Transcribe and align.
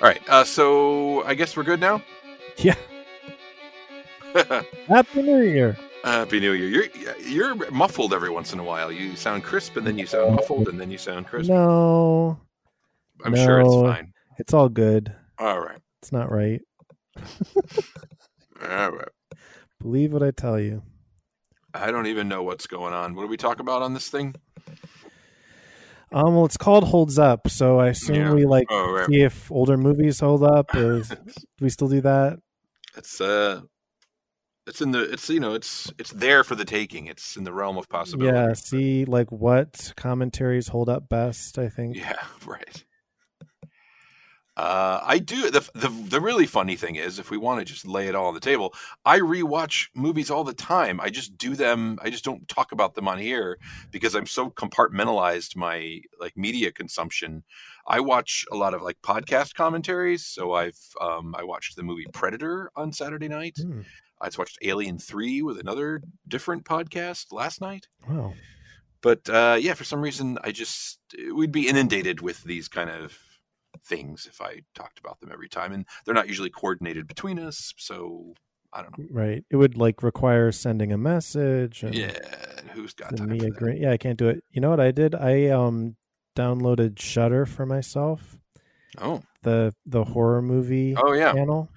All 0.00 0.08
right. 0.08 0.20
Uh, 0.28 0.44
so 0.44 1.22
I 1.24 1.34
guess 1.34 1.56
we're 1.56 1.64
good 1.64 1.80
now. 1.80 2.02
Yeah. 2.56 2.74
Happy 4.86 5.22
New 5.22 5.40
Year. 5.42 5.78
Happy 6.04 6.40
New 6.40 6.52
Year. 6.52 6.88
You're 6.94 7.16
you're 7.56 7.70
muffled 7.70 8.12
every 8.12 8.28
once 8.28 8.52
in 8.52 8.58
a 8.58 8.62
while. 8.64 8.92
You 8.92 9.16
sound 9.16 9.44
crisp, 9.44 9.76
and 9.76 9.86
then 9.86 9.98
you 9.98 10.04
sound 10.06 10.34
muffled, 10.36 10.68
and 10.68 10.78
then 10.78 10.90
you 10.90 10.98
sound 10.98 11.26
crisp. 11.26 11.48
No, 11.50 12.38
I'm 13.24 13.34
sure 13.34 13.60
it's 13.60 13.74
fine. 13.74 14.12
it's 14.38 14.52
all 14.52 14.68
good. 14.68 15.12
All 15.38 15.58
right. 15.60 15.78
It's 16.02 16.12
not 16.12 16.30
right. 16.30 16.60
All 18.62 18.90
right. 18.90 19.08
Believe 19.80 20.12
what 20.12 20.22
I 20.22 20.30
tell 20.30 20.60
you. 20.60 20.82
I 21.72 21.90
don't 21.90 22.06
even 22.06 22.28
know 22.28 22.42
what's 22.42 22.66
going 22.66 22.92
on. 22.92 23.14
What 23.14 23.22
do 23.22 23.28
we 23.28 23.36
talk 23.38 23.60
about 23.60 23.80
on 23.82 23.94
this 23.94 24.08
thing? 24.10 24.34
Um, 26.12 26.34
well, 26.34 26.44
it's 26.44 26.56
called 26.56 26.84
Holds 26.84 27.18
Up, 27.18 27.48
so 27.48 27.78
I 27.78 27.88
assume 27.88 28.16
Yeah. 28.16 28.32
we 28.34 28.44
like 28.46 28.66
Oh, 28.70 28.90
right. 28.92 29.06
see 29.06 29.20
if 29.22 29.50
older 29.52 29.76
movies 29.76 30.18
hold 30.20 30.42
up, 30.42 30.74
or 30.74 30.96
is, 30.98 31.08
do 31.58 31.64
we 31.64 31.68
still 31.70 31.88
do 31.88 32.00
that? 32.00 32.38
It's 32.96 33.20
uh, 33.20 33.60
it's 34.66 34.80
in 34.80 34.90
the 34.90 35.02
it's 35.12 35.28
you 35.30 35.38
know 35.40 35.54
it's 35.54 35.92
it's 35.98 36.10
there 36.12 36.42
for 36.42 36.56
the 36.56 36.64
taking. 36.64 37.06
It's 37.06 37.36
in 37.36 37.44
the 37.44 37.52
realm 37.52 37.76
of 37.78 37.88
possibility. 37.88 38.36
Yeah, 38.36 38.52
see 38.54 39.04
like 39.04 39.30
what 39.30 39.92
commentaries 39.96 40.68
hold 40.68 40.88
up 40.88 41.08
best. 41.08 41.58
I 41.58 41.68
think. 41.68 41.96
Yeah, 41.96 42.16
right. 42.46 42.84
Uh, 44.56 45.00
I 45.02 45.18
do. 45.18 45.50
The, 45.50 45.60
the 45.74 45.88
the 45.88 46.20
really 46.20 46.46
funny 46.46 46.76
thing 46.76 46.96
is, 46.96 47.18
if 47.18 47.30
we 47.30 47.38
want 47.38 47.60
to 47.60 47.64
just 47.64 47.86
lay 47.86 48.08
it 48.08 48.14
all 48.14 48.26
on 48.26 48.34
the 48.34 48.40
table, 48.40 48.74
I 49.04 49.20
rewatch 49.20 49.88
movies 49.94 50.30
all 50.30 50.44
the 50.44 50.52
time. 50.52 51.00
I 51.00 51.08
just 51.08 51.38
do 51.38 51.54
them. 51.54 51.98
I 52.02 52.10
just 52.10 52.24
don't 52.24 52.46
talk 52.48 52.72
about 52.72 52.94
them 52.94 53.08
on 53.08 53.18
here 53.18 53.58
because 53.90 54.14
I'm 54.14 54.26
so 54.26 54.50
compartmentalized 54.50 55.56
my 55.56 56.00
like 56.18 56.36
media 56.36 56.72
consumption. 56.72 57.44
I 57.86 58.00
watch 58.00 58.44
a 58.52 58.56
lot 58.56 58.74
of 58.74 58.82
like 58.82 59.00
podcast 59.02 59.54
commentaries. 59.54 60.26
So 60.26 60.52
I've 60.52 60.78
um, 61.00 61.34
I 61.38 61.44
watched 61.44 61.76
the 61.76 61.82
movie 61.84 62.06
Predator 62.12 62.70
on 62.76 62.92
Saturday 62.92 63.28
night. 63.28 63.56
Hmm, 63.62 63.82
I 64.20 64.26
just 64.26 64.38
watched 64.38 64.58
Alien 64.62 64.98
Three 64.98 65.42
with 65.42 65.58
another 65.58 66.02
different 66.28 66.64
podcast 66.64 67.32
last 67.32 67.60
night 67.60 67.86
wow. 68.08 68.34
but 69.00 69.28
uh, 69.30 69.56
yeah, 69.60 69.74
for 69.74 69.84
some 69.84 70.02
reason, 70.02 70.38
I 70.42 70.50
just 70.50 70.98
we'd 71.32 71.52
be 71.52 71.68
inundated 71.68 72.20
with 72.20 72.42
these 72.42 72.68
kind 72.68 72.90
of 72.90 73.16
things 73.84 74.26
if 74.26 74.40
I 74.40 74.60
talked 74.74 74.98
about 74.98 75.20
them 75.20 75.30
every 75.32 75.48
time, 75.48 75.72
and 75.72 75.86
they're 76.04 76.14
not 76.14 76.28
usually 76.28 76.50
coordinated 76.50 77.06
between 77.06 77.38
us. 77.38 77.72
So 77.76 78.34
I 78.72 78.82
don't 78.82 78.96
know. 78.98 79.04
Right. 79.10 79.44
It 79.50 79.56
would 79.56 79.76
like 79.76 80.02
require 80.02 80.52
sending 80.52 80.92
a 80.92 80.98
message. 80.98 81.82
And 81.82 81.94
Yeah, 81.94 82.12
who's 82.72 82.92
got 82.94 83.16
time? 83.16 83.28
me 83.28 83.38
for 83.38 83.44
that? 83.46 83.52
agree. 83.56 83.80
Yeah, 83.80 83.92
I 83.92 83.96
can't 83.96 84.18
do 84.18 84.28
it. 84.28 84.42
You 84.50 84.60
know 84.60 84.70
what 84.70 84.80
I 84.80 84.90
did? 84.90 85.14
I 85.14 85.46
um 85.48 85.96
downloaded 86.36 87.00
Shudder 87.00 87.46
for 87.46 87.66
myself. 87.66 88.38
Oh, 88.98 89.22
The 89.42 89.72
the 89.86 90.04
horror 90.04 90.42
movie 90.42 90.94
oh 90.96 91.12
yeah. 91.12 91.32
channel. 91.32 91.70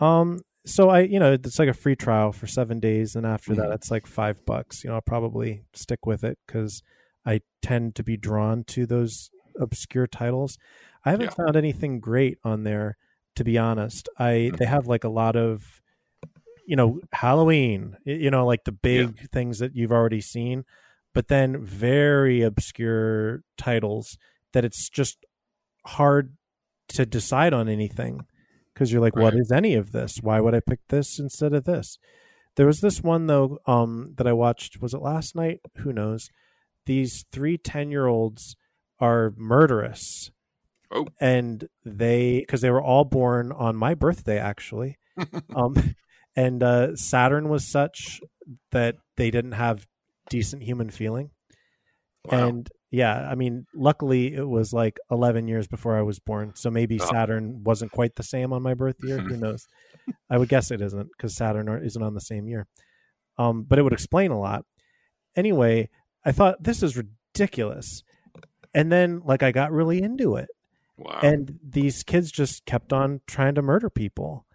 Um, 0.00 0.40
so 0.66 0.90
I, 0.90 1.00
you 1.00 1.18
know, 1.18 1.32
it's 1.32 1.58
like 1.58 1.68
a 1.68 1.74
free 1.74 1.96
trial 1.96 2.32
for 2.32 2.46
seven 2.46 2.80
days, 2.80 3.14
and 3.16 3.24
after 3.24 3.54
that, 3.54 3.68
Mhm. 3.70 3.74
it's 3.74 3.90
like 3.90 4.06
five 4.06 4.44
bucks. 4.44 4.82
You 4.84 4.90
know, 4.90 4.96
I'll 4.96 5.00
probably 5.00 5.62
stick 5.74 6.04
with 6.06 6.24
it 6.24 6.38
because 6.46 6.82
I 7.24 7.40
tend 7.62 7.94
to 7.96 8.02
be 8.02 8.16
drawn 8.16 8.64
to 8.64 8.84
those 8.86 9.30
obscure 9.60 10.06
titles. 10.06 10.58
I 11.04 11.10
haven't 11.10 11.34
Yeah. 11.38 11.44
found 11.44 11.56
anything 11.56 12.00
great 12.00 12.38
on 12.44 12.64
there, 12.64 12.96
to 13.36 13.44
be 13.44 13.58
honest. 13.58 14.08
I 14.18 14.50
they 14.58 14.66
have 14.66 14.86
like 14.86 15.04
a 15.04 15.08
lot 15.08 15.36
of, 15.36 15.80
you 16.66 16.76
know, 16.76 17.00
Halloween. 17.12 17.96
You 18.04 18.30
know, 18.30 18.44
like 18.46 18.64
the 18.64 18.72
big 18.72 19.30
things 19.30 19.58
that 19.60 19.74
you've 19.76 19.92
already 19.92 20.20
seen, 20.20 20.64
but 21.14 21.28
then 21.28 21.64
very 21.64 22.42
obscure 22.42 23.42
titles 23.56 24.18
that 24.52 24.64
it's 24.64 24.88
just 24.88 25.24
hard 25.86 26.36
to 26.88 27.04
decide 27.06 27.52
on 27.52 27.68
anything 27.68 28.20
because 28.72 28.92
you're 28.92 29.00
like, 29.00 29.16
what 29.16 29.32
Right. 29.34 29.40
is 29.40 29.50
any 29.52 29.74
of 29.74 29.92
this? 29.92 30.18
Why 30.22 30.40
would 30.40 30.54
I 30.54 30.60
pick 30.60 30.80
this 30.88 31.18
instead 31.18 31.52
of 31.52 31.64
this? 31.64 31.98
There 32.56 32.66
was 32.66 32.80
this 32.80 33.02
one 33.02 33.26
though 33.26 33.58
um, 33.66 34.14
that 34.16 34.26
I 34.26 34.32
watched. 34.32 34.80
Was 34.80 34.94
it 34.94 35.02
last 35.02 35.34
night? 35.36 35.60
Who 35.78 35.92
knows? 35.92 36.30
These 36.86 37.24
three 37.32 37.58
10 37.58 37.90
year 37.90 38.06
olds 38.06 38.56
are 39.00 39.32
murderous. 39.36 40.30
Oh. 40.90 41.06
And 41.20 41.68
they, 41.84 42.40
because 42.40 42.60
they 42.60 42.70
were 42.70 42.82
all 42.82 43.04
born 43.04 43.52
on 43.52 43.76
my 43.76 43.94
birthday, 43.94 44.38
actually. 44.38 44.98
um, 45.54 45.94
and 46.36 46.62
uh, 46.62 46.94
Saturn 46.96 47.48
was 47.48 47.66
such 47.66 48.20
that 48.72 48.96
they 49.16 49.30
didn't 49.30 49.52
have 49.52 49.86
decent 50.30 50.62
human 50.62 50.90
feeling. 50.90 51.30
Wow. 52.24 52.48
And 52.48 52.68
yeah, 52.90 53.28
I 53.30 53.34
mean, 53.34 53.66
luckily 53.74 54.34
it 54.34 54.46
was 54.46 54.72
like 54.72 54.98
11 55.10 55.48
years 55.48 55.66
before 55.66 55.96
I 55.96 56.02
was 56.02 56.18
born. 56.18 56.52
So 56.54 56.70
maybe 56.70 57.00
Oh. 57.00 57.06
Saturn 57.06 57.62
wasn't 57.64 57.92
quite 57.92 58.14
the 58.16 58.22
same 58.22 58.52
on 58.52 58.62
my 58.62 58.74
birth 58.74 58.96
year. 59.02 59.18
Who 59.18 59.36
knows? 59.38 59.66
I 60.30 60.38
would 60.38 60.48
guess 60.48 60.70
it 60.70 60.80
isn't 60.80 61.08
because 61.16 61.36
Saturn 61.36 61.68
isn't 61.84 62.02
on 62.02 62.14
the 62.14 62.20
same 62.20 62.48
year. 62.48 62.66
Um, 63.38 63.64
but 63.64 63.78
it 63.78 63.82
would 63.82 63.92
explain 63.92 64.30
a 64.30 64.38
lot. 64.40 64.64
Anyway, 65.36 65.90
I 66.24 66.32
thought 66.32 66.62
this 66.62 66.82
is 66.82 66.96
ridiculous. 66.96 68.02
And 68.76 68.92
then, 68.92 69.22
like, 69.24 69.42
I 69.42 69.50
got 69.52 69.72
really 69.72 70.00
into 70.02 70.36
it. 70.36 70.48
wow. 70.98 71.18
And 71.22 71.58
these 71.68 72.04
kids 72.04 72.30
just 72.30 72.64
kept 72.66 72.92
on 72.92 73.22
trying 73.26 73.56
to 73.56 73.62
murder 73.62 73.90
people. 73.90 74.46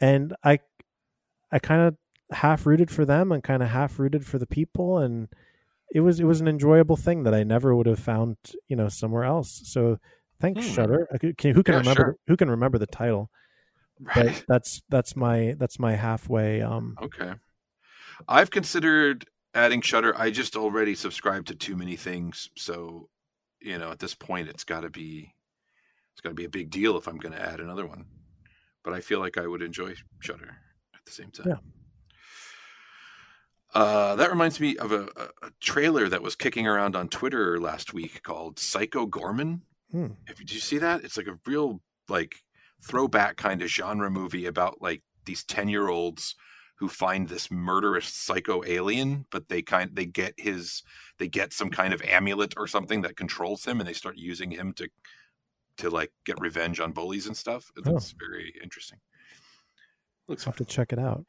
And 0.00 0.34
I, 0.44 0.58
I 1.52 1.58
kind 1.60 1.82
of 1.82 1.96
half 2.36 2.66
rooted 2.66 2.90
for 2.90 3.04
them 3.04 3.32
and 3.32 3.42
kind 3.42 3.62
of 3.62 3.70
half 3.70 3.98
rooted 3.98 4.26
for 4.26 4.38
the 4.38 4.46
people. 4.46 4.98
And 4.98 5.28
it 5.92 6.00
was 6.00 6.20
it 6.20 6.24
was 6.24 6.40
an 6.40 6.48
enjoyable 6.48 6.96
thing 6.96 7.24
that 7.24 7.34
I 7.34 7.42
never 7.44 7.74
would 7.74 7.86
have 7.86 7.98
found 7.98 8.36
you 8.68 8.76
know 8.76 8.88
somewhere 8.88 9.24
else. 9.24 9.62
So 9.64 9.98
thanks 10.40 10.66
Hmm. 10.66 10.72
Shudder. 10.74 11.08
Can, 11.38 11.54
who 11.54 11.62
can 11.64 11.74
Yeah, 11.74 11.78
remember 11.78 12.02
sure. 12.02 12.16
who 12.28 12.36
can 12.36 12.50
remember 12.50 12.78
the 12.78 12.86
title? 12.86 13.30
right. 14.00 14.36
But 14.36 14.44
that's 14.48 14.82
that's 14.88 15.16
my 15.16 15.56
that's 15.58 15.78
my 15.78 15.94
halfway. 15.96 16.62
Um, 16.62 16.96
Okay. 17.02 17.32
I've 18.28 18.50
considered 18.50 19.26
adding 19.54 19.80
Shudder. 19.80 20.16
I 20.18 20.30
just 20.30 20.56
already 20.56 20.94
subscribe 20.94 21.46
to 21.46 21.54
too 21.54 21.76
many 21.76 21.96
things, 21.96 22.50
so 22.56 23.08
you 23.60 23.78
know, 23.78 23.90
at 23.90 23.98
this 23.98 24.14
point, 24.14 24.48
it's 24.48 24.64
got 24.64 24.80
to 24.80 24.90
be 24.90 25.32
it's 26.12 26.20
got 26.20 26.30
to 26.30 26.34
be 26.34 26.44
a 26.44 26.50
big 26.50 26.70
deal 26.70 26.96
if 26.96 27.06
I'm 27.06 27.18
going 27.18 27.32
to 27.32 27.40
add 27.40 27.60
another 27.60 27.86
one. 27.86 28.04
But 28.82 28.94
I 28.94 29.00
feel 29.00 29.20
like 29.20 29.38
I 29.38 29.46
would 29.46 29.62
enjoy 29.62 29.94
Shudder 30.20 30.56
at 30.94 31.04
the 31.04 31.12
same 31.12 31.30
time. 31.30 31.48
Yeah. 31.48 31.56
Uh, 33.72 34.16
that 34.16 34.30
reminds 34.30 34.58
me 34.58 34.76
of 34.78 34.90
a, 34.90 35.04
a, 35.16 35.50
trailer 35.60 36.08
that 36.08 36.22
was 36.22 36.34
kicking 36.34 36.66
around 36.66 36.96
on 36.96 37.08
Twitter 37.08 37.60
last 37.60 37.94
week 37.94 38.20
called 38.24 38.58
Psycho 38.58 39.06
Goreman. 39.06 39.60
hmm. 39.92 40.08
If 40.26 40.38
did 40.38 40.52
you 40.52 40.58
see 40.58 40.78
that? 40.78 41.04
It's 41.04 41.16
like 41.16 41.28
a 41.28 41.38
real 41.46 41.80
like 42.08 42.34
throwback 42.82 43.36
kind 43.36 43.62
of 43.62 43.68
genre 43.68 44.10
movie 44.10 44.46
about 44.46 44.82
like 44.82 45.02
these 45.24 45.44
10 45.44 45.68
year 45.68 45.88
olds 45.88 46.34
who 46.80 46.88
find 46.88 47.28
this 47.28 47.50
murderous 47.50 48.08
psycho 48.08 48.64
alien, 48.66 49.26
but 49.30 49.48
they 49.50 49.60
kind 49.60 49.90
they 49.94 50.06
get 50.06 50.32
his 50.38 50.82
they 51.18 51.28
get 51.28 51.52
some 51.52 51.68
kind 51.70 51.92
of 51.92 52.00
amulet 52.02 52.54
or 52.56 52.66
something 52.66 53.02
that 53.02 53.16
controls 53.16 53.64
him 53.66 53.78
and 53.80 53.86
they 53.88 53.92
start 53.92 54.16
using 54.16 54.50
him 54.50 54.72
to 54.72 54.88
to 55.76 55.90
like 55.90 56.10
get 56.24 56.40
revenge 56.40 56.80
on 56.80 56.90
bullies 56.92 57.26
and 57.26 57.36
stuff. 57.36 57.70
It 57.76 57.84
Oh. 57.86 57.98
very 58.18 58.54
interesting. 58.62 58.98
Looks 60.26 60.46
I'll 60.46 60.52
have 60.52 60.58
to 60.58 60.64
check 60.64 60.92
it 60.92 60.98
out. 60.98 61.24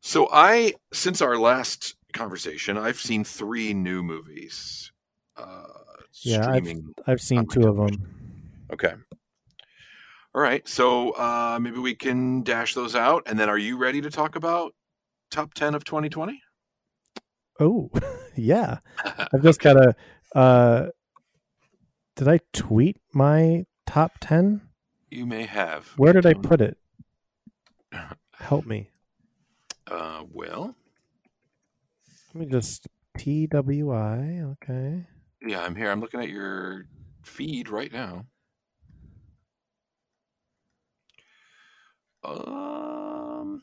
so 0.00 0.28
I, 0.32 0.74
since 0.92 1.22
our 1.22 1.38
last 1.38 1.94
conversation, 2.12 2.76
I've 2.76 2.98
seen 3.00 3.22
three 3.24 3.72
new 3.74 4.02
movies. 4.02 4.90
Uh, 5.36 5.62
Yeah, 6.22 6.48
I've- 6.50 6.82
I've 7.06 7.20
seen 7.20 7.38
on 7.38 7.46
my 7.48 7.54
two 7.54 7.68
of 7.68 7.76
them. 7.76 8.52
Okay. 8.72 8.94
All 10.34 10.40
right. 10.42 10.66
So 10.68 11.10
uh, 11.12 11.58
maybe 11.60 11.78
we 11.78 11.94
can 11.94 12.42
dash 12.42 12.74
those 12.74 12.94
out, 12.96 13.22
and 13.26 13.38
then 13.38 13.48
are 13.48 13.58
you 13.58 13.76
ready 13.78 14.00
to 14.00 14.10
talk 14.10 14.36
about 14.36 14.74
top 15.30 15.54
ten 15.54 15.74
of 15.74 15.84
2020? 15.84 16.40
Oh, 17.60 17.90
yeah. 18.36 18.78
I've 19.04 19.42
just 19.42 19.60
got 19.60 19.74
to. 19.74 19.94
Uh, 20.34 20.86
did 22.16 22.28
I 22.28 22.40
tweet 22.52 22.96
my 23.12 23.64
top 23.86 24.12
ten? 24.20 24.60
you 25.10 25.26
may 25.26 25.44
have. 25.46 25.86
Where 25.96 26.12
did 26.12 26.26
I 26.26 26.32
Don't- 26.32 26.42
put 26.42 26.60
it? 26.60 26.76
Help 28.38 28.66
me. 28.66 28.90
Uh, 29.86 30.24
well, 30.32 30.74
Let 32.34 32.40
me 32.40 32.46
just 32.50 32.88
TWI. 33.16 34.42
Okay. 34.52 35.06
yeah, 35.46 35.62
I'm 35.62 35.76
here. 35.76 35.90
I'm 35.92 36.00
looking 36.00 36.18
at 36.20 36.30
your 36.30 36.86
feed 37.22 37.68
right 37.68 37.92
now. 37.92 38.24
Um, 42.24 43.62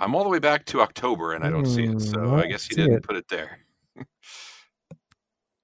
I'm 0.00 0.14
all 0.14 0.24
the 0.24 0.28
way 0.30 0.38
back 0.38 0.64
to 0.66 0.80
October, 0.80 1.32
and 1.34 1.44
I 1.44 1.50
don't 1.50 1.64
see 1.66 1.84
it. 1.84 2.00
So 2.00 2.18
Hmm, 2.20 2.34
I 2.34 2.42
I 2.42 2.46
guess 2.46 2.68
you 2.70 2.76
see 2.76 2.82
didn't 2.82 2.98
it. 2.98 3.02
put 3.02 3.16
it 3.16 3.28
there. 3.28 3.60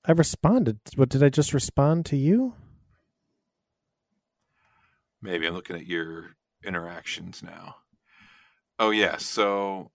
I 0.06 0.12
responded. 0.12 0.78
What 0.96 1.08
did 1.08 1.22
I 1.22 1.28
just 1.30 1.54
respond 1.54 2.04
to 2.06 2.16
you? 2.16 2.54
Maybe 5.22 5.46
I'm 5.46 5.54
looking 5.54 5.76
at 5.76 5.86
your 5.86 6.30
interactions 6.64 7.42
now. 7.42 7.76
Oh 8.78 8.90
yeah, 8.90 9.16
so 9.16 9.90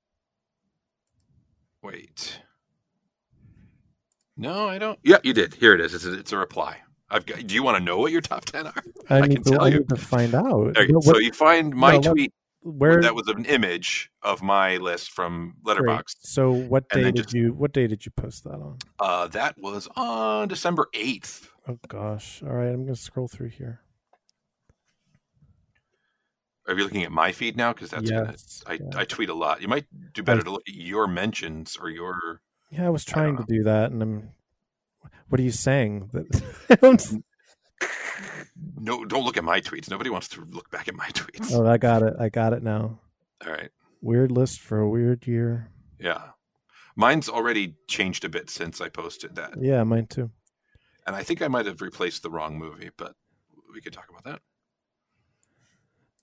wait. 1.83 2.39
No, 4.37 4.67
I 4.67 4.77
don't. 4.77 4.97
Yeah, 5.03 5.17
you 5.23 5.33
did. 5.33 5.53
Here 5.53 5.73
it 5.75 5.81
is. 5.81 5.93
It's 5.93 6.05
a, 6.05 6.13
it's 6.13 6.31
a 6.31 6.37
reply. 6.37 6.77
I've 7.11 7.25
got. 7.25 7.45
Do 7.47 7.55
you 7.55 7.63
want 7.63 7.77
to 7.77 7.83
know 7.83 7.97
what 7.97 8.11
your 8.11 8.21
top 8.21 8.45
ten 8.45 8.67
are? 8.67 8.83
I, 9.09 9.21
I 9.21 9.27
can 9.27 9.43
to. 9.43 9.51
tell 9.51 9.63
I 9.63 9.69
you. 9.69 9.83
to 9.83 9.95
find 9.95 10.35
out. 10.35 10.75
What- 10.77 11.03
so 11.03 11.17
you 11.17 11.31
find 11.33 11.73
my 11.75 11.97
no, 11.97 12.13
tweet 12.13 12.33
where 12.61 13.01
that 13.01 13.15
was 13.15 13.27
an 13.27 13.45
image 13.45 14.11
of 14.21 14.41
my 14.43 14.77
list 14.77 15.11
from 15.11 15.55
great. 15.63 15.77
Letterboxd. 15.79 16.15
So 16.21 16.51
what 16.51 16.87
day 16.89 17.03
did 17.03 17.15
just- 17.15 17.33
you? 17.33 17.53
What 17.53 17.73
day 17.73 17.87
did 17.87 18.05
you 18.05 18.11
post 18.11 18.43
that 18.43 18.53
on? 18.53 18.77
Uh, 18.99 19.27
that 19.27 19.55
was 19.57 19.87
on 19.95 20.47
December 20.49 20.87
eighth. 20.93 21.49
Oh 21.67 21.79
gosh! 21.87 22.43
All 22.43 22.49
right, 22.53 22.67
I'm 22.69 22.83
gonna 22.83 22.95
scroll 22.95 23.27
through 23.27 23.49
here. 23.49 23.81
Are 26.67 26.77
you 26.77 26.83
looking 26.83 27.03
at 27.03 27.11
my 27.11 27.31
feed 27.31 27.57
now? 27.57 27.73
Because 27.73 27.89
that's 27.89 28.09
gonna. 28.09 28.35
I, 28.67 28.73
yeah. 28.73 28.79
I 28.99 29.05
tweet 29.05 29.29
a 29.29 29.33
lot. 29.33 29.61
You 29.61 29.67
might 29.67 29.85
do 30.13 30.21
better 30.21 30.43
to 30.43 30.51
look 30.51 30.61
at 30.67 30.75
your 30.75 31.07
mentions 31.07 31.75
or 31.81 31.89
your. 31.89 32.41
Yeah, 32.69 32.85
I 32.85 32.89
was 32.89 33.07
I 33.09 33.11
trying 33.13 33.37
to 33.37 33.45
do 33.47 33.63
that, 33.63 33.91
and 33.91 34.01
I'm. 34.03 34.29
What 35.29 35.39
are 35.39 35.43
you 35.43 35.51
saying? 35.51 36.09
No, 38.81 39.05
don't 39.05 39.23
look 39.23 39.37
at 39.37 39.43
my 39.43 39.61
tweets. 39.61 39.89
Nobody 39.89 40.09
wants 40.09 40.27
to 40.29 40.45
look 40.51 40.69
back 40.69 40.87
at 40.87 40.95
my 40.95 41.07
tweets. 41.09 41.53
oh, 41.53 41.65
I 41.65 41.77
got 41.77 42.01
it. 42.01 42.13
I 42.19 42.29
got 42.29 42.53
it 42.53 42.63
now. 42.63 42.99
All 43.45 43.51
right. 43.51 43.69
Weird 44.01 44.31
list 44.31 44.59
for 44.59 44.79
a 44.79 44.89
weird 44.89 45.27
year. 45.27 45.69
Yeah. 45.99 46.21
Mine's 46.95 47.29
already 47.29 47.75
changed 47.87 48.25
a 48.25 48.29
bit 48.29 48.49
since 48.49 48.81
I 48.81 48.89
posted 48.89 49.35
that. 49.35 49.53
Yeah, 49.61 49.83
mine 49.83 50.07
too. 50.07 50.31
And 51.07 51.15
I 51.15 51.23
think 51.23 51.41
I 51.41 51.47
might 51.47 51.65
have 51.65 51.81
replaced 51.81 52.23
the 52.23 52.29
wrong 52.29 52.57
movie, 52.57 52.89
but 52.97 53.15
we 53.73 53.81
could 53.81 53.93
talk 53.93 54.09
about 54.09 54.23
that. 54.25 54.41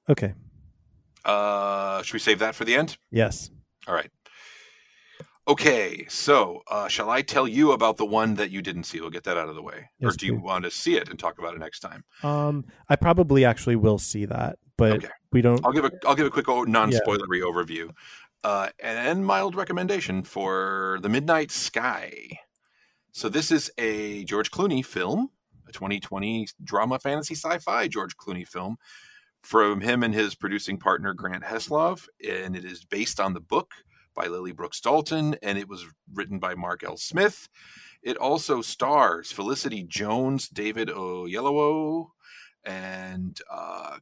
Okay. 0.08 0.34
Uh, 1.24 2.02
should 2.02 2.14
we 2.14 2.20
save 2.20 2.38
that 2.40 2.54
for 2.54 2.64
the 2.64 2.74
end? 2.74 2.96
Yes. 3.10 3.50
All 3.86 3.94
right. 3.94 4.10
Okay, 5.48 6.04
so 6.08 6.62
uh, 6.68 6.88
shall 6.88 7.08
I 7.08 7.22
tell 7.22 7.46
you 7.46 7.70
about 7.70 7.96
the 7.98 8.04
one 8.04 8.34
that 8.34 8.50
you 8.50 8.62
didn't 8.62 8.82
see? 8.82 9.00
We'll 9.00 9.10
get 9.10 9.24
that 9.24 9.36
out 9.36 9.48
of 9.48 9.54
the 9.54 9.62
way. 9.62 9.90
Yes, 10.00 10.14
or 10.14 10.16
do 10.16 10.26
you 10.26 10.34
please. 10.34 10.42
want 10.42 10.64
to 10.64 10.70
see 10.72 10.96
it 10.96 11.08
and 11.08 11.18
talk 11.18 11.38
about 11.38 11.54
it 11.54 11.60
next 11.60 11.80
time? 11.80 12.02
Um, 12.24 12.64
I 12.88 12.96
probably 12.96 13.44
actually 13.44 13.76
will 13.76 13.98
see 13.98 14.24
that, 14.24 14.58
but 14.76 14.92
Okay. 14.94 15.08
we 15.30 15.42
don't. 15.42 15.64
I'll 15.64 15.72
give 15.72 15.84
a 15.84 15.92
I'll 16.04 16.16
give 16.16 16.26
a 16.26 16.30
quick 16.30 16.48
non-spoilery 16.48 17.42
overview, 17.42 17.90
uh, 18.42 18.70
and 18.80 19.24
mild 19.24 19.54
recommendation 19.54 20.24
for 20.24 20.98
The 21.02 21.08
Midnight 21.08 21.52
Sky. 21.52 22.40
So 23.12 23.28
this 23.28 23.52
is 23.52 23.70
a 23.78 24.24
George 24.24 24.50
Clooney 24.50 24.84
film, 24.84 25.30
a 25.68 25.72
2020 25.72 26.48
drama 26.64 26.98
fantasy 26.98 27.34
sci-fi 27.36 27.86
George 27.86 28.16
Clooney 28.16 28.46
film 28.46 28.78
from 29.42 29.80
him 29.80 30.02
and 30.02 30.12
his 30.12 30.34
producing 30.34 30.76
partner 30.76 31.14
Grant 31.14 31.44
Heslov, 31.44 32.08
and 32.28 32.56
it 32.56 32.64
is 32.64 32.84
based 32.84 33.20
on 33.20 33.32
the 33.32 33.40
book 33.40 33.70
by 34.16 34.26
Lily 34.26 34.52
Brooks 34.52 34.80
Dalton, 34.80 35.36
and 35.42 35.56
it 35.58 35.68
was 35.68 35.86
written 36.12 36.38
by 36.38 36.54
Mark 36.54 36.82
L. 36.82 36.96
Smith. 36.96 37.48
It 38.02 38.16
also 38.16 38.62
stars 38.62 39.30
Felicity 39.30 39.84
Jones, 39.84 40.48
David 40.48 40.88
Oyelowo, 40.88 42.08
and 42.64 43.38
uh, 43.50 43.98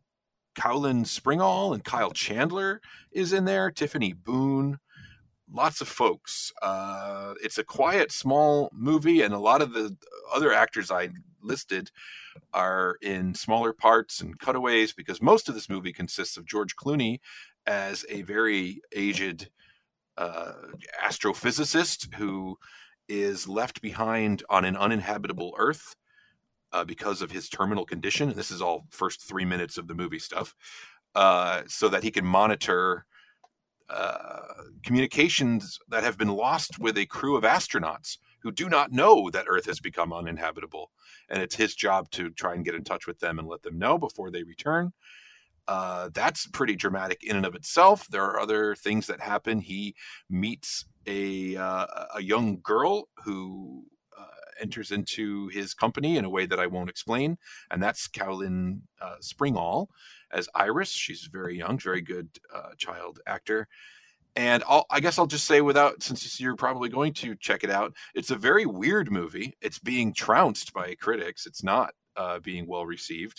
Caoilinn 0.54 1.04
Springall 1.04 1.74
and 1.74 1.84
Kyle 1.84 2.12
Chandler 2.12 2.80
is 3.12 3.32
in 3.32 3.44
there. 3.44 3.70
Tiffany 3.70 4.12
Boone, 4.12 4.78
lots 5.52 5.80
of 5.80 5.88
folks. 5.88 6.52
Uh, 6.62 7.34
it's 7.42 7.58
a 7.58 7.64
quiet, 7.64 8.12
small 8.12 8.70
movie, 8.72 9.22
and 9.22 9.34
a 9.34 9.38
lot 9.38 9.62
of 9.62 9.72
the 9.72 9.96
other 10.32 10.52
actors 10.52 10.90
I 10.90 11.10
listed 11.42 11.90
are 12.52 12.96
in 13.02 13.34
smaller 13.34 13.72
parts 13.72 14.20
and 14.20 14.38
cutaways 14.38 14.92
because 14.92 15.20
most 15.20 15.48
of 15.48 15.54
this 15.54 15.68
movie 15.68 15.92
consists 15.92 16.36
of 16.36 16.46
George 16.46 16.76
Clooney 16.76 17.18
as 17.66 18.04
a 18.08 18.22
very 18.22 18.80
aged 18.94 19.50
uh, 20.16 20.52
astrophysicist 21.02 22.14
who 22.14 22.56
is 23.08 23.48
left 23.48 23.82
behind 23.82 24.42
on 24.48 24.64
an 24.64 24.76
uninhabitable 24.76 25.54
Earth 25.58 25.94
uh, 26.72 26.84
because 26.84 27.22
of 27.22 27.30
his 27.30 27.48
terminal 27.48 27.84
condition. 27.84 28.28
And 28.28 28.36
this 28.36 28.50
is 28.50 28.62
all 28.62 28.86
first 28.90 29.22
three 29.22 29.44
minutes 29.44 29.78
of 29.78 29.86
the 29.86 29.94
movie 29.94 30.18
stuff, 30.18 30.54
uh, 31.14 31.62
so 31.66 31.88
that 31.88 32.02
he 32.02 32.10
can 32.10 32.24
monitor 32.24 33.04
uh, 33.88 34.40
communications 34.84 35.78
that 35.88 36.02
have 36.02 36.18
been 36.18 36.28
lost 36.28 36.78
with 36.78 36.96
a 36.98 37.06
crew 37.06 37.36
of 37.36 37.44
astronauts 37.44 38.18
who 38.40 38.50
do 38.50 38.68
not 38.68 38.92
know 38.92 39.30
that 39.30 39.46
Earth 39.48 39.66
has 39.66 39.80
become 39.80 40.12
uninhabitable. 40.12 40.90
And 41.28 41.42
it's 41.42 41.54
his 41.54 41.74
job 41.74 42.10
to 42.10 42.30
try 42.30 42.54
and 42.54 42.64
get 42.64 42.74
in 42.74 42.84
touch 42.84 43.06
with 43.06 43.18
them 43.18 43.38
and 43.38 43.48
let 43.48 43.62
them 43.62 43.78
know 43.78 43.98
before 43.98 44.30
they 44.30 44.42
return. 44.42 44.92
Uh, 45.66 46.10
that's 46.12 46.46
pretty 46.46 46.76
dramatic 46.76 47.22
in 47.24 47.36
and 47.36 47.46
of 47.46 47.54
itself. 47.54 48.06
There 48.08 48.24
are 48.24 48.40
other 48.40 48.74
things 48.74 49.06
that 49.06 49.20
happen. 49.20 49.60
He 49.60 49.94
meets 50.28 50.84
a 51.06 51.56
uh, 51.56 51.86
a 52.14 52.22
young 52.22 52.60
girl 52.62 53.08
who 53.24 53.84
uh, 54.18 54.26
enters 54.60 54.90
into 54.90 55.48
his 55.48 55.74
company 55.74 56.16
in 56.16 56.24
a 56.24 56.30
way 56.30 56.46
that 56.46 56.60
I 56.60 56.66
won't 56.66 56.90
explain, 56.90 57.38
and 57.70 57.82
that's 57.82 58.08
Caoilinn 58.08 58.80
uh, 59.00 59.16
Springall 59.20 59.88
as 60.32 60.48
Iris. 60.54 60.90
She's 60.90 61.28
very 61.32 61.56
young, 61.56 61.78
very 61.78 62.02
good 62.02 62.28
uh, 62.54 62.70
child 62.76 63.20
actor. 63.26 63.68
And 64.36 64.64
I'll, 64.68 64.84
I 64.90 64.98
guess 64.98 65.18
I'll 65.18 65.28
just 65.28 65.46
say, 65.46 65.60
without 65.60 66.02
since 66.02 66.40
you're 66.40 66.56
probably 66.56 66.88
going 66.88 67.12
to 67.14 67.36
check 67.36 67.62
it 67.62 67.70
out, 67.70 67.94
it's 68.14 68.32
a 68.32 68.36
very 68.36 68.66
weird 68.66 69.10
movie. 69.12 69.54
It's 69.60 69.78
being 69.78 70.12
trounced 70.12 70.72
by 70.72 70.96
critics. 70.96 71.46
It's 71.46 71.62
not 71.62 71.94
uh, 72.16 72.40
being 72.40 72.66
well 72.66 72.84
received, 72.84 73.38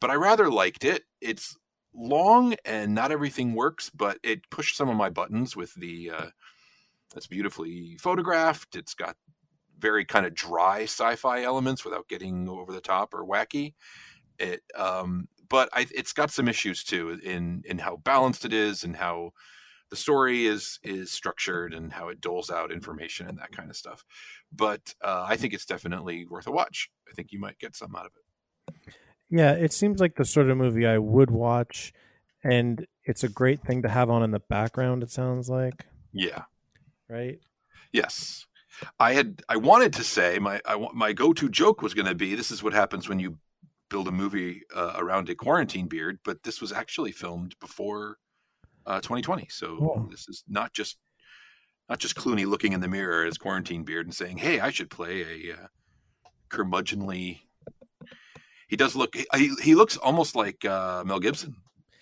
but 0.00 0.10
I 0.10 0.14
rather 0.14 0.50
liked 0.50 0.84
it. 0.84 1.04
It's 1.20 1.56
long 1.94 2.54
and 2.64 2.94
not 2.94 3.12
everything 3.12 3.54
works, 3.54 3.90
but 3.90 4.18
it 4.22 4.48
pushed 4.50 4.76
some 4.76 4.88
of 4.88 4.96
my 4.96 5.10
buttons 5.10 5.56
with 5.56 5.74
the. 5.74 6.10
Uh, 6.10 6.26
it's 7.16 7.26
beautifully 7.26 7.96
photographed. 8.00 8.76
It's 8.76 8.94
got 8.94 9.16
very 9.80 10.04
kind 10.04 10.26
of 10.26 10.34
dry 10.34 10.82
sci-fi 10.82 11.42
elements 11.42 11.84
without 11.84 12.08
getting 12.08 12.48
over 12.48 12.72
the 12.72 12.80
top 12.80 13.14
or 13.14 13.26
wacky. 13.26 13.74
It, 14.38 14.62
um, 14.76 15.28
but 15.48 15.68
I, 15.72 15.86
it's 15.94 16.12
got 16.12 16.30
some 16.30 16.48
issues 16.48 16.84
too 16.84 17.18
in 17.22 17.62
in 17.66 17.78
how 17.78 17.96
balanced 17.96 18.44
it 18.44 18.52
is 18.52 18.84
and 18.84 18.94
how 18.96 19.32
the 19.90 19.96
story 19.96 20.46
is 20.46 20.78
is 20.84 21.10
structured 21.10 21.74
and 21.74 21.92
how 21.92 22.08
it 22.08 22.20
doles 22.20 22.50
out 22.50 22.72
information 22.72 23.26
and 23.26 23.38
that 23.38 23.52
kind 23.52 23.68
of 23.68 23.76
stuff. 23.76 24.04
But 24.52 24.94
uh, 25.02 25.26
I 25.28 25.36
think 25.36 25.52
it's 25.52 25.66
definitely 25.66 26.26
worth 26.26 26.46
a 26.46 26.52
watch. 26.52 26.90
I 27.08 27.12
think 27.12 27.32
you 27.32 27.40
might 27.40 27.58
get 27.58 27.74
some 27.74 27.94
out 27.96 28.06
of 28.06 28.12
it. 28.14 28.94
Yeah, 29.30 29.52
it 29.52 29.72
seems 29.72 30.00
like 30.00 30.16
the 30.16 30.24
sort 30.24 30.50
of 30.50 30.56
movie 30.56 30.86
I 30.86 30.98
would 30.98 31.30
watch, 31.30 31.92
and 32.42 32.86
it's 33.04 33.22
a 33.24 33.28
great 33.28 33.62
thing 33.62 33.82
to 33.82 33.88
have 33.88 34.10
on 34.10 34.22
in 34.22 34.30
the 34.32 34.40
background. 34.40 35.02
It 35.02 35.10
sounds 35.10 35.48
like, 35.48 35.86
Yeah. 36.12 36.42
right? 37.08 37.38
Yes. 37.92 38.46
I 38.98 39.12
had 39.12 39.42
I 39.48 39.56
wanted 39.56 39.92
to 39.94 40.04
say 40.04 40.38
my 40.38 40.60
I, 40.64 40.76
my 40.94 41.12
go 41.12 41.32
to 41.34 41.48
joke 41.50 41.82
was 41.82 41.92
going 41.94 42.06
to 42.06 42.14
be 42.14 42.34
this 42.34 42.50
is 42.50 42.62
what 42.62 42.72
happens 42.72 43.08
when 43.08 43.18
you 43.18 43.36
build 43.90 44.08
a 44.08 44.12
movie 44.12 44.62
uh, 44.74 44.94
around 44.96 45.28
a 45.28 45.34
quarantine 45.34 45.86
beard, 45.86 46.18
but 46.24 46.42
this 46.44 46.60
was 46.60 46.72
actually 46.72 47.12
filmed 47.12 47.54
before 47.60 48.16
uh, 48.86 49.00
2020. 49.00 49.48
So 49.50 49.66
Oh. 49.80 50.08
this 50.10 50.28
is 50.28 50.44
not 50.48 50.72
just 50.72 50.96
not 51.90 51.98
just 51.98 52.14
Clooney 52.16 52.46
looking 52.46 52.72
in 52.72 52.80
the 52.80 52.88
mirror 52.88 53.22
at 53.22 53.26
his 53.26 53.36
quarantine 53.38 53.82
beard 53.84 54.06
and 54.06 54.14
saying, 54.14 54.38
"Hey, 54.38 54.60
I 54.60 54.70
should 54.70 54.88
play 54.90 55.22
a 55.50 55.54
uh, 55.54 55.66
curmudgeonly." 56.48 57.40
He 58.70 58.76
does 58.76 58.94
look. 58.94 59.16
He, 59.36 59.50
he 59.60 59.74
looks 59.74 59.96
almost 59.96 60.36
like 60.36 60.64
uh, 60.64 61.02
Mel 61.04 61.18
Gibson 61.18 61.56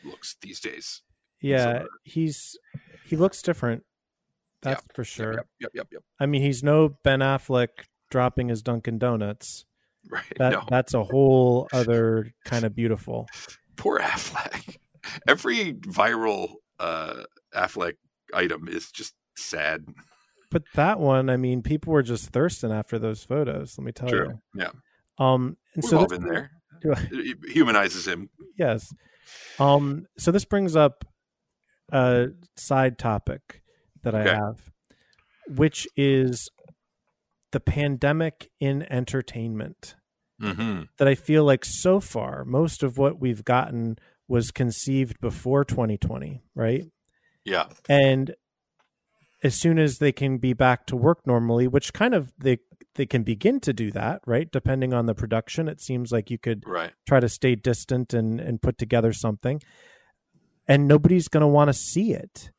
looks 0.04 0.36
these 0.42 0.60
days. 0.60 1.00
Yeah, 1.40 1.80
So- 1.80 1.88
he's 2.04 2.58
he 3.06 3.16
looks 3.16 3.40
different. 3.40 3.84
That's 4.60 4.84
for 4.94 5.02
sure. 5.02 5.32
Yep, 5.32 5.46
yep, 5.60 5.70
yep, 5.74 5.86
yep. 5.92 6.02
I 6.20 6.26
mean, 6.26 6.42
he's 6.42 6.62
no 6.62 6.90
Ben 7.04 7.20
Affleck 7.20 7.68
dropping 8.10 8.48
his 8.48 8.62
Dunkin' 8.62 8.98
Donuts. 8.98 9.64
Right. 10.10 10.22
That 10.38 10.52
no. 10.52 10.62
that's 10.70 10.94
a 10.94 11.02
whole 11.04 11.68
other 11.72 12.32
kind 12.44 12.64
of 12.64 12.74
beautiful. 12.74 13.28
poor 13.76 13.98
Affleck. 13.98 14.76
Every 15.28 15.74
viral 15.74 16.54
uh, 16.78 17.24
Affleck 17.54 17.94
item 18.32 18.68
is 18.68 18.90
just 18.90 19.12
sad. 19.36 19.84
But 20.50 20.62
that 20.76 20.98
one, 20.98 21.28
I 21.28 21.36
mean, 21.36 21.60
people 21.62 21.92
were 21.92 22.02
just 22.02 22.30
thirsting 22.30 22.72
after 22.72 22.98
those 22.98 23.22
photos. 23.22 23.76
Let 23.76 23.84
me 23.84 23.92
tell 23.92 24.08
True. 24.08 24.28
you. 24.54 24.62
Yeah. 24.62 24.70
Um, 25.18 25.56
and 25.74 25.82
We've 25.82 25.90
so 25.90 25.98
all 25.98 26.06
been 26.06 26.24
there. 26.24 26.50
It 27.10 27.38
humanizes 27.50 28.06
him. 28.06 28.30
yes. 28.56 28.94
Um, 29.58 30.06
so 30.16 30.30
this 30.30 30.44
brings 30.44 30.76
up 30.76 31.04
a 31.90 32.28
side 32.56 32.98
topic 32.98 33.62
that 34.04 34.14
I 34.14 34.20
Okay. 34.20 34.30
have, 34.36 34.70
which 35.48 35.88
is 35.96 36.48
the 37.50 37.58
pandemic 37.60 38.48
in 38.60 38.82
entertainment. 38.92 39.96
hmm 40.40 40.82
That 40.98 41.08
I 41.08 41.16
feel 41.16 41.42
like 41.44 41.64
so 41.64 41.98
far, 41.98 42.44
most 42.44 42.82
of 42.84 42.96
what 42.96 43.18
we've 43.20 43.44
gotten 43.44 43.96
was 44.28 44.50
conceived 44.52 45.18
before 45.20 45.64
2020, 45.64 46.42
right? 46.54 46.84
Yeah. 47.44 47.66
and 47.88 48.34
as 49.42 49.54
soon 49.54 49.78
as 49.78 49.98
they 49.98 50.12
can 50.12 50.38
be 50.38 50.52
back 50.52 50.84
to 50.86 50.96
work 50.96 51.26
normally 51.26 51.66
which 51.68 51.92
kind 51.92 52.12
of 52.14 52.32
they 52.38 52.58
they 52.98 53.06
can 53.06 53.22
begin 53.22 53.58
to 53.60 53.72
do 53.72 53.90
that 53.92 54.20
right 54.26 54.50
depending 54.52 54.92
on 54.92 55.06
the 55.06 55.14
production 55.14 55.68
it 55.68 55.80
seems 55.80 56.12
like 56.12 56.30
you 56.30 56.38
could 56.38 56.62
Right. 56.66 56.92
try 57.06 57.20
to 57.20 57.28
stay 57.28 57.54
distant 57.54 58.12
and 58.12 58.38
and 58.40 58.60
put 58.60 58.76
together 58.76 59.12
something 59.14 59.62
and 60.66 60.86
nobody's 60.86 61.28
going 61.28 61.40
to 61.42 61.46
want 61.58 61.68
to 61.68 61.74
see 61.74 62.12
it 62.12 62.50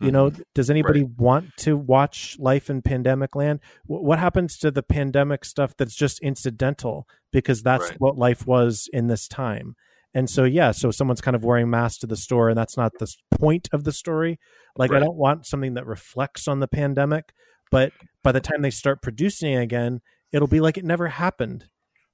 You 0.00 0.10
know, 0.10 0.28
mm-hmm. 0.30 0.42
does 0.54 0.68
anybody 0.70 1.04
want 1.04 1.56
to 1.58 1.76
watch 1.76 2.36
life 2.40 2.68
in 2.68 2.82
pandemic 2.82 3.34
land? 3.36 3.60
Wh- 3.86 4.02
What 4.08 4.18
happens 4.18 4.58
to 4.58 4.70
the 4.70 4.82
pandemic 4.82 5.44
stuff 5.44 5.70
that's 5.78 5.94
just 5.94 6.18
incidental 6.20 7.06
because 7.32 7.62
that's 7.62 7.90
Right. 7.90 8.00
what 8.00 8.18
life 8.18 8.44
was 8.46 8.88
in 8.92 9.06
this 9.06 9.28
time? 9.28 9.76
And 10.12 10.28
so, 10.28 10.44
yeah, 10.44 10.72
so 10.72 10.90
someone's 10.90 11.20
kind 11.22 11.34
of 11.36 11.44
wearing 11.44 11.70
masks 11.70 11.98
to 12.00 12.06
the 12.08 12.16
store, 12.16 12.48
and 12.50 12.58
that's 12.58 12.76
not 12.76 12.92
the 12.98 13.08
point 13.30 13.68
of 13.72 13.84
the 13.84 13.92
story. 13.92 14.38
Like, 14.76 14.92
I 14.92 14.98
don't 14.98 15.16
want 15.16 15.46
something 15.46 15.74
that 15.74 15.86
reflects 15.86 16.48
on 16.48 16.58
the 16.60 16.68
pandemic, 16.68 17.32
but 17.74 17.92
by 18.22 18.30
the 18.30 18.40
time 18.40 18.62
they 18.62 18.70
start 18.70 19.02
producing 19.02 19.56
again, 19.56 20.00
it'll 20.30 20.46
be 20.46 20.60
like 20.60 20.78
it 20.78 20.84
never 20.84 21.08
happened 21.08 21.68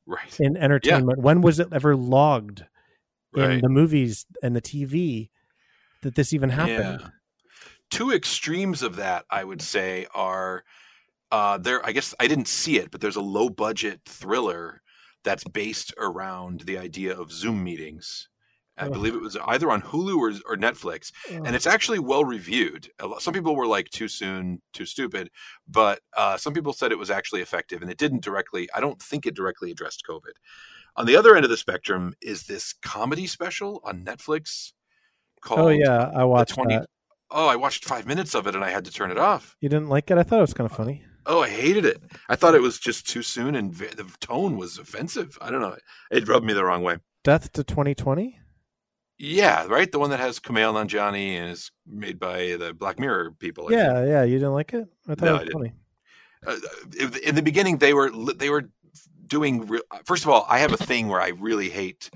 Right. 0.07 0.41
in 0.41 0.57
entertainment. 0.57 1.19
When 1.21 1.43
was 1.43 1.61
it 1.61 1.69
ever 1.71 1.95
logged 1.95 2.65
in 3.35 3.43
Right. 3.43 3.61
the 3.63 3.69
movies 3.69 4.25
and 4.43 4.57
the 4.57 4.63
TV 4.63 5.31
that 6.01 6.15
this 6.15 6.33
even 6.33 6.49
happened? 6.49 7.03
Yeah. 7.03 7.09
Two 7.91 8.11
extremes 8.11 8.81
of 8.81 8.97
that, 8.97 9.27
I 9.29 9.45
would 9.45 9.61
say, 9.61 10.07
are 10.15 10.65
uh, 11.31 11.59
there. 11.59 11.85
I 11.87 11.93
guess 11.93 12.15
I 12.19 12.27
didn't 12.27 12.49
see 12.49 12.79
it, 12.79 12.91
but 12.91 13.03
there's 13.03 13.17
a 13.17 13.21
low 13.21 13.51
budget 13.51 14.01
thriller 14.07 14.81
that's 15.25 15.45
based 15.45 15.93
around 15.99 16.63
the 16.63 16.79
idea 16.79 17.15
of 17.15 17.31
Zoom 17.31 17.63
meetings. 17.63 18.29
I 18.81 18.89
believe 18.89 19.15
it 19.15 19.21
was 19.21 19.37
either 19.47 19.71
on 19.71 19.83
Hulu 19.83 20.17
or, 20.17 20.31
or 20.53 20.57
Netflix, 20.57 21.13
and 21.31 21.55
it's 21.55 21.67
actually 21.67 21.99
well 21.99 22.25
reviewed. 22.25 22.89
Some 23.19 23.35
people 23.35 23.55
were 23.55 23.67
like 23.67 23.91
too 23.91 24.09
soon, 24.09 24.61
too 24.73 24.87
stupid, 24.87 25.31
but 25.69 26.01
uh, 26.17 26.37
some 26.37 26.55
people 26.55 26.73
said 26.73 26.93
it 26.93 26.99
was 26.99 27.11
actually 27.11 27.43
effective, 27.43 27.83
and 27.83 27.91
it 27.91 27.99
didn't 27.99 28.25
directly. 28.25 28.69
I 28.75 28.81
don't 28.81 29.01
think 29.01 29.27
it 29.27 29.35
directly 29.35 29.71
addressed 29.71 30.05
COVID. 30.09 30.33
On 30.97 31.07
the 31.07 31.17
other 31.17 31.37
end 31.37 31.45
of 31.45 31.51
the 31.51 31.57
spectrum 31.57 32.15
is 32.21 32.45
this 32.45 32.75
comedy 32.83 33.27
special 33.27 33.81
on 33.85 34.05
Netflix 34.05 34.73
called 35.41 35.61
oh 35.61 35.69
yeah, 35.69 36.11
I 36.15 36.25
watched 36.25 36.55
20 36.55 36.77
that. 36.77 36.89
Oh, 37.31 37.47
I 37.47 37.57
watched 37.57 37.85
five 37.85 38.07
minutes 38.07 38.35
of 38.35 38.47
it 38.47 38.55
and 38.55 38.65
I 38.65 38.71
had 38.71 38.85
to 38.87 38.91
turn 38.91 39.11
it 39.11 39.19
off. 39.19 39.57
You 39.61 39.69
didn't 39.69 39.89
like 39.89 40.11
it? 40.11 40.19
I 40.19 40.25
thought 40.25 40.39
it 40.39 40.43
was 40.43 40.55
kind 40.55 40.69
of 40.69 40.77
funny. 40.77 41.05
Oh, 41.27 41.43
I 41.43 41.49
hated 41.49 41.85
it. 41.85 42.03
I 42.29 42.35
thought 42.35 42.55
it 42.55 42.63
was 42.63 42.79
just 42.79 43.09
too 43.09 43.23
soon 43.23 43.55
and 43.55 43.73
the 43.75 44.11
tone 44.21 44.57
was 44.57 44.79
offensive. 44.79 45.39
I 45.41 45.51
don't 45.51 45.61
know. 45.61 45.77
It 46.11 46.27
rubbed 46.27 46.45
me 46.45 46.55
the 46.55 46.65
wrong 46.65 46.83
way. 46.83 46.97
Death 47.23 47.53
to 47.53 47.63
2020. 47.63 48.40
Yeah, 49.23 49.67
right. 49.67 49.93
The 49.93 49.99
one 49.99 50.09
that 50.11 50.19
has 50.21 50.41
Kumail 50.41 50.73
Nanjiani 50.73 51.33
and 51.35 51.51
is 51.51 51.71
made 51.87 52.19
by 52.19 52.57
the 52.59 52.73
Black 52.73 52.99
Mirror 52.99 53.33
people. 53.33 53.67
I 53.67 53.69
think. 53.69 53.81
Yeah, 53.83 54.05
yeah. 54.07 54.23
You 54.23 54.39
didn't 54.39 54.55
like 54.55 54.73
it? 54.73 54.89
I 55.07 55.15
thought 55.15 55.25
No, 55.27 55.35
it 55.35 55.37
I 55.37 55.41
was 55.41 55.49
didn't. 55.49 55.53
funny. 55.59 55.73
Uh, 56.47 57.11
in 57.27 57.35
the 57.35 57.43
beginning, 57.43 57.77
they 57.77 57.93
were 57.93 58.11
they 58.35 58.49
were 58.49 58.71
doing. 59.27 59.67
Re- 59.67 59.83
First 60.07 60.25
of 60.25 60.31
all, 60.31 60.47
I 60.49 60.61
have 60.61 60.73
a 60.73 60.79
thing 60.79 61.09
where 61.09 61.21
I 61.21 61.29
really 61.39 61.69
hate 61.69 62.09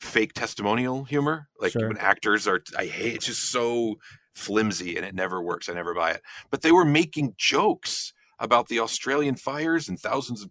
fake 0.00 0.32
testimonial 0.32 1.04
humor. 1.04 1.46
Like 1.60 1.70
Sure. 1.72 1.86
when 1.86 1.96
actors 1.98 2.48
are, 2.48 2.60
I 2.76 2.86
hate. 2.86 3.14
It's 3.14 3.26
just 3.26 3.50
so 3.52 3.94
flimsy 4.34 4.96
and 4.96 5.06
it 5.06 5.14
never 5.14 5.40
works. 5.40 5.68
I 5.68 5.74
never 5.74 5.94
buy 5.94 6.10
it. 6.10 6.22
But 6.50 6.62
they 6.62 6.72
were 6.72 6.84
making 6.84 7.34
jokes 7.38 8.12
about 8.40 8.66
the 8.66 8.80
Australian 8.80 9.36
fires 9.36 9.88
and 9.88 10.00
thousands 10.00 10.42
of 10.42 10.50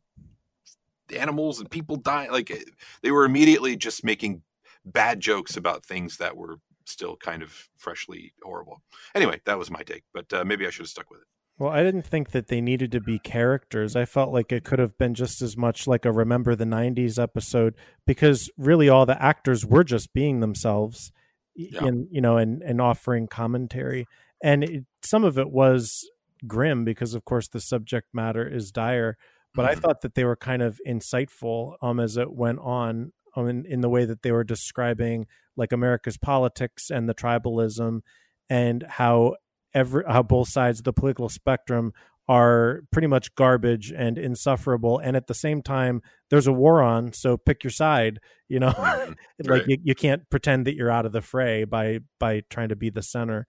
animals 1.13 1.59
and 1.59 1.69
people 1.69 1.97
dying. 1.97 2.31
Like 2.31 2.49
eh, 2.49 2.63
they 3.01 3.11
were 3.11 3.25
immediately 3.25 3.75
just 3.75 4.05
making 4.05 4.41
bad 4.85 5.19
jokes 5.19 5.57
about 5.57 5.85
things 5.85 6.17
that 6.17 6.35
were 6.35 6.57
still 6.85 7.15
kind 7.17 7.43
of 7.43 7.69
freshly 7.77 8.33
horrible. 8.43 8.81
Anyway, 9.15 9.39
that 9.45 9.57
was 9.57 9.69
my 9.71 9.81
take. 9.83 10.03
But 10.13 10.31
uh, 10.33 10.43
maybe 10.43 10.65
I 10.65 10.69
should 10.71 10.83
have 10.83 10.89
stuck 10.89 11.09
with 11.09 11.21
it. 11.21 11.27
Well, 11.59 11.69
I 11.69 11.83
didn't 11.83 12.07
think 12.07 12.31
that 12.31 12.47
they 12.47 12.59
needed 12.59 12.91
to 12.93 12.99
be 12.99 13.19
characters. 13.19 13.95
I 13.95 14.05
felt 14.05 14.33
like 14.33 14.51
it 14.51 14.63
could 14.63 14.79
have 14.79 14.97
been 14.97 15.13
just 15.13 15.43
as 15.43 15.55
much 15.55 15.85
like 15.85 16.05
a 16.05 16.11
Remember 16.11 16.55
the 16.55 16.65
90s 16.65 17.21
episode 17.21 17.75
because 18.07 18.49
really 18.57 18.89
all 18.89 19.05
the 19.05 19.21
actors 19.21 19.63
were 19.63 19.83
just 19.83 20.11
being 20.13 20.39
themselves 20.39 21.11
Yeah. 21.55 21.85
and 21.85 22.07
you 22.09 22.21
know 22.21 22.37
and 22.37 22.63
and 22.63 22.81
offering 22.81 23.27
commentary. 23.27 24.07
And 24.43 24.63
it, 24.63 24.85
some 25.03 25.23
of 25.23 25.37
it 25.37 25.51
was 25.51 26.09
grim 26.47 26.83
because 26.83 27.13
of 27.13 27.25
course 27.25 27.47
the 27.47 27.61
subject 27.61 28.07
matter 28.11 28.47
is 28.47 28.71
dire, 28.71 29.17
but 29.53 29.65
I 29.65 29.75
Mhm. 29.75 29.81
thought 29.81 30.01
that 30.01 30.15
they 30.15 30.23
were 30.23 30.37
kind 30.37 30.63
of 30.63 30.79
insightful 30.87 31.75
um 31.83 31.99
as 31.99 32.17
it 32.17 32.31
went 32.33 32.57
on 32.59 33.11
um, 33.35 33.47
in, 33.47 33.65
in 33.65 33.81
the 33.81 33.89
way 33.89 34.05
that 34.05 34.21
they 34.21 34.31
were 34.31 34.43
describing 34.43 35.25
like 35.55 35.71
America's 35.71 36.17
politics 36.17 36.89
and 36.89 37.07
the 37.09 37.13
tribalism 37.15 38.01
and 38.49 38.83
how 38.87 39.35
every 39.73 40.03
how 40.07 40.23
both 40.23 40.49
sides 40.49 40.79
of 40.79 40.83
the 40.85 40.93
political 40.93 41.29
spectrum 41.29 41.93
are 42.27 42.81
pretty 42.91 43.07
much 43.07 43.33
garbage 43.35 43.91
and 43.91 44.17
insufferable 44.17 44.99
and 44.99 45.17
at 45.17 45.27
the 45.27 45.33
same 45.33 45.61
time 45.61 46.01
there's 46.29 46.47
a 46.47 46.53
war 46.53 46.81
on 46.81 47.11
so 47.11 47.35
pick 47.35 47.63
your 47.63 47.71
side 47.71 48.19
you 48.47 48.59
know 48.59 48.71
Mhm. 48.71 49.15
like 49.45 49.63
you, 49.67 49.77
you 49.83 49.95
can't 49.95 50.29
pretend 50.29 50.67
that 50.67 50.75
you're 50.75 50.91
out 50.91 51.05
of 51.05 51.11
the 51.13 51.21
fray 51.21 51.63
by 51.63 51.99
by 52.19 52.43
trying 52.49 52.69
to 52.69 52.75
be 52.75 52.89
the 52.89 53.01
center 53.01 53.47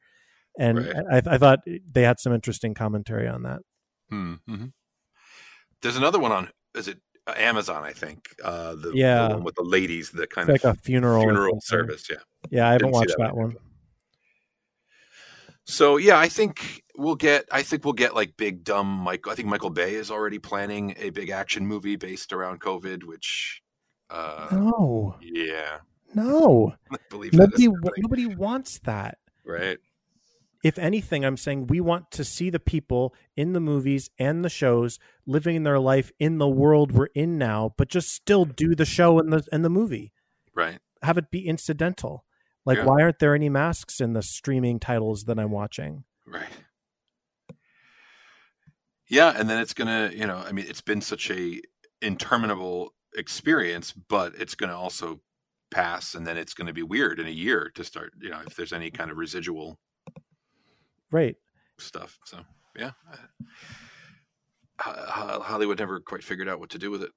and 0.59 0.79
Right. 0.79 1.05
I, 1.29 1.35
I 1.35 1.39
thought 1.39 1.61
they 1.91 2.03
had 2.03 2.19
some 2.19 2.33
interesting 2.33 2.75
commentary 2.75 3.29
on 3.29 3.43
that 3.43 3.61
Mm-hmm. 4.13 4.67
There's 5.83 5.97
another 5.97 6.19
one 6.19 6.33
on 6.33 6.51
is 6.75 6.89
it 6.89 6.99
Amazon? 7.27 7.85
I 7.85 7.93
think 7.93 8.35
uh, 8.43 8.75
the, 8.75 8.93
Yeah. 8.95 9.29
the 9.29 9.35
one 9.35 9.45
with 9.45 9.55
the 9.55 9.65
ladies, 9.65 10.11
the 10.11 10.27
kind 10.27 10.49
it's 10.49 10.65
like 10.65 10.75
a 10.75 10.79
funeral 10.81 11.23
funeral 11.23 11.61
service. 11.61 12.09
Yeah. 12.11 12.17
yeah 12.51 12.69
i 12.69 12.73
haven't 12.73 12.89
Didn't 12.89 12.95
watched 12.95 13.09
that 13.11 13.19
that 13.19 13.37
one. 13.37 13.57
So 15.65 15.97
yeah, 15.97 16.19
I 16.19 16.29
think 16.29 16.83
we'll 16.97 17.15
get. 17.15 17.47
I 17.53 17.63
think 17.63 17.85
we'll 17.85 17.93
get 17.95 18.15
like 18.15 18.37
big 18.37 18.65
dumb 18.65 18.89
Mike. 18.89 19.29
I 19.29 19.35
think 19.35 19.49
Michael 19.49 19.71
Bay 19.71 19.95
is 19.95 20.11
already 20.11 20.39
planning 20.39 20.95
a 20.99 21.11
big 21.11 21.31
action 21.31 21.67
movie 21.67 21.97
based 21.97 22.33
around 22.33 22.61
COVID, 22.61 23.05
which. 23.05 23.63
Uh, 24.11 24.49
no 24.53 25.17
Yeah, 25.23 25.79
no 26.15 26.75
I 26.93 26.97
believe 27.09 27.33
nobody 27.33 27.69
nobody 27.97 28.27
wants 28.27 28.79
that 28.81 29.17
right. 29.43 29.79
If 30.63 30.79
anything, 30.79 31.25
I'm 31.25 31.37
saying 31.37 31.67
we 31.67 31.81
want 31.81 32.11
to 32.13 32.25
see 32.25 32.49
the 32.51 32.61
people 32.61 33.15
in 33.37 33.53
the 33.53 33.61
movies 33.61 34.09
and 34.19 34.45
the 34.45 34.49
shows 34.49 34.99
living 35.27 35.63
their 35.63 35.81
life 35.81 36.13
in 36.19 36.39
the 36.39 36.49
world 36.49 36.93
we're 36.93 37.07
in 37.15 37.37
now, 37.39 37.75
but 37.77 37.89
just 37.89 38.11
still 38.11 38.45
do 38.45 38.75
the 38.75 38.85
show 38.85 39.19
and 39.19 39.33
the 39.33 39.45
and 39.51 39.65
the 39.65 39.71
movie. 39.71 40.13
Right. 40.55 40.79
Have 41.03 41.19
it 41.19 41.31
be 41.31 41.47
incidental. 41.47 42.25
Like, 42.65 42.79
Yeah. 42.79 42.85
why 42.85 43.03
aren't 43.03 43.19
there 43.19 43.35
any 43.35 43.49
masks 43.49 44.01
in 44.01 44.13
the 44.13 44.23
streaming 44.23 44.79
titles 44.79 45.25
that 45.25 45.39
I'm 45.39 45.51
watching? 45.51 46.05
Right. 46.27 46.47
Yeah, 49.09 49.35
and 49.37 49.51
then 49.51 49.59
it's 49.59 49.75
gonna, 49.75 50.11
you 50.15 50.27
know, 50.27 50.39
I 50.39 50.53
mean, 50.53 50.67
it's 50.69 50.81
been 50.81 51.01
such 51.01 51.31
a 51.31 51.61
interminable 52.01 52.95
experience, 53.15 53.93
but 53.93 54.35
it's 54.37 54.55
gonna 54.55 54.79
also 54.79 55.21
pass, 55.71 56.15
and 56.15 56.27
then 56.27 56.37
it's 56.37 56.55
gonna 56.55 56.73
be 56.73 56.83
weird 56.83 57.19
in 57.19 57.27
a 57.27 57.31
year 57.31 57.71
to 57.75 57.85
start, 57.85 58.13
you 58.21 58.31
know, 58.31 58.41
if 58.47 58.55
there's 58.55 58.73
any 58.73 58.91
kind 58.91 59.11
of 59.11 59.17
residual 59.19 59.79
Right. 61.13 61.37
stuff. 61.79 62.19
So 62.25 62.39
yeah, 62.77 62.93
Ho- 64.81 64.93
Ho- 65.07 65.41
Hollywood 65.41 65.79
never 65.79 66.01
quite 66.01 66.25
figured 66.25 66.49
out 66.49 66.59
what 66.59 66.71
to 66.71 66.79
do 66.79 66.91
with 66.91 67.03
it. 67.03 67.11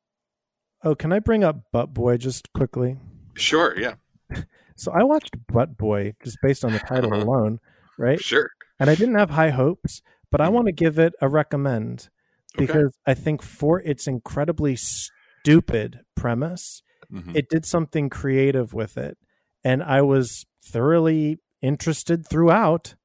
Oh, 0.84 0.94
can 0.96 1.12
I 1.12 1.20
bring 1.20 1.44
up 1.44 1.72
Butt 1.72 1.94
Boy 1.94 2.18
just 2.18 2.52
quickly? 2.54 2.98
Sure, 3.36 3.78
yeah, 3.80 3.96
So 4.76 4.92
I 4.92 5.04
watched 5.04 5.36
Butt 5.48 5.78
Boy 5.78 6.14
just 6.24 6.38
based 6.44 6.64
on 6.66 6.74
the 6.74 6.80
title 6.80 7.14
Uh-huh. 7.14 7.24
alone, 7.24 7.60
right? 7.98 8.20
sure. 8.20 8.50
And 8.80 8.90
I 8.90 8.96
didn't 8.96 9.16
have 9.16 9.30
high 9.32 9.52
hopes, 9.52 10.02
but 10.32 10.42
I 10.42 10.48
Mhm. 10.50 10.52
want 10.52 10.66
to 10.68 10.72
give 10.74 11.00
it 11.00 11.14
a 11.22 11.30
recommend 11.30 12.10
Okay. 12.56 12.66
because 12.68 12.98
I 13.08 13.14
think 13.14 13.42
for 13.42 13.80
its 13.82 14.06
incredibly 14.08 14.76
stupid 14.76 16.02
premise, 16.16 16.82
Mhm. 17.12 17.36
it 17.36 17.50
did 17.50 17.66
something 17.66 18.10
creative 18.10 18.74
with 18.74 18.98
it 18.98 19.18
and 19.64 19.82
i 19.84 20.02
was 20.02 20.46
thoroughly 20.64 21.38
interested 21.62 22.28
throughout 22.28 22.96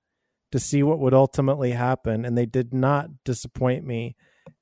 to 0.52 0.58
see 0.58 0.82
what 0.82 0.98
would 0.98 1.14
ultimately 1.14 1.72
happen 1.72 2.24
and 2.24 2.36
they 2.36 2.46
did 2.46 2.72
not 2.74 3.08
disappoint 3.24 3.84
me 3.84 4.16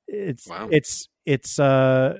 it's 0.07 0.47
Wow. 0.47 0.69
it's 0.71 1.07
it's 1.25 1.59
uh 1.59 2.17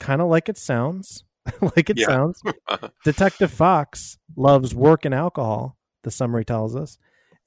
kind 0.00 0.20
of 0.20 0.28
like 0.28 0.48
it 0.48 0.58
sounds 0.58 1.24
like 1.76 1.90
it 1.90 1.98
Yeah. 1.98 2.06
sounds 2.06 2.40
detective 3.04 3.50
fox 3.52 4.18
loves 4.36 4.74
work 4.74 5.04
and 5.04 5.14
alcohol 5.14 5.76
the 6.04 6.10
summary 6.10 6.44
tells 6.44 6.74
us 6.76 6.98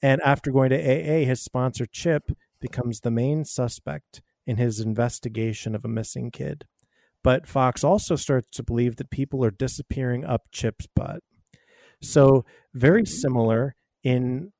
and 0.02 0.20
after 0.22 0.50
going 0.50 0.70
to 0.70 0.76
aa 0.78 1.24
his 1.24 1.42
sponsor 1.42 1.86
chip 1.86 2.30
becomes 2.60 3.00
the 3.00 3.10
main 3.10 3.44
suspect 3.44 4.22
in 4.46 4.56
his 4.56 4.80
investigation 4.80 5.74
of 5.74 5.84
a 5.84 5.88
missing 5.88 6.30
kid 6.30 6.64
but 7.24 7.48
Fox 7.48 7.82
also 7.82 8.14
starts 8.14 8.48
to 8.50 8.62
believe 8.62 8.96
that 8.96 9.10
people 9.10 9.44
are 9.44 9.50
disappearing 9.50 10.24
up 10.24 10.42
Chip's 10.52 10.86
butt. 10.94 11.24
So 12.00 12.44
very 12.72 13.04
similar 13.04 13.74
in 14.04 14.52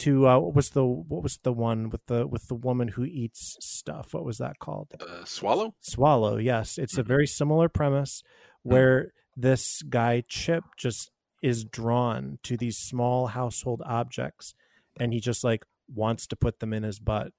to 0.00 0.28
uh, 0.28 0.38
what 0.38 0.54
was 0.54 0.70
the 0.70 0.84
what 0.84 1.22
was 1.22 1.38
the 1.42 1.52
one 1.52 1.88
with 1.90 2.04
the 2.06 2.26
with 2.26 2.48
the 2.48 2.54
woman 2.54 2.88
who 2.88 3.04
eats 3.04 3.56
stuff? 3.60 4.12
What 4.14 4.24
was 4.24 4.38
that 4.38 4.58
called? 4.58 4.88
uh, 5.00 5.24
swallow. 5.24 5.74
Swallow. 5.80 6.36
Yes, 6.36 6.78
it's 6.78 6.98
a 6.98 7.02
Mhm. 7.04 7.06
very 7.06 7.26
similar 7.26 7.68
premise 7.68 8.22
where 8.62 9.12
this 9.36 9.82
guy 9.82 10.22
Chip 10.28 10.64
just 10.76 11.10
is 11.42 11.64
drawn 11.64 12.38
to 12.42 12.56
these 12.56 12.76
small 12.76 13.28
household 13.28 13.80
objects, 13.86 14.54
and 14.98 15.12
he 15.12 15.20
just 15.20 15.42
like 15.44 15.64
wants 15.88 16.26
to 16.28 16.36
put 16.36 16.58
them 16.60 16.72
in 16.72 16.82
his 16.82 16.98
butt. 16.98 17.32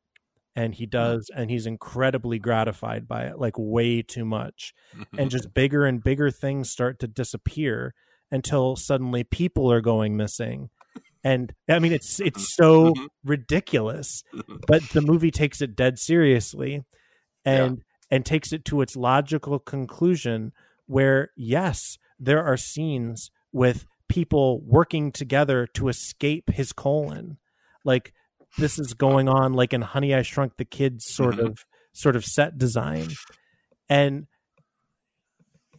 And 0.56 0.76
he 0.76 0.86
does, 0.86 1.30
and 1.34 1.50
he's 1.50 1.66
incredibly 1.66 2.38
gratified 2.38 3.08
by 3.08 3.24
it, 3.26 3.40
like 3.40 3.54
way 3.58 4.02
too 4.02 4.26
much 4.26 4.74
and 5.18 5.30
just 5.32 5.54
bigger 5.54 5.86
and 5.86 6.04
bigger 6.04 6.30
things 6.30 6.70
start 6.70 7.00
to 7.00 7.08
disappear 7.08 7.94
until 8.32 8.76
suddenly 8.76 9.24
people 9.24 9.72
are 9.72 9.80
going 9.80 10.18
missing 10.18 10.70
and 11.24 11.54
I 11.70 11.80
mean 11.80 11.92
it's 11.94 12.20
it's 12.20 12.56
so 12.56 12.94
Mhm. 12.94 13.08
ridiculous, 13.24 14.24
Mhm. 14.34 14.60
but 14.68 14.82
the 14.90 15.02
movie 15.02 15.32
takes 15.32 15.62
it 15.62 15.76
dead 15.76 16.00
seriously, 16.00 16.84
and 17.46 17.84
and 18.10 18.26
takes 18.26 18.52
it 18.52 18.66
to 18.66 18.82
its 18.82 18.96
logical 18.96 19.60
conclusion 19.60 20.52
where 20.86 21.32
yes, 21.38 21.98
there 22.20 22.44
are 22.44 22.58
scenes 22.58 23.32
with 23.54 23.86
people 24.10 24.62
working 24.66 25.12
together 25.12 25.66
to 25.66 25.88
escape 25.88 26.50
his 26.50 26.74
colon, 26.74 27.38
like 27.86 28.14
this 28.58 28.78
is 28.78 28.94
going 28.94 29.30
on 29.30 29.54
like 29.54 29.72
in 29.74 29.82
Honey 29.82 30.14
I 30.14 30.22
Shrunk 30.24 30.58
the 30.58 30.66
Kids 30.66 31.06
sort 31.06 31.40
of 31.40 31.66
sort 31.94 32.16
of 32.18 32.26
set 32.26 32.58
design, 32.58 33.10
and 33.90 34.28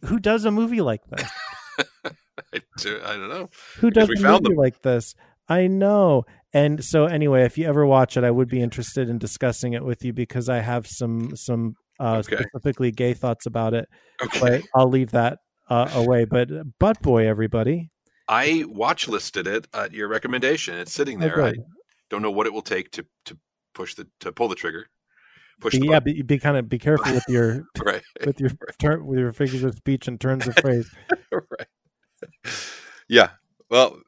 who 0.05 0.19
does 0.19 0.45
a 0.45 0.51
movie 0.51 0.81
like 0.81 1.05
this? 1.07 1.29
I, 2.53 2.61
do- 2.77 3.01
I 3.03 3.13
don't 3.15 3.29
know. 3.29 3.49
Who 3.79 3.89
does 3.91 4.09
a 4.09 4.21
movie 4.21 4.55
like 4.55 4.81
this? 4.81 5.15
I 5.49 5.67
know. 5.67 6.23
And 6.53 6.83
so 6.83 7.05
anyway, 7.05 7.43
if 7.43 7.57
you 7.57 7.67
ever 7.67 7.85
watch 7.85 8.15
it, 8.17 8.23
I 8.23 8.31
would 8.31 8.47
be 8.47 8.61
interested 8.61 9.09
in 9.09 9.17
discussing 9.17 9.73
it 9.73 9.83
with 9.83 10.03
you 10.05 10.13
because 10.13 10.49
I 10.49 10.59
have 10.59 10.87
some 10.87 11.35
some 11.35 11.75
uh, 11.99 12.17
Okay. 12.25 12.43
specifically 12.43 12.91
gay 12.91 13.13
thoughts 13.13 13.45
about 13.45 13.73
it. 13.73 13.87
Okay. 14.21 14.39
But 14.39 14.61
I'll 14.75 14.89
leave 14.89 15.11
that 15.11 15.39
uh, 15.69 15.89
away. 15.95 16.25
But 16.25 16.49
Butt 16.79 17.01
Boy, 17.01 17.27
everybody. 17.27 17.89
I 18.27 18.63
watch 18.67 19.07
listed 19.07 19.47
it 19.47 19.67
at 19.73 19.91
your 19.91 20.07
recommendation. 20.07 20.75
It's 20.75 20.93
sitting 20.93 21.17
Oh, 21.17 21.27
there. 21.27 21.41
I 21.43 21.53
don't 22.09 22.21
know 22.21 22.31
what 22.31 22.47
it 22.47 22.53
will 22.53 22.61
take 22.61 22.91
to 22.91 23.05
to 23.25 23.37
push 23.73 23.95
the 23.95 24.07
to 24.21 24.31
pull 24.31 24.47
the 24.47 24.55
trigger. 24.55 24.87
Push 25.59 25.73
the 25.77 25.85
yeah, 25.87 25.99
be, 25.99 26.21
be 26.21 26.39
kind 26.39 26.57
of 26.57 26.69
be 26.69 26.79
careful 26.79 27.13
with 27.13 27.25
your 27.27 27.63
right. 27.83 28.01
with 28.25 28.39
your 28.39 28.51
turn 28.79 29.05
with 29.05 29.19
your 29.19 29.33
figures 29.33 29.63
of 29.63 29.75
speech 29.75 30.07
and 30.07 30.19
turns 30.21 30.47
of 30.47 30.55
phrase. 30.55 30.89
right. 31.31 31.67
Yeah. 33.09 33.31
Well, 33.69 33.99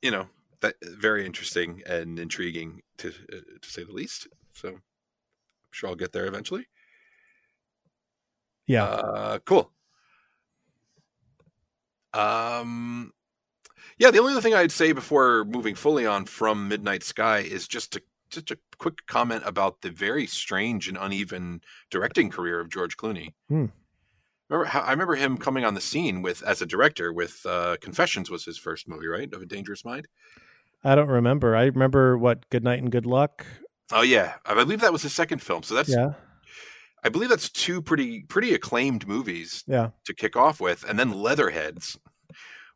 you 0.00 0.10
know, 0.10 0.26
that 0.60 0.76
very 0.82 1.26
interesting 1.26 1.82
and 1.86 2.18
intriguing 2.18 2.82
to 2.98 3.08
uh, 3.08 3.36
to 3.60 3.70
say 3.70 3.84
the 3.84 3.92
least. 3.92 4.28
So, 4.54 4.68
I'm 4.68 4.82
sure 5.70 5.90
I'll 5.90 5.96
get 5.96 6.12
there 6.12 6.26
eventually. 6.26 6.66
Yeah, 8.66 8.84
Uh, 8.84 9.38
cool. 9.44 9.70
Um, 12.12 13.12
yeah. 13.98 14.10
The 14.10 14.18
only 14.18 14.32
other 14.32 14.40
thing 14.40 14.54
I'd 14.54 14.72
say 14.72 14.92
before 14.92 15.44
moving 15.44 15.74
fully 15.74 16.06
on 16.06 16.24
from 16.24 16.68
Midnight 16.68 17.02
Sky 17.02 17.38
is 17.38 17.68
just 17.68 17.92
to 17.92 18.02
just 18.28 18.50
a 18.50 18.58
quick 18.78 19.06
comment 19.06 19.42
about 19.46 19.80
the 19.82 19.90
very 19.90 20.26
strange 20.26 20.88
and 20.88 20.98
uneven 21.00 21.60
directing 21.90 22.28
career 22.28 22.58
of 22.58 22.68
George 22.70 22.96
Clooney. 22.96 23.34
Hmm. 23.48 23.66
Remember, 24.48 24.70
I 24.78 24.90
remember 24.90 25.14
him 25.14 25.38
coming 25.38 25.64
on 25.64 25.74
the 25.74 25.80
scene 25.80 26.22
with 26.22 26.42
as 26.42 26.62
a 26.62 26.66
director 26.66 27.12
with 27.12 27.40
uh, 27.46 27.76
Confessions 27.80 28.30
was 28.30 28.44
his 28.44 28.58
first 28.58 28.88
movie, 28.88 29.06
right? 29.06 29.32
Of 29.32 29.42
a 29.42 29.46
Dangerous 29.46 29.84
Mind. 29.84 30.08
I 30.84 30.94
don't 30.94 31.08
remember. 31.08 31.56
I 31.56 31.64
remember 31.64 32.16
what 32.16 32.48
Good 32.50 32.64
Night 32.64 32.80
and 32.80 32.90
Good 32.92 33.06
Luck. 33.06 33.44
Oh 33.92 34.02
yeah, 34.02 34.34
I 34.44 34.54
believe 34.54 34.80
that 34.80 34.92
was 34.92 35.02
his 35.02 35.12
second 35.12 35.42
film. 35.42 35.62
So 35.62 35.74
that's 35.74 35.88
Yeah, 35.88 36.14
I 37.04 37.08
believe 37.08 37.28
that's 37.28 37.50
two 37.50 37.82
pretty 37.82 38.22
pretty 38.22 38.54
acclaimed 38.54 39.06
movies 39.06 39.64
yeah. 39.66 39.90
to 40.04 40.14
kick 40.14 40.36
off 40.36 40.60
with, 40.60 40.84
and 40.88 40.98
then 40.98 41.12
Leatherheads, 41.12 41.98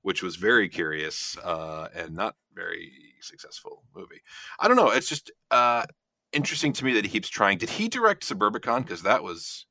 which 0.02 0.22
was 0.22 0.36
very 0.36 0.68
curious 0.68 1.36
uh, 1.38 1.88
and 1.94 2.14
not 2.14 2.36
very 2.54 2.92
successful 3.20 3.82
movie. 3.94 4.20
I 4.58 4.68
don't 4.68 4.76
know. 4.76 4.90
It's 4.90 5.08
just 5.08 5.30
uh, 5.50 5.84
interesting 6.32 6.72
to 6.74 6.84
me 6.84 6.92
that 6.94 7.04
he 7.04 7.10
keeps 7.10 7.28
trying. 7.28 7.58
Did 7.58 7.70
he 7.70 7.88
direct 7.88 8.22
Suburbicon? 8.28 8.82
Because 8.82 9.02
that 9.02 9.22
was 9.22 9.66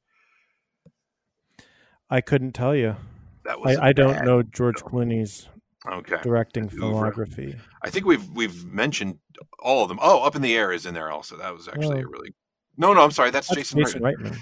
I 2.09 2.21
couldn't 2.21 2.53
tell 2.53 2.75
you. 2.75 2.95
that 3.45 3.59
was. 3.59 3.77
I, 3.77 3.89
I 3.89 3.93
don't 3.93 4.13
bad 4.13 4.25
know 4.25 4.43
George. 4.43 4.77
Clooney's 4.77 5.47
Okay, 5.89 6.17
directing 6.21 6.67
filmography. 6.69 7.57
I 7.83 7.89
think 7.89 8.05
we've 8.05 8.27
we've 8.31 8.65
mentioned 8.65 9.17
all 9.59 9.83
of 9.83 9.89
them. 9.89 9.99
Oh, 10.01 10.23
Up 10.23 10.35
in 10.35 10.41
the 10.41 10.55
Air 10.57 10.71
is 10.73 10.85
in 10.85 10.93
there 10.93 11.09
also. 11.11 11.37
That 11.37 11.53
was 11.53 11.67
actually 11.67 11.99
Oh. 11.99 12.05
a 12.05 12.07
really. 12.07 12.33
No, 12.77 12.93
no, 12.93 13.01
I'm 13.03 13.11
sorry. 13.11 13.31
That's, 13.31 13.47
That's 13.47 13.57
Jason, 13.59 13.79
Jason 13.79 14.01
Reitman. 14.01 14.31
Reitman. 14.31 14.37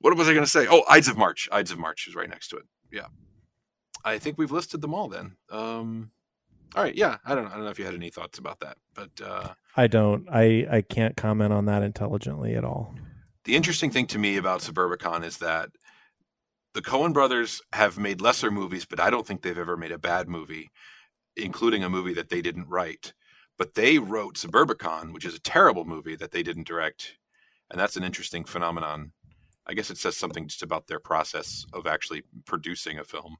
What 0.00 0.16
was 0.16 0.28
I 0.28 0.32
going 0.32 0.44
to 0.44 0.50
say? 0.50 0.66
Oh, 0.70 0.82
Ides 0.88 1.08
of 1.08 1.16
March. 1.16 1.48
Ides 1.52 1.70
of 1.72 1.78
March 1.78 2.06
is 2.08 2.14
right 2.14 2.28
next 2.28 2.48
to 2.48 2.56
it. 2.56 2.64
Yeah. 2.92 3.06
I 4.04 4.18
think 4.18 4.38
we've 4.38 4.50
listed 4.52 4.80
them 4.80 4.94
all 4.94 5.08
then. 5.08 5.36
Um, 5.50 6.10
all 6.74 6.82
right. 6.84 6.94
Yeah. 6.94 7.18
I 7.24 7.34
don't 7.34 7.44
know. 7.44 7.50
I 7.50 7.54
don't 7.54 7.64
know 7.64 7.70
if 7.70 7.78
you 7.78 7.84
had 7.84 7.94
any 7.94 8.10
thoughts 8.10 8.38
about 8.38 8.60
that, 8.60 8.76
but 8.94 9.10
uh, 9.24 9.48
I 9.76 9.86
don't. 9.88 10.26
I 10.30 10.66
I 10.70 10.82
can't 10.82 11.16
comment 11.16 11.52
on 11.52 11.66
that 11.66 11.82
intelligently 11.82 12.54
at 12.54 12.64
all. 12.64 12.94
the 13.44 13.56
interesting 13.56 13.90
thing 13.90 14.06
to 14.08 14.18
me 14.18 14.36
about 14.36 14.60
Suburbicon 14.60 15.24
is 15.24 15.38
that 15.38 15.70
the 16.74 16.82
Coen 16.82 17.12
brothers 17.12 17.60
have 17.72 17.98
made 17.98 18.20
lesser 18.20 18.50
movies, 18.50 18.84
but 18.84 19.00
I 19.00 19.10
don't 19.10 19.26
think 19.26 19.42
they've 19.42 19.58
ever 19.58 19.76
made 19.76 19.92
a 19.92 19.98
bad 19.98 20.28
movie, 20.28 20.70
including 21.36 21.82
a 21.84 21.90
movie 21.90 22.14
that 22.14 22.28
they 22.28 22.40
didn't 22.40 22.68
write. 22.68 23.12
But 23.58 23.74
they 23.74 23.98
wrote 23.98 24.36
Suburbicon, 24.36 25.12
which 25.12 25.24
is 25.24 25.34
a 25.34 25.40
terrible 25.40 25.84
movie 25.84 26.16
that 26.16 26.30
they 26.30 26.42
didn't 26.42 26.66
direct. 26.66 27.16
And 27.70 27.78
that's 27.78 27.96
an 27.96 28.04
interesting 28.04 28.44
phenomenon. 28.44 29.12
I 29.66 29.74
guess 29.74 29.90
it 29.90 29.98
says 29.98 30.16
something 30.16 30.48
just 30.48 30.62
about 30.62 30.86
their 30.86 30.98
process 30.98 31.66
of 31.72 31.86
actually 31.86 32.22
producing 32.46 32.98
a 32.98 33.04
film 33.04 33.36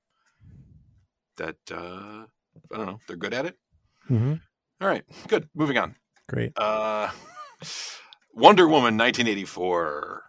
that, 1.37 1.57
uh, 1.73 2.25
I 2.73 2.77
don't 2.77 2.87
know, 2.87 3.01
they're 3.07 3.17
good 3.17 3.35
at 3.35 3.47
it. 3.47 3.57
hmm 4.07 4.35
All 4.81 4.89
right, 4.89 5.05
good. 5.29 5.49
Moving 5.55 5.79
on. 5.79 5.97
Great. 6.29 6.53
Uh, 6.57 7.11
Wonder 8.35 8.67
Woman, 8.67 8.97
1984. 8.97 10.23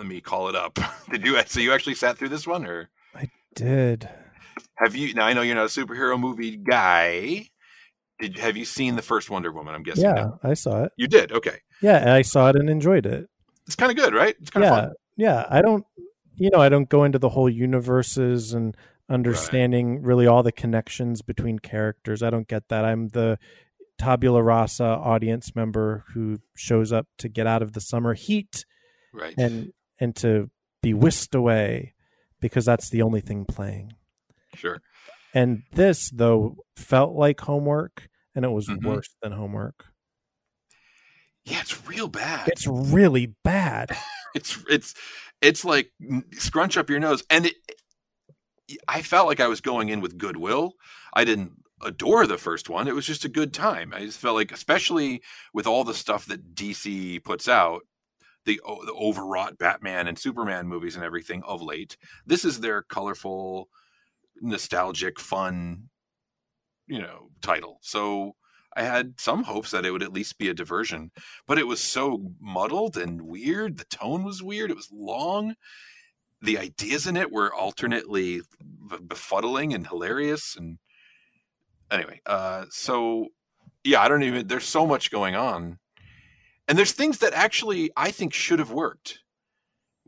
Let 0.00 0.08
me 0.08 0.22
call 0.22 0.48
it 0.48 0.56
up. 0.56 0.78
Did 1.10 1.26
you? 1.26 1.38
So 1.44 1.60
you 1.60 1.72
actually 1.72 1.94
sat 1.94 2.16
through 2.16 2.30
this 2.30 2.46
one, 2.46 2.64
or 2.64 2.88
I 3.14 3.28
Did 3.54 4.08
have 4.76 4.96
you? 4.96 5.12
Now 5.12 5.26
I 5.26 5.34
know 5.34 5.42
you're 5.42 5.54
not 5.54 5.66
a 5.66 5.68
superhero 5.68 6.18
movie 6.18 6.56
guy. 6.56 7.50
Did 8.18 8.38
have 8.38 8.56
you 8.56 8.64
seen 8.64 8.96
the 8.96 9.02
first 9.02 9.28
Wonder 9.28 9.52
Woman? 9.52 9.74
I'm 9.74 9.82
guessing. 9.82 10.04
yeah, 10.04 10.12
no? 10.14 10.38
I 10.42 10.54
saw 10.54 10.84
it. 10.84 10.92
you 10.96 11.06
did. 11.06 11.32
Okay, 11.32 11.58
Yeah, 11.82 11.98
and 11.98 12.08
I 12.08 12.22
saw 12.22 12.48
it 12.48 12.56
and 12.56 12.70
enjoyed 12.70 13.04
it. 13.04 13.28
it's 13.66 13.76
kind 13.76 13.90
of 13.92 13.96
good, 13.98 14.14
right? 14.14 14.34
It's 14.40 14.48
kind 14.48 14.64
of 14.64 14.70
Yeah, 14.72 14.80
fun. 14.80 14.92
yeah. 15.18 15.46
I 15.50 15.60
don't, 15.60 15.84
you 16.36 16.48
know, 16.50 16.60
I 16.60 16.70
don't 16.70 16.88
go 16.88 17.04
into 17.04 17.18
the 17.18 17.28
whole 17.28 17.50
universes 17.50 18.54
and 18.54 18.74
understanding 19.10 20.00
really 20.02 20.26
all 20.26 20.42
the 20.42 20.50
connections 20.52 21.20
between 21.20 21.58
characters. 21.58 22.22
I 22.22 22.30
don't 22.30 22.48
get 22.48 22.68
that. 22.68 22.86
I'm 22.86 23.08
the 23.08 23.38
tabula 23.98 24.42
rasa 24.42 24.84
audience 24.84 25.54
member 25.54 26.04
who 26.14 26.38
shows 26.56 26.90
up 26.90 27.06
to 27.18 27.28
get 27.28 27.46
out 27.46 27.60
of 27.60 27.74
the 27.74 27.80
summer 27.82 28.14
heat 28.14 28.64
Right. 29.12 29.34
and 29.36 29.72
and 30.00 30.16
to 30.16 30.50
be 30.82 30.94
whisked 30.94 31.34
away 31.34 31.94
because 32.40 32.64
that's 32.64 32.88
the 32.90 33.02
only 33.02 33.20
thing 33.20 33.44
playing. 33.44 33.92
sure. 34.54 34.80
And 35.34 35.62
this 35.72 36.10
though 36.10 36.56
felt 36.76 37.14
like 37.14 37.40
homework 37.40 38.08
and 38.34 38.44
it 38.44 38.48
was 38.50 38.66
Mhm. 38.66 38.84
worse 38.84 39.10
than 39.22 39.30
homework. 39.32 39.84
Yeah, 41.44 41.60
it's 41.60 41.86
real 41.86 42.08
bad. 42.08 42.48
It's 42.48 42.66
really 42.66 43.34
bad. 43.44 43.96
it's 44.34 44.58
it's 44.68 44.94
it's 45.40 45.64
like 45.64 45.90
scrunch 46.32 46.76
up 46.76 46.88
your 46.90 47.00
nose 47.00 47.22
and 47.30 47.46
it 47.46 47.54
i 48.86 49.02
felt 49.02 49.26
like 49.26 49.40
i 49.40 49.48
was 49.48 49.60
going 49.60 49.88
in 49.88 50.00
with 50.00 50.16
goodwill 50.16 50.74
i 51.14 51.24
didn't 51.24 51.50
adore 51.82 52.24
the 52.28 52.38
first 52.38 52.68
one 52.70 52.86
it 52.86 52.94
was 52.94 53.04
just 53.04 53.24
a 53.24 53.28
good 53.28 53.52
time 53.52 53.92
i 53.92 53.98
just 54.04 54.20
felt 54.20 54.36
like 54.36 54.52
especially 54.52 55.20
with 55.52 55.66
all 55.66 55.82
the 55.82 55.94
stuff 55.94 56.26
that 56.26 56.54
dc 56.54 57.24
puts 57.24 57.48
out 57.48 57.80
the, 58.44 58.60
the 58.86 58.92
overwrought 58.92 59.56
batman 59.58 60.08
and 60.08 60.18
superman 60.18 60.66
movies 60.66 60.96
and 60.96 61.04
everything 61.04 61.42
of 61.44 61.62
late 61.62 61.96
this 62.26 62.44
is 62.44 62.60
their 62.60 62.82
colorful 62.82 63.68
nostalgic 64.40 65.18
fun 65.20 65.82
you 66.86 66.98
know 66.98 67.28
title 67.42 67.78
so 67.82 68.34
i 68.76 68.82
had 68.82 69.12
some 69.18 69.42
hopes 69.42 69.70
that 69.70 69.84
it 69.84 69.90
would 69.90 70.02
at 70.02 70.12
least 70.12 70.38
be 70.38 70.48
a 70.48 70.54
diversion 70.54 71.10
but 71.46 71.58
it 71.58 71.66
was 71.66 71.80
so 71.80 72.32
muddled 72.40 72.96
and 72.96 73.20
weird. 73.20 73.76
The 73.76 73.84
tone 73.86 74.22
was 74.22 74.40
weird. 74.40 74.70
It 74.70 74.76
was 74.76 74.88
long. 74.92 75.56
The 76.42 76.58
ideas 76.58 77.08
in 77.08 77.16
it 77.16 77.32
were 77.32 77.52
alternately 77.52 78.42
befuddling 78.88 79.74
and 79.74 79.84
hilarious. 79.84 80.54
And 80.56 80.78
anyway, 81.90 82.20
uh, 82.24 82.66
so 82.70 83.26
yeah, 83.82 84.00
I 84.00 84.06
don't 84.06 84.22
even. 84.22 84.46
There's 84.46 84.64
so 84.64 84.86
much 84.86 85.10
going 85.10 85.34
on, 85.34 85.79
and 86.70 86.78
there's 86.78 86.92
things 86.92 87.18
that 87.18 87.32
actually 87.32 87.90
I 87.96 88.12
think 88.12 88.32
should 88.32 88.60
have 88.60 88.70
worked. 88.70 89.18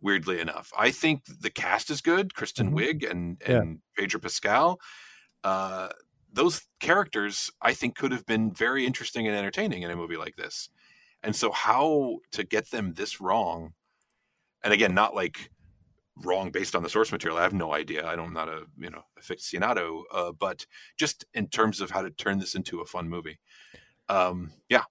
Weirdly 0.01 0.39
enough, 0.41 0.73
I 0.79 0.93
think 0.93 1.25
the 1.27 1.51
cast 1.51 1.91
is 1.91 2.01
good. 2.01 2.35
Kristen 2.37 2.71
Mhm. 2.71 2.75
Wiig 2.77 3.11
and 3.11 3.43
Yeah. 3.47 3.63
and 3.63 3.83
Pedro 3.97 4.21
Pascal. 4.21 4.81
Uh, 5.43 5.89
those 6.33 6.63
characters 6.79 7.51
I 7.61 7.75
think 7.75 7.97
could 7.97 8.13
have 8.13 8.25
been 8.27 8.55
very 8.55 8.87
interesting 8.87 9.27
and 9.27 9.37
entertaining 9.37 9.83
in 9.83 9.91
a 9.91 9.97
movie 9.97 10.17
like 10.17 10.37
this. 10.37 10.69
And 11.25 11.35
so 11.35 11.51
how 11.51 12.21
to 12.31 12.45
get 12.45 12.71
them 12.71 12.95
this 12.95 13.21
wrong, 13.21 13.75
and 14.63 14.73
again, 14.73 14.95
not 14.95 15.17
like 15.17 15.51
wrong 16.17 16.53
based 16.53 16.77
on 16.77 16.85
the 16.85 16.89
source 16.89 17.11
material. 17.11 17.39
I 17.39 17.43
have 17.43 17.55
no 17.55 17.75
idea. 17.75 18.07
I 18.07 18.15
don't 18.15 18.29
I'm 18.29 18.35
not 18.35 18.49
a 18.49 18.67
you 18.79 18.91
know 18.91 19.05
aficionado, 19.21 20.05
uh, 20.13 20.31
but 20.33 20.65
just 20.97 21.25
in 21.35 21.49
terms 21.49 21.81
of 21.81 21.91
how 21.91 22.03
to 22.03 22.11
turn 22.11 22.39
this 22.39 22.55
into 22.55 22.83
a 22.83 22.87
fun 22.87 23.09
movie. 23.09 23.41
Um, 24.09 24.53
yeah, 24.69 24.85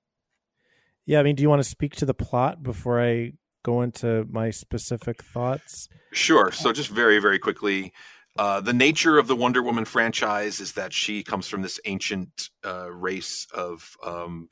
Yeah, 1.11 1.19
I 1.19 1.23
mean, 1.23 1.35
do 1.35 1.43
you 1.43 1.49
want 1.49 1.61
to 1.61 1.67
speak 1.67 1.93
to 1.97 2.05
the 2.05 2.13
plot 2.13 2.63
before 2.63 3.01
I 3.01 3.33
go 3.63 3.81
into 3.81 4.25
my 4.29 4.49
specific 4.49 5.21
thoughts? 5.21 5.89
Sure. 6.13 6.51
So 6.51 6.71
just 6.71 6.89
very, 6.89 7.19
very 7.19 7.39
quickly, 7.39 7.93
Uh, 8.37 8.61
the 8.61 8.71
nature 8.71 9.17
of 9.17 9.27
the 9.27 9.35
Wonder 9.35 9.61
Woman 9.61 9.83
franchise 9.83 10.61
is 10.61 10.71
that 10.71 10.93
she 10.93 11.21
comes 11.21 11.49
from 11.49 11.61
this 11.61 11.81
ancient 11.83 12.49
uh, 12.65 12.89
race 12.89 13.45
of 13.53 13.97
um, 14.01 14.47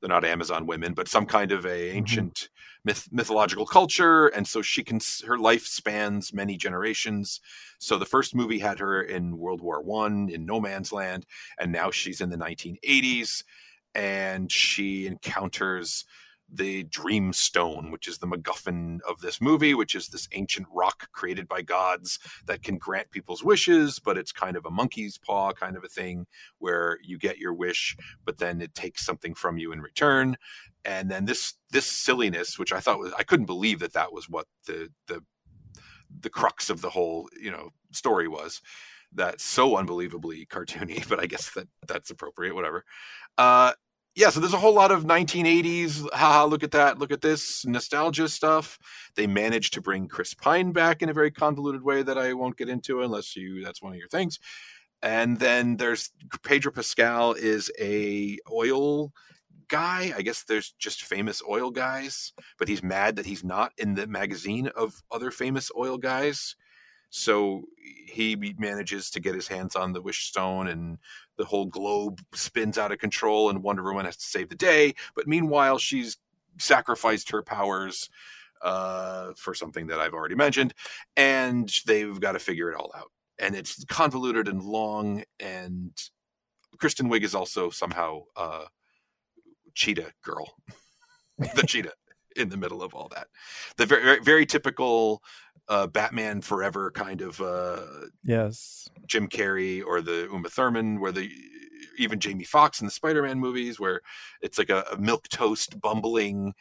they're 0.00 0.08
not 0.08 0.24
Amazon 0.24 0.66
women, 0.66 0.92
but 0.94 1.06
some 1.08 1.26
kind 1.26 1.52
of 1.52 1.64
a 1.64 1.90
Mm-hmm. 1.94 2.22
ancient 2.22 2.48
myth, 2.84 3.08
mythological 3.12 3.66
culture, 3.66 4.26
and 4.28 4.48
so 4.48 4.62
she 4.62 4.82
can 4.82 5.00
her 5.26 5.38
life 5.38 5.66
spans 5.66 6.32
many 6.34 6.56
generations. 6.56 7.40
So 7.78 7.96
the 7.96 8.06
first 8.06 8.34
movie 8.34 8.58
had 8.58 8.80
her 8.80 9.02
in 9.02 9.38
World 9.38 9.60
War 9.60 9.80
One 9.82 10.28
in 10.28 10.44
No 10.46 10.60
Man's 10.60 10.92
Land, 10.92 11.26
and 11.60 11.70
now 11.70 11.92
she's 11.92 12.20
in 12.20 12.30
the 12.30 12.36
1980s, 12.38 13.44
and 13.94 14.50
she 14.50 15.06
encounters 15.06 16.04
the 16.54 16.84
Dream 16.84 17.32
Stone, 17.32 17.90
which 17.90 18.06
is 18.06 18.18
the 18.18 18.26
MacGuffin 18.26 19.00
of 19.08 19.20
this 19.20 19.40
movie, 19.40 19.74
which 19.74 19.94
is 19.94 20.08
this 20.08 20.28
ancient 20.32 20.66
rock 20.70 21.10
created 21.12 21.48
by 21.48 21.62
gods 21.62 22.18
that 22.46 22.62
can 22.62 22.76
grant 22.76 23.10
people's 23.10 23.42
wishes, 23.42 23.98
but 23.98 24.18
it's 24.18 24.32
kind 24.32 24.56
of 24.56 24.66
a 24.66 24.70
monkey's 24.70 25.18
paw 25.18 25.52
kind 25.52 25.76
of 25.76 25.84
a 25.84 25.88
thing 25.88 26.26
where 26.58 26.98
you 27.02 27.18
get 27.18 27.38
your 27.38 27.54
wish, 27.54 27.96
but 28.24 28.38
then 28.38 28.60
it 28.60 28.74
takes 28.74 29.04
something 29.04 29.34
from 29.34 29.56
you 29.56 29.72
in 29.72 29.80
return. 29.80 30.36
And 30.84 31.10
then 31.10 31.24
this 31.24 31.54
this 31.70 31.86
silliness, 31.86 32.58
which 32.58 32.72
I 32.72 32.80
thought 32.80 32.98
was 32.98 33.12
I 33.18 33.22
couldn't 33.22 33.46
believe 33.46 33.78
that 33.78 33.94
that 33.94 34.12
was 34.12 34.28
what 34.28 34.46
the 34.66 34.90
the 35.06 35.22
the 36.20 36.30
crux 36.30 36.68
of 36.68 36.82
the 36.82 36.90
whole 36.90 37.28
you 37.40 37.50
know 37.50 37.70
story 37.92 38.28
was. 38.28 38.60
That's 39.14 39.44
so 39.44 39.76
unbelievably 39.76 40.46
cartoony, 40.46 41.06
but 41.08 41.20
I 41.20 41.26
guess 41.26 41.50
that 41.54 41.68
that's 41.86 42.10
appropriate. 42.10 42.54
Whatever. 42.54 42.84
Uh, 43.38 43.72
yeah, 44.14 44.28
so 44.28 44.40
there's 44.40 44.52
a 44.52 44.58
whole 44.58 44.74
lot 44.74 44.90
of 44.90 45.04
1980s, 45.04 46.06
haha, 46.12 46.44
look 46.44 46.62
at 46.62 46.72
that, 46.72 46.98
look 46.98 47.12
at 47.12 47.22
this 47.22 47.64
nostalgia 47.64 48.28
stuff. 48.28 48.78
They 49.16 49.26
managed 49.26 49.72
to 49.74 49.80
bring 49.80 50.06
Chris 50.06 50.34
Pine 50.34 50.72
back 50.72 51.00
in 51.00 51.08
a 51.08 51.14
very 51.14 51.30
convoluted 51.30 51.82
way 51.82 52.02
that 52.02 52.18
I 52.18 52.34
won't 52.34 52.58
get 52.58 52.68
into 52.68 53.00
unless 53.02 53.34
you 53.36 53.64
that's 53.64 53.80
one 53.80 53.92
of 53.92 53.98
your 53.98 54.08
things. 54.08 54.38
And 55.00 55.38
then 55.38 55.78
there's 55.78 56.10
Pedro 56.42 56.72
Pascal 56.72 57.32
is 57.32 57.70
a 57.80 58.38
oil 58.52 59.12
guy. 59.68 60.12
I 60.14 60.20
guess 60.20 60.44
there's 60.44 60.74
just 60.78 61.02
famous 61.04 61.42
oil 61.48 61.70
guys, 61.70 62.32
but 62.58 62.68
he's 62.68 62.82
mad 62.82 63.16
that 63.16 63.26
he's 63.26 63.42
not 63.42 63.72
in 63.78 63.94
the 63.94 64.06
magazine 64.06 64.68
of 64.76 65.02
other 65.10 65.30
famous 65.30 65.70
oil 65.76 65.96
guys. 65.96 66.54
So 67.14 67.64
he 68.06 68.54
manages 68.58 69.10
to 69.10 69.20
get 69.20 69.34
his 69.34 69.46
hands 69.46 69.76
on 69.76 69.92
the 69.92 70.00
Wish 70.00 70.24
Stone, 70.24 70.68
and 70.68 70.96
the 71.36 71.44
whole 71.44 71.66
globe 71.66 72.22
spins 72.32 72.78
out 72.78 72.90
of 72.90 73.00
control, 73.00 73.50
and 73.50 73.62
Wonder 73.62 73.82
Woman 73.82 74.06
has 74.06 74.16
to 74.16 74.24
save 74.24 74.48
the 74.48 74.54
day. 74.54 74.94
But 75.14 75.28
meanwhile, 75.28 75.76
she's 75.76 76.16
sacrificed 76.58 77.30
her 77.30 77.42
powers 77.42 78.08
uh, 78.62 79.32
for 79.36 79.52
something 79.54 79.88
that 79.88 80.00
I've 80.00 80.14
already 80.14 80.36
mentioned, 80.36 80.72
and 81.14 81.70
they've 81.86 82.18
got 82.18 82.32
to 82.32 82.38
figure 82.38 82.70
it 82.70 82.76
all 82.76 82.90
out. 82.96 83.12
And 83.38 83.54
it's 83.54 83.84
convoluted 83.84 84.48
and 84.48 84.62
long, 84.62 85.22
and 85.38 85.92
Kristen 86.78 87.10
Wiig 87.10 87.24
is 87.24 87.34
also 87.34 87.68
somehow 87.68 88.22
uh, 88.36 88.64
cheetah 89.74 90.12
girl, 90.24 90.54
the 91.38 91.64
cheetah 91.66 91.92
in 92.36 92.48
the 92.48 92.56
middle 92.56 92.82
of 92.82 92.94
all 92.94 93.08
that. 93.14 93.28
The 93.76 93.86
very 93.86 94.02
very, 94.02 94.20
very 94.20 94.46
typical 94.46 95.22
uh, 95.68 95.86
Batman 95.86 96.40
Forever 96.42 96.90
kind 96.90 97.20
of 97.22 97.40
uh, 97.40 97.80
Yes. 98.24 98.88
Jim 99.06 99.28
Carrey 99.28 99.82
or 99.84 100.00
the 100.00 100.28
Uma 100.32 100.48
Thurman, 100.48 101.00
where 101.00 101.12
the 101.12 101.30
even 101.98 102.18
Jamie 102.18 102.44
Foxx 102.44 102.80
in 102.80 102.86
the 102.86 102.90
Spider-Man 102.90 103.38
movies, 103.38 103.78
where 103.78 104.00
it's 104.40 104.58
like 104.58 104.70
a, 104.70 104.84
a 104.92 104.96
milk 104.96 105.28
toast 105.28 105.80
bumbling 105.80 106.54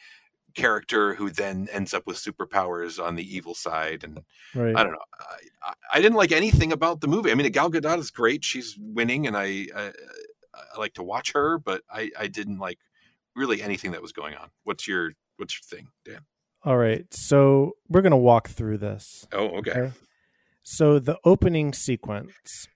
character 0.54 1.14
who 1.16 1.30
then 1.30 1.68
ends 1.72 1.94
up 1.94 2.06
with 2.06 2.18
superpowers 2.18 3.02
on 3.02 3.16
the 3.16 3.36
evil 3.36 3.56
side 3.56 4.04
and 4.04 4.22
Right. 4.54 4.76
I 4.76 4.84
don't 4.84 4.92
know. 4.92 5.00
I, 5.20 5.24
I- 5.70 5.74
I 5.94 6.00
didn't 6.02 6.18
like 6.18 6.32
anything 6.32 6.72
about 6.72 7.02
the 7.02 7.08
movie. 7.08 7.32
I 7.32 7.36
mean, 7.36 7.52
Gal 7.52 7.70
Gadot 7.70 8.00
is 8.00 8.12
great; 8.12 8.44
she's 8.46 8.78
winning, 8.80 9.28
and 9.28 9.36
I, 9.36 9.68
I, 9.76 9.92
I 10.54 10.80
like 10.80 10.94
to 10.94 11.04
watch 11.04 11.34
her. 11.34 11.60
But 11.60 11.82
I, 11.92 12.10
I 12.18 12.28
didn't 12.28 12.60
like 12.60 12.80
really 13.36 13.62
anything 13.62 13.92
that 13.92 14.02
was 14.02 14.14
going 14.14 14.36
on. 14.36 14.50
What's 14.64 14.88
your 14.88 15.12
What's 15.42 15.56
your 15.60 15.80
thing, 15.80 15.88
Dan? 16.06 16.20
All 16.64 16.78
right. 16.78 17.06
So 17.12 17.72
we're 17.90 18.02
going 18.04 18.12
to 18.12 18.18
walk 18.18 18.48
through 18.50 18.78
this. 18.78 19.26
Oh, 19.34 19.48
okay. 19.58 19.72
Okay. 19.72 19.92
So 20.62 21.00
the 21.00 21.18
opening 21.26 21.74
sequence, 21.74 22.68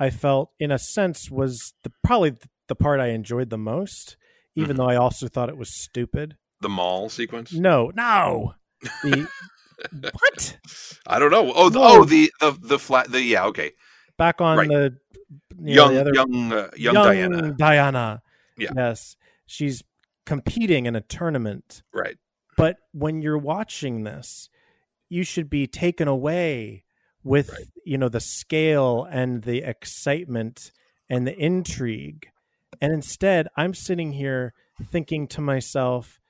I 0.00 0.08
felt, 0.08 0.50
in 0.58 0.70
a 0.70 0.78
sense, 0.78 1.30
was 1.30 1.74
the 1.84 1.92
probably 2.02 2.32
the 2.68 2.74
part 2.74 3.00
I 3.00 3.08
enjoyed 3.08 3.50
the 3.50 3.58
most, 3.58 4.16
even 4.54 4.74
Mhm. 4.74 4.78
though 4.78 4.88
I 4.88 4.96
also 4.96 5.28
thought 5.28 5.50
it 5.50 5.58
was 5.58 5.68
stupid. 5.68 6.38
The 6.62 6.70
mall 6.70 7.10
sequence. 7.10 7.52
No, 7.52 7.92
no. 7.94 8.54
The, 9.02 9.28
what? 10.18 10.58
I 11.06 11.18
don't 11.18 11.30
know. 11.30 11.52
Oh, 11.54 11.68
the, 11.68 11.78
oh, 11.78 12.04
the 12.04 12.32
the 12.40 12.58
the 12.62 12.78
flat. 12.78 13.12
The 13.12 13.20
yeah, 13.20 13.44
okay. 13.46 13.72
Back 14.16 14.40
on 14.40 14.56
Right. 14.56 14.68
the 14.70 14.96
you 15.60 15.74
know, 15.76 15.90
young, 15.90 15.94
the 15.94 16.00
other- 16.00 16.14
young, 16.14 16.52
uh, 16.52 16.70
young, 16.76 16.94
Diana. 16.94 17.52
Diana. 17.52 18.22
Yeah. 18.56 18.70
Yes. 18.74 19.16
She's 19.44 19.82
competing 20.26 20.86
in 20.86 20.94
a 20.96 21.00
tournament. 21.00 21.82
Right. 21.94 22.16
But 22.56 22.76
when 22.92 23.22
you're 23.22 23.38
watching 23.38 24.02
this, 24.04 24.48
you 25.08 25.22
should 25.24 25.48
be 25.48 25.66
taken 25.66 26.08
away 26.08 26.84
with, 27.22 27.50
Right. 27.50 27.68
you 27.84 27.96
know, 27.98 28.08
the 28.08 28.20
scale 28.20 29.06
and 29.10 29.42
the 29.42 29.62
excitement 29.62 30.72
and 31.08 31.26
the 31.26 31.36
intrigue. 31.38 32.28
And 32.80 32.92
instead, 32.92 33.48
I'm 33.56 33.72
sitting 33.74 34.12
here 34.12 34.52
thinking 34.90 35.26
to 35.28 35.40
myself, 35.40 36.20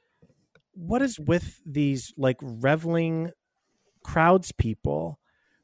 what 0.72 1.00
is 1.02 1.18
with 1.18 1.60
these 1.64 2.12
like 2.16 2.36
reveling 2.40 3.30
crowds 4.04 4.52
people 4.52 5.18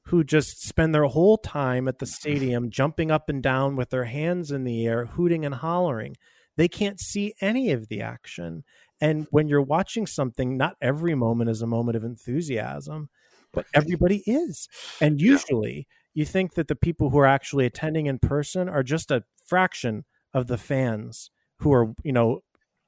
who 0.06 0.24
just 0.24 0.62
spend 0.66 0.94
their 0.94 1.04
whole 1.04 1.38
time 1.38 1.86
at 1.86 1.98
the 1.98 2.06
stadium 2.18 2.70
jumping 2.70 3.10
up 3.10 3.28
and 3.28 3.42
down 3.42 3.76
with 3.76 3.90
their 3.90 4.04
hands 4.06 4.50
in 4.50 4.64
the 4.64 4.86
air, 4.86 5.06
hooting 5.06 5.44
and 5.44 5.56
hollering? 5.56 6.16
They 6.56 6.68
can't 6.68 7.00
see 7.00 7.34
any 7.40 7.70
of 7.70 7.88
the 7.88 8.00
action. 8.00 8.64
And 9.00 9.26
when 9.30 9.48
you're 9.48 9.62
watching 9.62 10.06
something, 10.06 10.56
not 10.56 10.76
every 10.80 11.14
moment 11.14 11.50
is 11.50 11.62
a 11.62 11.66
moment 11.66 11.96
of 11.96 12.04
enthusiasm, 12.04 13.08
but 13.52 13.66
everybody 13.74 14.22
is. 14.26 14.68
And 15.00 15.20
usually 15.20 15.86
you 16.14 16.24
think 16.24 16.54
that 16.54 16.68
the 16.68 16.76
people 16.76 17.10
who 17.10 17.18
are 17.18 17.26
actually 17.26 17.66
attending 17.66 18.06
in 18.06 18.18
person 18.18 18.68
are 18.68 18.82
just 18.82 19.10
a 19.10 19.24
fraction 19.44 20.04
of 20.34 20.46
the 20.46 20.58
fans 20.58 21.30
who 21.58 21.72
are, 21.72 21.92
you 22.04 22.12
know, 22.12 22.40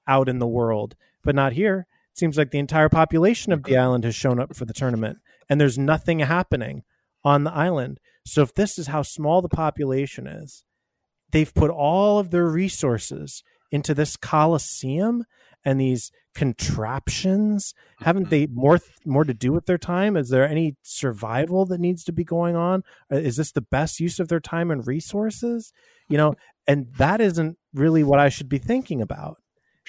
out 0.07 0.29
in 0.29 0.39
the 0.39 0.47
world, 0.47 0.95
but 1.23 1.35
not 1.35 1.53
here. 1.53 1.87
It 2.13 2.19
seems 2.19 2.37
like 2.37 2.51
the 2.51 2.59
entire 2.59 2.89
population 2.89 3.53
of 3.53 3.65
the 3.65 3.77
island 3.77 4.05
has 4.05 4.15
shown 4.15 4.39
up 4.39 4.55
for 4.55 4.65
the 4.65 4.73
tournament 4.73 5.19
and 5.49 5.61
there's 5.61 5.79
nothing 5.79 6.21
happening 6.21 6.85
on 7.25 7.45
the 7.45 7.53
island. 7.53 7.99
So 8.27 8.43
if 8.43 8.55
this 8.55 8.79
is 8.79 8.87
how 8.87 9.03
small 9.03 9.43
the 9.43 9.49
population 9.49 10.27
is, 10.27 10.65
they've 11.35 11.53
put 11.53 11.71
all 11.71 12.19
of 12.19 12.31
their 12.31 12.47
resources 12.47 13.43
into 13.71 13.93
this 13.93 14.17
coliseum 14.17 15.25
and 15.65 15.81
these 15.81 16.13
contraptions. 16.35 17.75
Haven't 17.99 18.31
they 18.31 18.47
more 18.47 18.79
more 19.05 19.25
to 19.25 19.35
do 19.35 19.53
with 19.53 19.67
their 19.67 19.79
time? 19.79 20.17
Is 20.17 20.29
there 20.29 20.49
any 20.49 20.77
survival 20.83 21.67
that 21.67 21.81
needs 21.81 22.05
to 22.05 22.13
be 22.13 22.25
going 22.25 22.55
on? 22.55 22.85
Uh, 23.13 23.17
is 23.17 23.37
this 23.37 23.53
the 23.53 23.61
best 23.61 23.99
use 23.99 24.21
of 24.21 24.29
their 24.29 24.41
time 24.41 24.71
and 24.71 24.87
resources? 24.87 25.73
You 26.09 26.19
know 26.19 26.35
and 26.67 26.87
that 26.97 27.21
isn't 27.21 27.59
really 27.75 28.03
what 28.03 28.19
i 28.19 28.29
should 28.29 28.49
be 28.49 28.59
thinking 28.59 29.03
about 29.03 29.37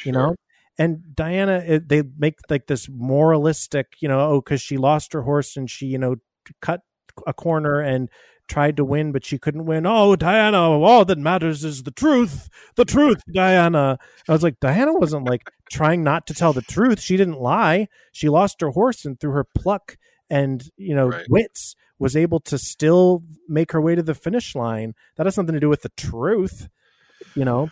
you 0.04 0.12
know? 0.12 0.36
And 0.78 1.16
diana 1.16 1.64
it, 1.66 1.88
they 1.88 2.04
make 2.18 2.36
like 2.50 2.68
this 2.68 2.90
moralistic 2.90 3.94
you 4.00 4.10
know 4.10 4.20
oh 4.20 4.42
because 4.42 4.62
she 4.62 4.78
lost 4.78 5.14
her 5.14 5.22
horse 5.22 5.56
and 5.56 5.70
she 5.70 5.86
you 5.86 5.98
know 5.98 6.18
cut 6.62 6.82
a 7.26 7.34
corner 7.34 7.80
and 7.80 8.10
tried 8.48 8.78
to 8.78 8.86
win 8.86 9.12
but 9.12 9.26
she 9.26 9.38
couldn't 9.38 9.66
win. 9.66 9.86
Oh 9.86 10.16
diana 10.16 10.60
all 10.70 11.06
that 11.06 11.18
matters 11.18 11.64
is 11.64 11.84
the 11.84 11.92
truth. 11.92 12.50
The 12.76 12.86
truth 12.86 13.22
diana. 13.32 13.98
I 14.28 14.32
was 14.32 14.44
like 14.44 14.60
diana 14.60 14.94
wasn't 14.94 15.26
like 15.28 15.50
trying 15.72 16.04
not 16.04 16.28
to 16.28 16.34
tell 16.34 16.54
the 16.54 16.62
truth. 16.62 17.02
She 17.02 17.18
didn't 17.18 17.40
lie. 17.40 17.88
She 18.12 18.30
lost 18.30 18.62
her 18.62 18.70
horse 18.70 19.06
and 19.06 19.20
through 19.20 19.32
her 19.32 19.44
pluck 19.44 19.98
and 20.30 20.64
you 20.78 20.96
know 20.96 21.08
Right. 21.10 21.26
wits 21.30 21.76
was 22.00 22.16
able 22.16 22.40
to 22.42 22.58
still 22.58 23.24
make 23.48 23.72
her 23.72 23.80
way 23.82 23.96
to 23.96 24.04
the 24.04 24.16
finish 24.16 24.54
line. 24.56 24.94
That 25.16 25.26
has 25.26 25.36
something 25.36 25.54
to 25.54 25.60
do 25.60 25.70
with 25.70 25.82
the 25.82 25.92
truth 25.98 26.70
you 27.34 27.46
know 27.46 27.70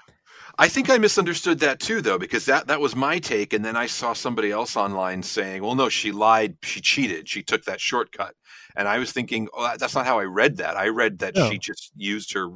I 0.60 0.68
think 0.70 0.90
I 0.90 0.98
misunderstood 1.00 1.60
that 1.60 1.80
too, 1.80 2.00
though, 2.02 2.20
because 2.20 2.46
that 2.46 2.68
that 2.68 2.80
was 2.80 2.96
my 2.96 3.18
take, 3.20 3.54
and 3.54 3.66
then 3.66 3.76
I 3.76 3.88
saw 3.88 4.14
somebody 4.14 4.52
else 4.52 4.76
online 4.78 5.24
saying, 5.24 5.64
"Well, 5.64 5.76
no, 5.76 5.90
she 5.90 6.12
lied. 6.12 6.58
She 6.62 6.80
cheated. 6.80 7.28
She 7.28 7.42
took 7.42 7.64
that 7.66 7.82
shortcut." 7.82 8.36
And 8.76 8.88
I 8.88 9.00
was 9.00 9.12
thinking, 9.12 9.48
"Oh, 9.54 9.74
that's 9.78 9.96
not 9.96 10.06
how 10.06 10.20
I 10.20 10.26
read 10.26 10.58
that. 10.58 10.78
I 10.78 10.90
read 10.90 11.20
that 11.20 11.36
No. 11.36 11.50
she 11.50 11.58
just 11.58 11.92
used 11.96 12.34
her, 12.34 12.50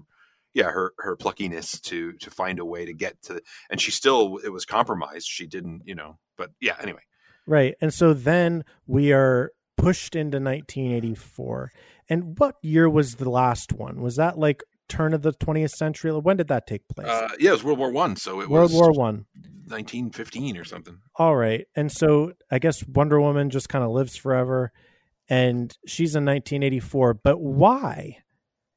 yeah, 0.54 0.70
her 0.70 0.94
her 1.00 1.18
pluckiness 1.18 1.82
to 1.84 2.14
to 2.14 2.30
find 2.30 2.60
a 2.60 2.66
way 2.66 2.86
to 2.86 2.94
get 2.94 3.20
to, 3.24 3.42
and 3.72 3.82
she 3.82 3.90
still 3.92 4.38
it 4.44 4.50
was 4.50 4.64
compromised. 4.66 5.28
She 5.28 5.48
didn't, 5.48 5.82
you 5.86 5.96
know. 5.96 6.20
But 6.38 6.52
yeah, 6.62 6.76
anyway, 6.80 7.02
Right. 7.48 7.74
And 7.82 7.92
so 7.94 8.14
then 8.14 8.64
we 8.86 9.12
are 9.12 9.52
pushed 9.76 10.16
into 10.16 10.40
1984. 10.40 11.72
And 12.10 12.38
what 12.40 12.56
year 12.62 12.90
was 12.90 13.16
the 13.16 13.30
last 13.30 13.74
one? 13.74 14.02
Was 14.02 14.18
that 14.18 14.38
like 14.38 14.64
turn 14.88 15.14
of 15.14 15.22
the 15.22 15.34
20th 15.34 15.72
century? 15.72 16.12
When 16.12 16.38
did 16.38 16.48
that 16.50 16.68
take 16.68 16.88
place? 16.88 17.08
uh, 17.08 17.30
yeah, 17.40 17.50
it 17.50 17.54
was 17.54 17.64
World 17.64 17.80
War 17.80 17.92
One, 17.92 18.16
so 18.16 18.42
it 18.42 18.50
World 18.50 18.72
was 18.72 18.74
War 18.74 18.92
One. 18.92 19.26
1915 19.68 20.58
or 20.58 20.64
something. 20.64 20.98
All 21.16 21.36
right. 21.36 21.66
And 21.76 21.92
so 21.92 22.34
I 22.50 22.60
guess 22.60 22.86
Wonder 22.88 23.20
Woman 23.20 23.50
just 23.50 23.68
kind 23.70 23.84
of 23.84 23.92
lives 23.92 24.16
forever 24.16 24.72
and 25.30 25.76
she's 25.86 26.16
in 26.16 26.24
1984. 26.26 27.16
But 27.16 27.40
why? 27.42 28.20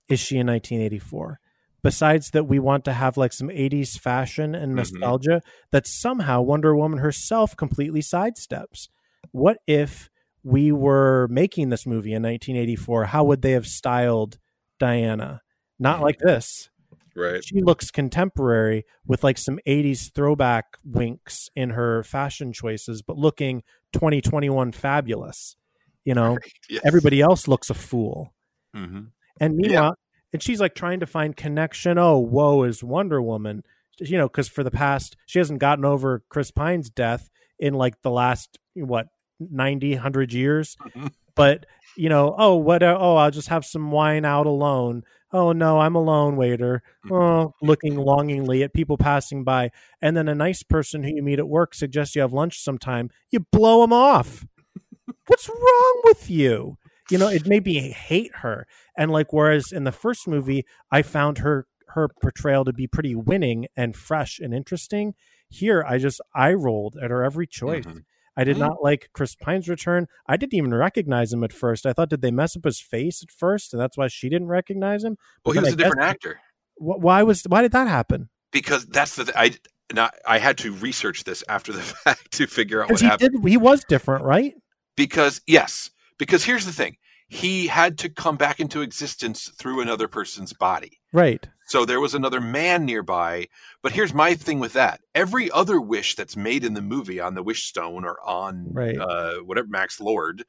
is 0.09 0.19
she 0.19 0.39
in 0.39 0.49
1984? 0.49 1.39
Besides 1.85 2.31
that, 2.33 2.43
we 2.49 2.59
want 2.59 2.85
to 2.87 2.93
have 2.93 3.17
like 3.17 3.33
some 3.33 3.49
80s 3.49 3.97
fashion 3.97 4.57
and 4.57 4.73
Mhm. 4.73 4.77
nostalgia 4.79 5.41
that 5.71 5.87
somehow 5.87 6.43
Wonder 6.43 6.75
Woman 6.75 6.99
herself 6.99 7.57
completely 7.57 8.01
sidesteps. 8.03 8.89
What 9.31 9.59
if 9.69 10.11
we 10.43 10.73
were 10.73 11.29
making 11.31 11.69
this 11.69 11.87
movie 11.87 12.13
in 12.13 12.23
1984? 12.23 13.05
How 13.07 13.23
would 13.23 13.43
they 13.43 13.53
have 13.53 13.67
styled 13.67 14.39
Diana? 14.81 15.43
Not 15.81 16.01
like 16.01 16.19
this. 16.19 16.69
Right. 17.17 17.43
She 17.45 17.61
looks 17.61 17.91
contemporary 17.91 18.85
with 19.07 19.25
like 19.25 19.37
some 19.39 19.59
80s 19.67 20.13
throwback 20.15 20.77
winks 20.85 21.51
in 21.57 21.71
her 21.71 22.05
fashion 22.05 22.53
choices, 22.53 23.03
but 23.03 23.17
looking 23.19 23.63
2021 23.95 24.71
fabulous. 24.73 25.57
You 26.05 26.15
know, 26.15 26.39
Yes. 26.69 26.83
everybody 26.87 27.21
else 27.21 27.49
looks 27.49 27.69
a 27.71 27.75
fool. 27.75 28.33
hmm 28.75 29.01
And 29.41 29.57
meanwhile, 29.57 29.97
and 30.33 30.41
she's 30.43 30.61
like 30.61 30.75
trying 30.77 31.01
to 31.01 31.07
find 31.07 31.37
connection. 31.37 31.99
Oh, 31.99 32.19
woe 32.19 32.63
is 32.63 32.85
Wonder 32.85 33.21
Woman. 33.21 33.65
You 33.99 34.17
know, 34.17 34.29
because 34.29 34.49
for 34.49 34.63
the 34.63 34.71
past, 34.71 35.17
she 35.27 35.39
hasn't 35.41 35.59
gotten 35.59 35.85
over 35.85 36.23
Chris 36.29 36.51
Pine's 36.51 36.89
death 36.89 37.29
in 37.59 37.75
like 37.75 38.01
the 38.03 38.11
last, 38.11 38.57
what, 38.75 39.09
90, 39.41 39.95
100 39.95 40.33
years. 40.33 40.77
Mhm. 40.95 41.11
But, 41.35 41.67
you 41.97 42.09
know, 42.09 42.35
oh, 42.39 42.57
what, 42.57 42.83
oh, 42.83 43.17
I'll 43.17 43.31
just 43.31 43.49
have 43.49 43.65
some 43.65 43.91
wine 43.91 44.25
out 44.25 44.47
alone. 44.47 45.03
Oh, 45.33 45.53
no, 45.53 45.79
I'm 45.81 45.95
alone, 45.95 46.37
waiter. 46.37 46.83
Oh, 47.11 47.55
looking 47.63 47.97
longingly 47.97 48.63
at 48.63 48.75
people 48.75 48.97
passing 48.97 49.45
by. 49.45 49.71
And 50.03 50.17
then 50.17 50.29
a 50.29 50.35
nice 50.35 50.63
person 50.63 51.03
who 51.03 51.15
you 51.15 51.23
meet 51.23 51.39
at 51.39 51.49
work 51.49 51.75
suggests 51.75 52.17
you 52.17 52.23
have 52.23 52.33
lunch 52.33 52.59
sometime. 52.59 53.11
You 53.31 53.41
blow 53.53 53.83
them 53.83 53.93
off. 53.93 54.45
What's 55.27 55.49
wrong 55.49 56.01
with 56.05 56.29
you? 56.31 56.79
You 57.11 57.19
know, 57.19 57.29
it 57.29 57.47
made 57.47 57.65
me 57.65 57.91
hate 57.91 58.35
her. 58.37 58.67
And 58.97 59.11
like, 59.11 59.33
whereas 59.33 59.73
in 59.73 59.85
the 59.85 59.93
first 59.93 60.27
movie, 60.29 60.65
I 60.91 61.03
found 61.03 61.39
her 61.39 61.67
her 61.95 62.09
portrayal 62.23 62.65
to 62.65 62.73
be 62.73 62.87
pretty 62.87 63.17
winning 63.17 63.67
and 63.77 63.97
fresh 63.97 64.39
and 64.39 64.55
interesting. 64.55 65.15
Here, 65.49 65.85
I 65.87 65.99
just 65.99 66.21
eye 66.37 66.53
rolled 66.53 66.97
at 67.03 67.11
her 67.11 67.25
every 67.25 67.49
choice. 67.49 67.85
Mhm. 67.85 68.05
I 68.41 68.45
did 68.45 68.59
not 68.59 68.83
like 68.83 69.11
Chris 69.13 69.35
Pine's 69.35 69.69
return. 69.69 70.07
I 70.27 70.37
didn't 70.37 70.55
even 70.55 70.73
recognize 70.75 71.33
him 71.33 71.45
at 71.45 71.53
first. 71.53 71.87
I 71.87 71.93
thought, 71.93 72.11
did 72.11 72.23
they 72.23 72.31
mess 72.31 72.57
up 72.57 72.65
his 72.65 72.81
face 72.81 73.23
at 73.23 73.31
first, 73.31 73.73
and 73.73 73.81
that's 73.81 73.97
why 73.99 74.09
she 74.09 74.29
didn't 74.29 74.49
recognize 74.49 75.05
him? 75.05 75.17
Well, 75.45 75.53
he 75.53 75.61
But 75.61 75.65
was 75.67 75.71
I 75.71 75.75
a 75.75 75.77
different 75.77 76.03
actor 76.03 76.41
Wh- 76.77 76.99
Why 77.03 77.23
was? 77.23 77.43
Why 77.45 77.63
did 77.63 77.73
that 77.73 77.89
happen? 77.89 78.29
because 78.53 78.87
that's 78.87 79.17
the 79.17 79.25
th- 79.25 79.37
I. 79.37 79.53
Not, 79.93 80.15
I 80.25 80.39
had 80.39 80.57
to 80.59 80.73
research 80.73 81.25
this 81.25 81.43
after 81.49 81.73
the 81.73 81.81
fact 82.05 82.31
to 82.35 82.47
figure 82.47 82.81
out 82.83 82.91
what 82.93 83.01
he 83.01 83.07
happened. 83.07 83.43
did. 83.43 83.49
He 83.51 83.57
was 83.57 83.83
different, 83.89 84.25
right? 84.25 84.55
because 84.97 85.41
yes 85.47 85.91
because 86.19 86.45
here's 86.45 86.65
the 86.67 86.73
thing 86.73 86.97
he 87.29 87.67
had 87.69 87.97
to 87.99 88.09
come 88.09 88.37
back 88.37 88.61
into 88.61 88.83
existence 88.83 89.49
through 89.59 89.81
another 89.81 90.07
person's 90.09 90.53
body 90.53 91.01
Right. 91.13 91.49
So 91.71 91.85
there 91.85 92.01
was 92.01 92.15
another 92.15 92.41
man 92.41 92.85
nearby 92.85 93.47
but 93.83 93.93
here's 93.93 94.13
my 94.13 94.35
thing 94.35 94.59
with 94.59 94.73
that 94.73 95.01
every 95.15 95.51
other 95.53 95.81
wish 95.81 96.17
that's 96.17 96.37
made 96.37 96.65
in 96.65 96.75
the 96.75 96.83
movie 96.83 97.21
on 97.21 97.35
the 97.35 97.43
wish 97.43 97.65
stone 97.65 98.05
or 98.05 98.19
on 98.27 98.67
Right. 98.73 98.99
uh, 98.99 99.35
whatever 99.39 99.69
max 99.69 100.01
lord 100.01 100.45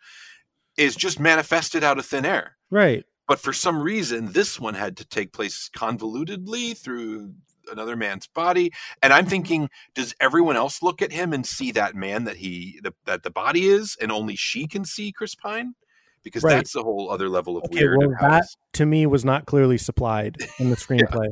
is 0.77 0.95
just 0.95 1.19
manifested 1.19 1.83
out 1.83 1.99
of 1.99 2.05
thin 2.05 2.25
air 2.25 2.57
Right. 2.69 3.05
but 3.27 3.39
for 3.39 3.53
some 3.53 3.81
reason 3.81 4.31
this 4.31 4.59
one 4.59 4.73
had 4.73 4.97
to 4.97 5.05
take 5.05 5.31
place 5.31 5.69
convolutedly 5.75 6.75
through 6.77 7.33
another 7.71 7.95
man's 7.95 8.27
body 8.27 8.71
and 9.03 9.13
i'm 9.13 9.25
thinking 9.25 9.69
does 9.93 10.15
everyone 10.19 10.55
else 10.57 10.81
look 10.81 11.01
at 11.01 11.11
him 11.11 11.31
and 11.31 11.45
see 11.45 11.71
that 11.71 11.95
man 11.95 12.23
that 12.23 12.35
he 12.37 12.79
the, 12.83 12.93
that 13.05 13.21
the 13.23 13.29
body 13.29 13.67
is 13.67 13.95
and 14.01 14.11
only 14.11 14.35
she 14.35 14.67
can 14.67 14.83
see 14.83 15.11
chris 15.11 15.35
pine 15.35 15.73
because 16.23 16.43
Right. 16.43 16.55
that's 16.55 16.75
a 16.75 16.81
whole 16.81 17.09
other 17.09 17.29
level 17.29 17.57
of 17.57 17.63
Okay, 17.65 17.79
weird 17.85 17.97
well, 17.99 18.09
that 18.21 18.45
to 18.73 18.85
me 18.85 19.05
was 19.05 19.25
not 19.25 19.45
clearly 19.45 19.77
supplied 19.77 20.37
in 20.59 20.69
the 20.69 20.75
screenplay. 21.23 21.27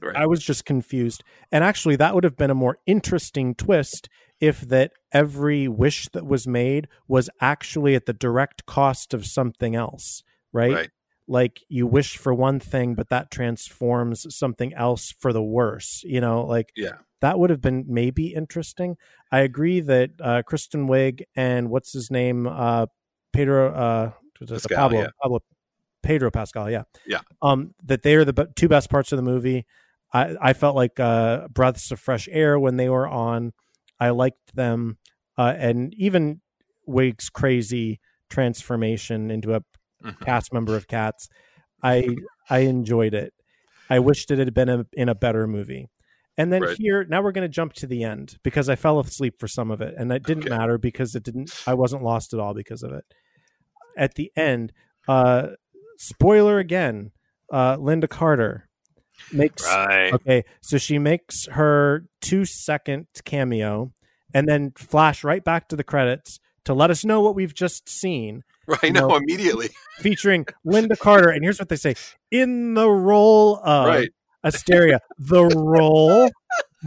right. 0.00 0.16
I 0.16 0.26
was 0.26 0.42
just 0.42 0.64
confused. 0.64 1.22
And 1.52 1.64
actually, 1.64 1.96
that 1.96 2.14
would 2.14 2.24
have 2.24 2.36
been 2.36 2.50
a 2.50 2.54
more 2.54 2.78
interesting 2.86 3.54
twist 3.54 4.08
if 4.40 4.60
that 4.62 4.92
every 5.12 5.68
wish 5.68 6.08
that 6.12 6.26
was 6.26 6.46
made 6.46 6.88
was 7.06 7.28
actually 7.40 7.94
at 7.94 8.06
the 8.06 8.12
direct 8.12 8.64
cost 8.66 9.12
of 9.12 9.26
something 9.26 9.74
else, 9.74 10.22
right? 10.52 10.72
Right. 10.72 10.90
Like 11.28 11.60
you 11.68 11.86
wish 11.86 12.16
for 12.16 12.34
one 12.34 12.58
thing, 12.58 12.94
but 12.94 13.08
that 13.10 13.30
transforms 13.30 14.34
something 14.34 14.74
else 14.74 15.12
for 15.12 15.32
the 15.32 15.42
worse. 15.42 16.02
You 16.04 16.20
know, 16.20 16.44
like 16.44 16.72
yeah 16.74 16.98
that 17.20 17.38
would 17.38 17.50
have 17.50 17.60
been 17.60 17.84
maybe 17.86 18.28
interesting. 18.34 18.96
I 19.30 19.40
agree 19.40 19.80
that 19.80 20.10
uh, 20.20 20.42
Kristen 20.42 20.88
Wiig 20.88 21.22
and 21.36 21.68
what's 21.70 21.92
his 21.92 22.10
name, 22.10 22.46
uh, 22.46 22.86
Pedro 23.32 23.72
uh, 23.74 24.12
Pascal, 24.46 24.76
Pablo, 24.76 25.00
yeah. 25.02 25.08
Pablo, 25.22 25.40
Pedro 26.02 26.30
Pascal, 26.30 26.70
yeah, 26.70 26.82
Yeah. 27.06 27.20
um, 27.42 27.74
that 27.84 28.02
they 28.02 28.14
are 28.16 28.24
the 28.24 28.48
two 28.56 28.68
best 28.68 28.90
parts 28.90 29.12
of 29.12 29.16
the 29.16 29.22
movie. 29.22 29.66
I, 30.12 30.36
I 30.40 30.52
felt 30.54 30.74
like 30.76 30.98
uh, 30.98 31.48
breaths 31.48 31.90
of 31.92 32.00
fresh 32.00 32.28
air 32.32 32.58
when 32.58 32.76
they 32.76 32.88
were 32.88 33.06
on. 33.06 33.52
I 34.00 34.10
liked 34.10 34.54
them, 34.56 34.98
uh, 35.38 35.54
and 35.56 35.94
even 35.94 36.40
Wake's 36.86 37.28
crazy 37.28 38.00
transformation 38.28 39.30
into 39.30 39.54
a 39.54 39.62
Mhm. 40.02 40.18
cast 40.24 40.52
member 40.54 40.76
of 40.76 40.88
Cats. 40.88 41.28
I 41.82 42.16
I 42.48 42.60
enjoyed 42.60 43.12
it. 43.14 43.34
I 43.90 43.98
wished 43.98 44.30
it 44.30 44.38
had 44.38 44.54
been 44.54 44.68
a, 44.70 44.86
in 44.94 45.08
a 45.10 45.14
better 45.14 45.46
movie. 45.46 45.88
And 46.38 46.50
then 46.52 46.62
Right. 46.62 46.76
here, 46.78 47.04
now 47.04 47.20
we're 47.22 47.32
going 47.32 47.44
to 47.44 47.48
jump 47.54 47.74
to 47.74 47.86
the 47.86 48.02
end 48.04 48.38
because 48.42 48.68
I 48.70 48.76
fell 48.76 48.98
asleep 48.98 49.34
for 49.38 49.46
some 49.46 49.70
of 49.70 49.80
it, 49.82 49.94
and 49.98 50.10
it 50.10 50.24
didn't 50.24 50.44
Okay. 50.44 50.56
matter 50.56 50.78
because 50.78 51.14
it 51.14 51.22
didn't. 51.22 51.52
I 51.66 51.74
wasn't 51.74 52.02
lost 52.02 52.32
at 52.32 52.40
all 52.40 52.54
because 52.54 52.82
of 52.82 52.92
it. 52.92 53.04
At 54.00 54.14
the 54.14 54.32
end, 54.34 54.72
uh, 55.06 55.48
spoiler 55.98 56.58
again. 56.58 57.12
Uh, 57.52 57.76
Lynda 57.76 58.08
Carter 58.08 58.68
makes 59.32 59.64
right 59.66 60.12
Okay, 60.14 60.44
so 60.62 60.78
she 60.78 60.98
makes 60.98 61.46
her 61.46 62.06
two 62.20 62.44
second 62.44 63.06
cameo 63.24 63.92
and 64.32 64.48
then 64.48 64.72
flash 64.76 65.22
right 65.22 65.44
back 65.44 65.68
to 65.68 65.76
the 65.76 65.84
credits 65.84 66.38
to 66.64 66.72
let 66.72 66.90
us 66.90 67.04
know 67.04 67.20
what 67.20 67.34
we've 67.34 67.54
just 67.54 67.88
seen, 67.88 68.42
right 68.66 68.92
no. 68.92 69.08
no 69.08 69.16
immediately 69.16 69.68
featuring 69.98 70.46
Lynda 70.66 70.98
Carter. 70.98 71.28
And 71.28 71.44
here's 71.44 71.58
what 71.58 71.68
they 71.68 71.76
say 71.76 71.94
in 72.30 72.74
the 72.74 72.88
role 72.88 73.60
of 73.62 73.86
right 73.86 74.10
Asteria. 74.42 75.00
The 75.18 75.44
role, 75.44 76.30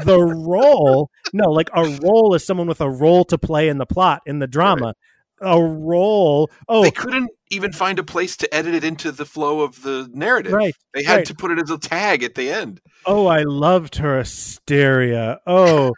the 0.04 0.20
role. 0.20 1.10
No, 1.34 1.52
like 1.52 1.70
a 1.76 1.84
role 2.04 2.34
is 2.34 2.44
someone 2.46 2.68
with 2.68 2.82
a 2.82 2.90
role 2.90 3.26
to 3.26 3.38
play 3.38 3.70
in 3.70 3.78
the 3.78 3.86
plot, 3.86 4.22
in 4.26 4.40
the 4.40 4.48
drama. 4.48 4.96
A 5.42 5.62
role. 5.62 6.50
Oh, 6.70 6.84
they 6.84 6.92
couldn't 6.92 7.30
even 7.50 7.72
find 7.72 8.00
a 8.00 8.04
place 8.04 8.36
to 8.38 8.54
edit 8.54 8.74
it 8.74 8.84
into 8.84 9.12
the 9.12 9.26
flow 9.26 9.62
of 9.62 9.82
the 9.84 10.10
narrative 10.12 10.52
right. 10.52 10.76
they 10.94 11.04
had 11.04 11.18
right. 11.18 11.26
to 11.26 11.36
put 11.36 11.52
it 11.52 11.60
as 11.60 11.70
a 11.70 11.78
tag 11.78 12.24
at 12.24 12.36
the 12.36 12.50
end 12.50 12.82
Oh, 13.06 13.28
I 13.28 13.44
loved 13.44 13.98
her 13.98 14.20
Asteria. 14.20 15.40
Oh, 15.46 15.94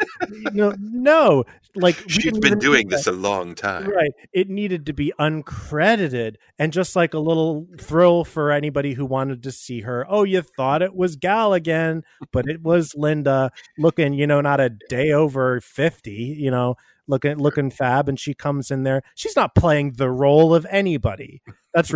no, 0.53 0.73
no. 0.79 1.43
Like 1.75 2.01
she's 2.09 2.39
been 2.39 2.57
doing 2.57 2.87
this 2.87 3.05
a 3.05 3.11
long 3.11 3.53
time 3.53 3.85
Right. 3.89 4.11
It 4.31 4.49
needed 4.49 4.85
to 4.85 4.93
be 4.93 5.11
uncredited 5.19 6.37
and 6.57 6.71
just 6.71 6.95
like 6.95 7.13
a 7.13 7.19
little 7.19 7.67
thrill 7.77 8.23
for 8.23 8.51
anybody 8.51 8.93
who 8.93 9.05
wanted 9.05 9.43
to 9.43 9.51
see 9.51 9.81
her. 9.81 10.05
Oh, 10.07 10.23
you 10.23 10.41
thought 10.41 10.81
it 10.81 10.95
was 10.95 11.17
Gal 11.17 11.53
again, 11.53 12.03
but 12.31 12.47
it 12.47 12.63
was 12.63 12.95
Linda 12.95 13.51
looking, 13.77 14.13
you 14.13 14.25
know, 14.25 14.41
not 14.41 14.61
a 14.61 14.69
day 14.69 15.11
over 15.11 15.59
50, 15.59 16.11
you 16.11 16.49
know, 16.49 16.75
looking 17.07 17.37
looking 17.37 17.69
fab 17.71 18.09
and 18.09 18.19
she 18.19 18.33
comes 18.33 18.71
in 18.71 18.83
there. 18.83 19.01
She's 19.15 19.35
not 19.35 19.55
playing 19.55 19.93
the 19.93 20.09
role 20.09 20.53
of 20.55 20.65
anybody. 20.69 21.41
That's 21.73 21.91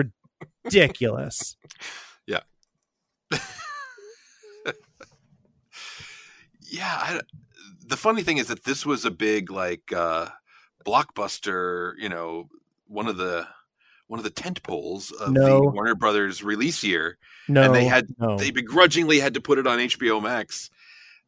ridiculous. 0.65 1.55
yeah 2.27 2.41
yeah. 6.61 6.95
I, 7.01 7.19
the 7.85 7.97
funny 7.97 8.23
thing 8.23 8.37
is 8.37 8.47
that 8.47 8.63
this 8.63 8.85
was 8.85 9.05
a 9.05 9.11
big 9.11 9.49
like 9.51 9.91
uh 9.93 10.27
blockbuster 10.85 11.93
you 11.97 12.07
know 12.09 12.47
one 12.87 13.07
of 13.07 13.17
the 13.17 13.47
one 14.07 14.19
of 14.19 14.23
the 14.23 14.29
tent 14.29 14.63
poles 14.63 15.11
of 15.11 15.33
the 15.33 15.59
warner 15.61 15.93
brothers 15.95 16.43
release 16.43 16.83
year 16.83 17.17
No. 17.47 17.63
and 17.63 17.75
they 17.75 17.85
had- 17.85 18.07
no. 18.17 18.37
they 18.37 18.49
begrudgingly 18.51 19.19
had 19.19 19.33
to 19.35 19.41
put 19.41 19.57
it 19.59 19.67
on 19.67 19.77
hbo 19.79 20.21
max 20.23 20.69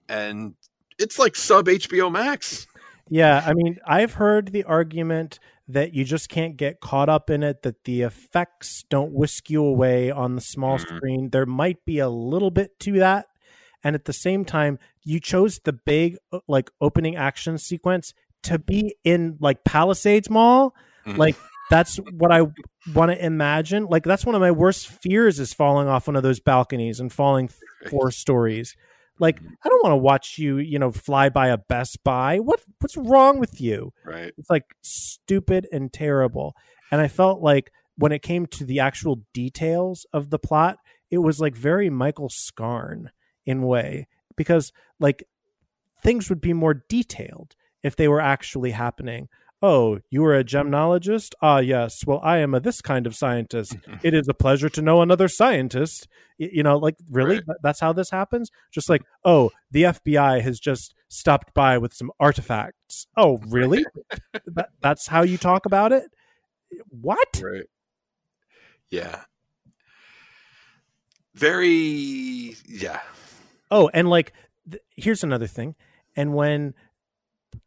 and 0.07 0.55
it's 0.97 1.19
like 1.19 1.35
sub 1.35 1.67
hbo 1.67 2.11
max 2.11 2.65
Yeah, 3.11 3.43
I 3.45 3.53
mean, 3.53 3.77
I've 3.85 4.13
heard 4.13 4.53
the 4.53 4.63
argument 4.63 5.37
that 5.67 5.93
you 5.93 6.05
just 6.05 6.29
can't 6.29 6.55
get 6.55 6.79
caught 6.79 7.09
up 7.09 7.29
in 7.29 7.43
it, 7.43 7.61
that 7.63 7.83
the 7.83 8.03
effects 8.03 8.85
don't 8.89 9.11
whisk 9.11 9.49
you 9.49 9.63
away 9.65 10.09
on 10.09 10.35
the 10.35 10.41
small 10.41 10.77
Mhm. 10.77 10.95
screen. 10.97 11.29
There 11.29 11.45
might 11.45 11.83
be 11.85 11.99
a 11.99 12.07
little 12.09 12.51
bit 12.51 12.79
to 12.79 12.93
that. 12.99 13.27
And 13.83 13.95
at 13.95 14.05
the 14.05 14.13
same 14.13 14.45
time, 14.45 14.79
you 15.03 15.19
chose 15.19 15.59
the 15.63 15.73
big, 15.73 16.17
uh, 16.31 16.39
like, 16.47 16.71
opening 16.79 17.17
action 17.17 17.57
sequence 17.57 18.13
to 18.43 18.57
be 18.57 18.95
in, 19.03 19.35
like, 19.41 19.63
Palisades 19.65 20.29
Mall. 20.29 20.73
Mhm. 21.05 21.17
Like, 21.17 21.35
that's 21.69 21.97
what 22.13 22.31
I 22.31 22.43
want 22.93 23.11
to 23.11 23.25
imagine. 23.25 23.87
Like, 23.87 24.03
that's 24.03 24.25
one 24.25 24.35
of 24.35 24.41
my 24.41 24.51
worst 24.51 24.87
fears 24.87 25.37
is 25.39 25.53
falling 25.53 25.87
off 25.89 26.07
one 26.07 26.15
of 26.15 26.23
those 26.23 26.39
balconies 26.39 26.99
and 27.01 27.11
falling 27.11 27.49
four 27.89 28.11
stories. 28.11 28.75
Like, 29.21 29.41
mm. 29.41 29.47
I 29.63 29.69
don't 29.69 29.83
want 29.83 29.93
to 29.93 29.97
watch 29.97 30.37
you, 30.37 30.57
you 30.57 30.79
know, 30.79 30.91
fly 30.91 31.29
by 31.29 31.47
a 31.47 31.57
Best 31.57 32.03
Buy. 32.03 32.39
What 32.39 32.59
what's 32.79 32.97
wrong 32.97 33.39
with 33.39 33.61
you? 33.61 33.93
right 34.03 34.33
It's 34.37 34.49
like 34.49 34.65
stupid 34.81 35.67
and 35.71 35.93
terrible. 35.93 36.55
And 36.91 36.99
I 36.99 37.07
felt 37.07 37.41
like 37.41 37.71
when 37.95 38.11
it 38.11 38.23
came 38.23 38.47
to 38.47 38.65
the 38.65 38.79
actual 38.79 39.21
details 39.33 40.05
of 40.11 40.31
the 40.31 40.39
plot, 40.39 40.77
it 41.09 41.19
was 41.19 41.39
like 41.39 41.55
very 41.55 41.89
Michael 41.89 42.29
Scarn 42.29 43.11
in 43.45 43.61
way 43.61 44.07
because 44.35 44.73
like 44.99 45.23
things 46.03 46.27
would 46.29 46.41
be 46.41 46.53
more 46.53 46.83
detailed 46.89 47.55
if 47.83 47.95
they 47.95 48.07
were 48.07 48.21
actually 48.21 48.71
happening. 48.71 49.29
Oh, 49.61 49.99
you 50.09 50.25
are 50.25 50.35
a 50.35 50.43
gemologist? 50.43 51.33
Ah, 51.41 51.59
yes. 51.59 52.03
Well, 52.05 52.19
I 52.23 52.39
am 52.39 52.55
a 52.55 52.59
this 52.59 52.81
kind 52.81 53.05
of 53.05 53.15
scientist. 53.15 53.77
it 54.03 54.13
is 54.13 54.27
a 54.27 54.33
pleasure 54.33 54.69
to 54.69 54.81
know 54.81 55.01
another 55.01 55.27
scientist. 55.27 56.07
You 56.37 56.63
know, 56.63 56.77
like 56.77 56.95
really, 57.11 57.35
Right. 57.35 57.57
That's 57.61 57.79
how 57.79 57.93
this 57.93 58.09
happens. 58.09 58.49
Just 58.71 58.89
like, 58.89 59.03
oh, 59.23 59.51
the 59.69 59.83
FBI 59.83 60.41
has 60.41 60.59
just 60.59 60.95
stopped 61.09 61.53
by 61.53 61.77
with 61.77 61.93
some 61.93 62.11
artifacts. 62.19 63.05
Oh, 63.15 63.37
really? 63.47 63.85
that, 64.47 64.69
that's 64.81 65.07
how 65.07 65.21
you 65.21 65.37
talk 65.37 65.67
about 65.67 65.91
it? 65.91 66.05
What? 66.89 67.41
Right. 67.43 67.65
Yeah. 68.89 69.21
Very 71.35 72.55
yeah. 72.67 72.99
Oh, 73.69 73.89
and 73.93 74.09
like, 74.09 74.33
th- 74.69 74.83
here's 74.97 75.23
another 75.23 75.47
thing. 75.47 75.75
And 76.15 76.33
when 76.33 76.73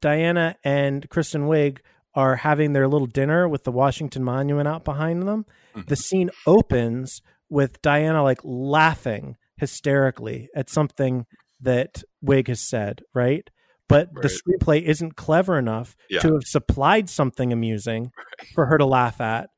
Diana 0.00 0.56
and 0.64 1.08
Kristen 1.10 1.42
Wiig 1.46 1.78
are 2.14 2.36
having 2.36 2.72
their 2.72 2.86
little 2.88 3.06
dinner 3.06 3.48
with 3.48 3.64
the 3.64 3.72
Washington 3.72 4.22
Monument 4.22 4.68
out 4.68 4.84
behind 4.84 5.22
them, 5.26 5.46
Mhm. 5.74 5.86
the 5.88 5.96
scene 5.96 6.30
opens 6.46 7.20
with 7.50 7.82
Diana 7.82 8.22
like 8.22 8.40
laughing 8.44 9.36
hysterically 9.56 10.48
at 10.54 10.70
something 10.70 11.26
that 11.60 12.02
Wiig 12.24 12.48
has 12.48 12.60
said, 12.68 13.02
right? 13.14 13.48
But 13.88 14.08
the 14.14 14.28
screenplay 14.28 14.82
isn't 14.82 15.16
clever 15.16 15.58
enough 15.58 15.94
Yeah. 16.08 16.20
to 16.20 16.32
have 16.34 16.42
supplied 16.44 17.08
something 17.10 17.52
amusing 17.52 18.12
for 18.54 18.66
her 18.66 18.78
to 18.78 18.86
laugh 18.86 19.20
at. 19.20 19.50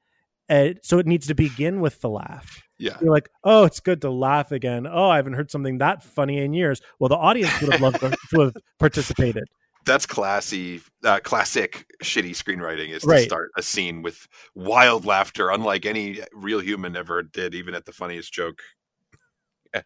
And 0.48 0.78
so 0.82 0.98
it 0.98 1.06
needs 1.06 1.26
to 1.28 1.34
begin 1.34 1.80
with 1.80 2.00
the 2.00 2.08
laugh. 2.08 2.62
Yeah. 2.78 2.96
You're 3.00 3.12
like, 3.12 3.28
oh, 3.44 3.64
it's 3.64 3.80
good 3.80 4.00
to 4.02 4.10
laugh 4.10 4.52
again. 4.52 4.86
Oh, 4.86 5.08
I 5.08 5.16
haven't 5.16 5.32
heard 5.34 5.50
something 5.50 5.78
that 5.78 6.02
funny 6.02 6.38
in 6.38 6.52
years. 6.54 6.80
Well, 6.98 7.08
the 7.08 7.16
audience 7.16 7.60
would 7.60 7.72
have 7.72 7.80
loved 7.80 8.00
to 8.00 8.40
have 8.40 8.54
participated. 8.78 9.44
That's 9.86 10.04
classy, 10.04 10.82
uh, 11.04 11.20
classic 11.20 11.86
shitty 12.02 12.30
screenwriting 12.30 12.88
is 12.90 13.02
to 13.02 13.08
Right. 13.08 13.24
start 13.24 13.50
a 13.56 13.62
scene 13.62 14.02
with 14.02 14.26
wild 14.54 15.04
laughter, 15.06 15.50
unlike 15.50 15.86
any 15.86 16.20
real 16.32 16.60
human 16.60 16.96
ever 16.96 17.22
did, 17.22 17.54
even 17.54 17.74
at 17.74 17.84
the 17.86 17.92
funniest 17.92 18.32
joke. 18.32 18.60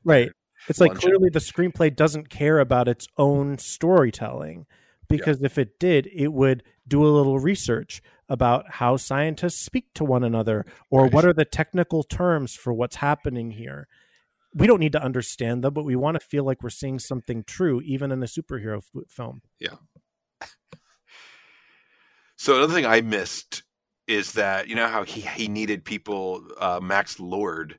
Right. 0.04 0.30
It's 0.68 0.80
like 0.80 0.90
luncheon. 0.90 1.10
clearly 1.10 1.30
the 1.30 1.38
screenplay 1.40 1.94
doesn't 1.94 2.30
care 2.30 2.58
about 2.60 2.86
its 2.88 3.06
own 3.16 3.58
storytelling 3.58 4.66
because 5.08 5.42
if 5.42 5.58
it 5.58 5.78
did, 5.80 6.08
it 6.14 6.28
would 6.32 6.62
do 6.86 7.04
a 7.04 7.08
little 7.10 7.38
research 7.38 8.00
about 8.28 8.64
how 8.74 8.96
scientists 8.96 9.58
speak 9.58 9.86
to 9.94 10.04
one 10.04 10.22
another 10.22 10.64
or 10.90 11.02
Right. 11.04 11.12
what 11.12 11.24
are 11.24 11.32
the 11.32 11.44
technical 11.44 12.02
terms 12.04 12.54
for 12.54 12.72
what's 12.72 12.96
happening 12.96 13.52
here. 13.52 13.88
We 14.54 14.66
don't 14.66 14.80
need 14.80 14.92
to 14.92 15.02
understand 15.02 15.64
them, 15.64 15.74
but 15.74 15.84
we 15.84 15.96
want 15.96 16.20
to 16.20 16.26
feel 16.26 16.44
like 16.44 16.62
we're 16.62 16.70
seeing 16.70 16.98
something 16.98 17.42
true, 17.44 17.80
even 17.80 18.12
in 18.12 18.22
a 18.22 18.26
superhero 18.26 18.78
f- 18.78 19.02
film. 19.08 19.42
So 22.36 22.56
another 22.56 22.72
thing 22.72 22.86
I 22.86 23.02
missed 23.02 23.64
is 24.06 24.32
that 24.32 24.66
you 24.66 24.74
know 24.74 24.88
how 24.88 25.02
he 25.04 25.20
he 25.20 25.46
needed 25.46 25.84
people, 25.84 26.42
uh, 26.58 26.80
Max 26.82 27.20
Lord, 27.20 27.78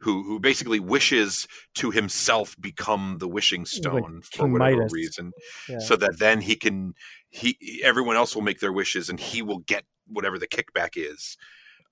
who 0.00 0.24
who 0.24 0.40
basically 0.40 0.80
wishes 0.80 1.46
to 1.76 1.92
himself 1.92 2.56
become 2.60 3.18
the 3.20 3.28
wishing 3.28 3.64
stone 3.64 4.22
for 4.22 4.42
King 4.44 4.52
whatever 4.54 4.76
Midas. 4.76 4.92
reason, 4.92 5.30
Yeah. 5.68 5.78
so 5.78 5.94
that 5.94 6.18
then 6.18 6.40
he 6.40 6.56
can 6.56 6.94
he 7.28 7.80
everyone 7.84 8.16
else 8.16 8.34
will 8.34 8.42
make 8.42 8.58
their 8.58 8.72
wishes 8.72 9.08
and 9.08 9.20
he 9.20 9.42
will 9.42 9.60
get 9.60 9.84
whatever 10.08 10.40
the 10.40 10.48
kickback 10.48 10.96
is. 10.96 11.36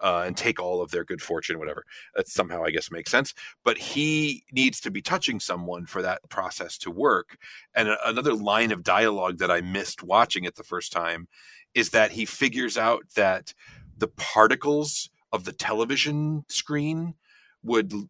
Uh, 0.00 0.22
and 0.26 0.36
take 0.36 0.60
all 0.60 0.80
of 0.80 0.90
their 0.90 1.04
good 1.04 1.20
fortune, 1.20 1.58
whatever. 1.58 1.84
That 2.14 2.28
somehow, 2.28 2.64
I 2.64 2.70
guess, 2.70 2.90
makes 2.90 3.10
sense. 3.10 3.34
But 3.64 3.78
he 3.78 4.44
needs 4.52 4.80
to 4.80 4.90
be 4.90 5.02
touching 5.02 5.40
someone 5.40 5.86
for 5.86 6.02
that 6.02 6.20
process 6.28 6.78
to 6.78 6.90
work. 6.90 7.36
And 7.74 7.88
a- 7.88 8.08
another 8.08 8.34
line 8.34 8.70
of 8.70 8.82
dialogue 8.82 9.38
that 9.38 9.50
I 9.50 9.60
missed 9.60 10.02
watching 10.02 10.44
it 10.44 10.54
the 10.54 10.62
first 10.62 10.92
time 10.92 11.26
is 11.74 11.90
that 11.90 12.12
he 12.12 12.24
figures 12.24 12.78
out 12.78 13.02
that 13.16 13.52
the 13.96 14.08
particles 14.08 15.10
of 15.32 15.44
the 15.44 15.52
television 15.52 16.44
screen 16.48 17.14
would 17.62 17.92
uh, 17.92 18.06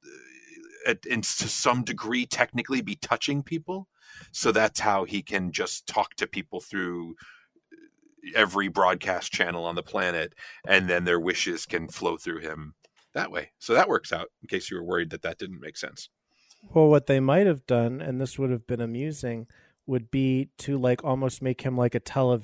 at, 0.87 1.05
in, 1.07 1.23
to 1.23 1.49
some 1.49 1.85
degree 1.85 2.27
technically 2.27 2.81
be 2.81 2.97
touching 2.97 3.43
people 3.43 3.89
so 4.33 4.53
that's 4.53 4.81
how 4.81 5.05
he 5.05 5.23
can 5.23 5.53
just 5.53 5.87
talk 5.87 6.15
to 6.15 6.27
people 6.27 6.61
through 6.61 7.15
every 8.35 8.69
broadcast 8.69 9.33
channel 9.33 9.65
on 9.65 9.75
the 9.75 9.83
planet 9.83 10.35
and 10.67 10.89
then 10.89 11.05
their 11.05 11.21
wishes 11.21 11.67
can 11.67 11.89
flow 11.89 12.17
through 12.17 12.41
him 12.41 12.75
that 13.15 13.31
way 13.31 13.51
so 13.59 13.75
that 13.75 13.89
works 13.89 14.13
out 14.13 14.29
in 14.43 14.49
case 14.49 14.71
you 14.71 14.77
were 14.77 14.85
worried 14.85 15.11
that 15.11 15.23
that 15.23 15.39
didn't 15.39 15.61
make 15.61 15.77
sense 15.77 16.09
Well, 16.75 16.89
what 16.89 17.07
they 17.07 17.21
might 17.21 17.47
have 17.47 17.67
done, 17.67 18.01
and 18.01 18.21
this 18.21 18.37
would 18.39 18.51
have 18.51 18.67
been 18.67 18.81
amusing, 18.81 19.47
would 19.87 20.11
be 20.11 20.49
to 20.59 20.77
like 20.77 21.05
almost 21.05 21.41
make 21.41 21.61
him 21.63 21.77
like 21.77 21.95
a 21.95 22.01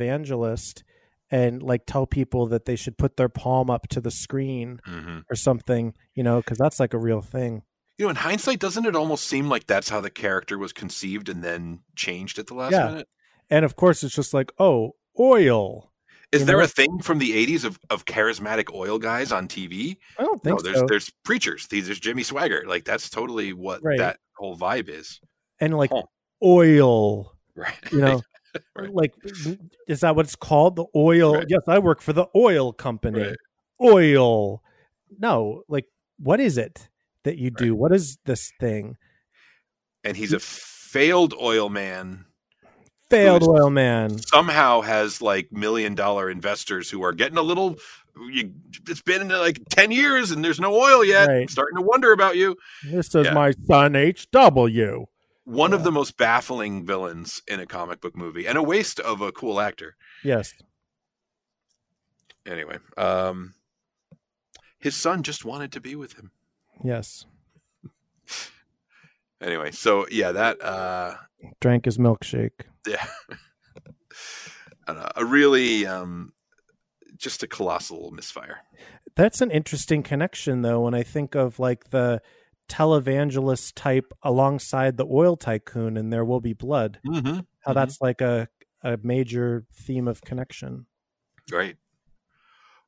televangelist 0.09 0.83
and 1.31 1.63
like 1.63 1.83
tell 1.87 2.07
people 2.07 2.47
that 2.47 2.65
they 2.65 2.77
should 2.77 2.97
put 2.97 3.17
their 3.17 3.29
palm 3.29 3.71
up 3.71 3.89
to 3.89 4.01
the 4.01 4.11
screen 4.11 4.81
mm-hmm. 4.87 5.19
or 5.29 5.35
something, 5.35 5.95
you 6.15 6.23
know, 6.23 6.39
because 6.41 6.59
that's 6.59 6.79
like 6.79 6.95
a 6.95 6.99
real 6.99 7.21
thing. 7.23 7.63
you 7.99 8.07
know 8.07 8.11
in 8.11 8.17
hindsight 8.17 8.61
doesn't 8.61 8.87
it 8.87 8.95
almost 8.97 9.25
seem 9.27 9.49
like 9.49 9.67
that's 9.67 9.89
how 9.89 10.01
the 10.01 10.11
character 10.11 10.59
was 10.59 10.73
conceived 10.73 11.29
and 11.29 11.43
then 11.43 11.81
changed 11.97 12.39
at 12.39 12.47
the 12.47 12.55
last 12.55 12.73
Yeah. 12.73 12.87
minute 12.91 13.09
And 13.51 13.65
of 13.65 13.75
course, 13.77 14.03
it's 14.05 14.15
just 14.15 14.33
like, 14.33 14.53
oh, 14.59 14.95
oil. 15.19 15.91
Is 16.33 16.41
You 16.41 16.47
there 16.47 16.57
know? 16.59 16.65
a 16.65 16.69
thing 16.69 16.99
from 17.01 17.19
the 17.19 17.31
'80s 17.47 17.65
of, 17.65 17.79
of 17.91 18.05
charismatic 18.07 18.75
oil 18.75 18.99
guys 18.99 19.31
on 19.33 19.47
TV? 19.49 19.97
I 20.19 20.23
don't 20.25 20.45
No, 20.45 20.57
think 20.57 20.65
there's 20.65 20.79
so. 20.79 20.87
there's 20.87 21.11
preachers. 21.25 21.67
These 21.69 21.87
there's 21.87 22.01
Jimmy 22.01 22.23
Swaggart. 22.23 22.67
Like 22.67 22.85
that's 22.85 23.09
totally 23.09 23.53
what 23.53 23.83
Right. 23.85 23.99
that 23.99 24.19
whole 24.37 24.57
vibe 24.57 24.89
is. 24.89 25.21
And 25.61 25.77
like 25.77 25.93
oil, 26.43 27.33
Right. 27.55 27.77
you 27.93 27.99
know, 28.01 28.23
Right. 28.77 28.93
like 28.93 29.15
is 29.87 30.01
that 30.01 30.17
what 30.17 30.27
it's 30.27 30.37
called? 30.37 30.77
The 30.77 30.87
oil? 30.97 31.35
Right. 31.37 31.47
Yes, 31.49 31.63
I 31.69 31.79
work 31.79 32.01
for 32.01 32.13
the 32.13 32.27
oil 32.35 32.73
company. 32.73 33.35
Oil. 33.81 34.63
No, 35.19 35.63
like 35.69 35.87
what 36.19 36.41
is 36.41 36.59
it 36.59 36.89
that 37.23 37.39
you 37.39 37.51
do? 37.51 37.75
What 37.77 37.93
is 37.93 38.19
this 38.25 38.53
thing? 38.61 38.97
and 40.07 40.17
he's 40.19 40.33
a 40.35 40.39
failed 40.41 41.33
oil 41.41 41.71
man. 41.71 42.27
Failed 43.15 43.43
oil 43.45 43.71
man. 43.71 44.19
Somehow 44.19 44.81
has 44.83 45.23
like 45.23 45.51
million 45.53 45.95
dollar 45.95 46.31
investors 46.31 46.91
who 46.91 47.03
are 47.03 47.13
getting 47.13 47.39
a 47.39 47.43
little. 47.43 47.77
You, 48.31 48.53
it's 48.89 49.03
been 49.03 49.29
like 49.29 49.61
ten 49.71 49.91
years 49.91 50.31
and 50.31 50.45
there's 50.45 50.61
no 50.61 50.75
oil 50.75 51.05
yet. 51.05 51.29
I'm 51.29 51.37
Right. 51.37 51.51
starting 51.51 51.77
to 51.77 51.83
wonder 51.83 52.13
about 52.13 52.37
you. 52.37 52.57
This 52.85 53.15
is 53.15 53.27
Yeah. 53.27 53.35
my 53.35 53.53
son 53.67 53.95
HW. 53.97 55.07
One 55.47 55.73
of 55.75 55.85
the 55.85 55.93
most 55.93 56.17
baffling 56.17 56.87
villains 56.87 57.43
in 57.49 57.61
a 57.61 57.67
comic 57.67 58.01
book 58.01 58.17
movie, 58.17 58.47
and 58.47 58.57
a 58.57 58.63
waste 58.63 58.99
of 59.01 59.21
a 59.21 59.31
cool 59.33 59.61
actor. 59.61 59.97
Yes. 60.23 60.53
Anyway, 62.47 62.79
um, 62.97 63.55
his 64.79 64.95
son 64.95 65.23
just 65.23 65.45
wanted 65.45 65.73
to 65.73 65.81
be 65.81 65.97
with 65.97 66.15
him. 66.15 66.31
Yes. 66.83 67.27
Anyway, 69.45 69.71
so 69.71 70.07
yeah, 70.11 70.33
that 70.33 70.61
uh, 70.65 71.15
Drank 71.61 71.85
his 71.85 71.99
milkshake. 71.99 72.63
yeah, 72.89 73.05
uh, 74.89 75.11
a 75.17 75.25
really 75.25 75.87
um, 75.87 76.33
just 77.19 77.43
a 77.43 77.47
colossal 77.47 78.11
misfire. 78.11 78.59
That's 79.17 79.41
an 79.43 79.51
interesting 79.51 80.03
connection 80.03 80.63
though 80.63 80.81
when 80.81 80.95
I 80.95 81.03
think 81.03 81.35
of 81.35 81.59
like 81.59 81.91
the 81.91 82.23
televangelist 82.69 83.73
type 83.75 84.13
alongside 84.23 84.97
the 84.97 85.07
oil 85.07 85.37
tycoon 85.37 85.99
and 85.99 86.11
there 86.13 86.25
will 86.25 86.41
be 86.41 86.55
blood. 86.55 86.99
Mm-hmm. 87.07 87.41
How 87.61 87.73
Mhm. 87.73 87.75
that's 87.75 88.01
like 88.01 88.21
a 88.23 88.49
a 88.83 88.99
major 89.03 89.65
theme 89.75 90.09
of 90.09 90.23
connection. 90.23 90.87
Right. 91.53 91.77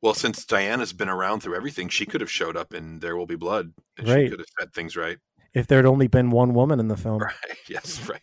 Well, 0.02 0.14
since 0.14 0.44
Diana's 0.44 0.92
been 0.92 1.08
around 1.08 1.40
through 1.40 1.56
everything, 1.56 1.88
she 1.88 2.04
could 2.06 2.20
have 2.20 2.30
showed 2.30 2.56
up 2.56 2.74
in 2.74 2.98
There 3.00 3.16
Will 3.16 3.26
Be 3.26 3.36
Blood, 3.36 3.72
and 3.98 4.06
she 4.06 4.28
could 4.28 4.38
have 4.40 4.48
said 4.58 4.72
things 4.74 4.94
right. 4.96 5.18
If 5.56 5.66
there 5.68 5.78
had 5.78 5.86
only 5.86 6.06
been 6.06 6.30
one 6.30 6.52
woman 6.52 6.78
in 6.80 6.88
the 6.88 6.98
film. 6.98 7.18
Right. 7.22 7.32
Yes. 7.68 8.06
Right. 8.08 8.20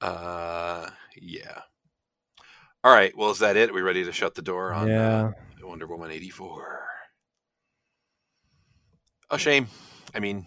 Uh, 0.00 0.88
yeah. 1.16 1.62
All 2.84 2.92
right. 2.94 3.16
Well, 3.16 3.30
is 3.30 3.38
that 3.40 3.56
it? 3.56 3.70
Are 3.70 3.72
we 3.72 3.80
ready 3.80 4.04
to 4.04 4.12
shut 4.12 4.34
the 4.34 4.42
door 4.42 4.72
on 4.72 4.88
uh, 4.90 5.32
Yeah. 5.60 5.66
Wonder 5.66 5.86
Woman 5.86 6.10
eighty 6.10 6.28
four? 6.30 6.84
A 9.30 9.38
shame. 9.38 9.66
I 10.14 10.20
mean, 10.20 10.46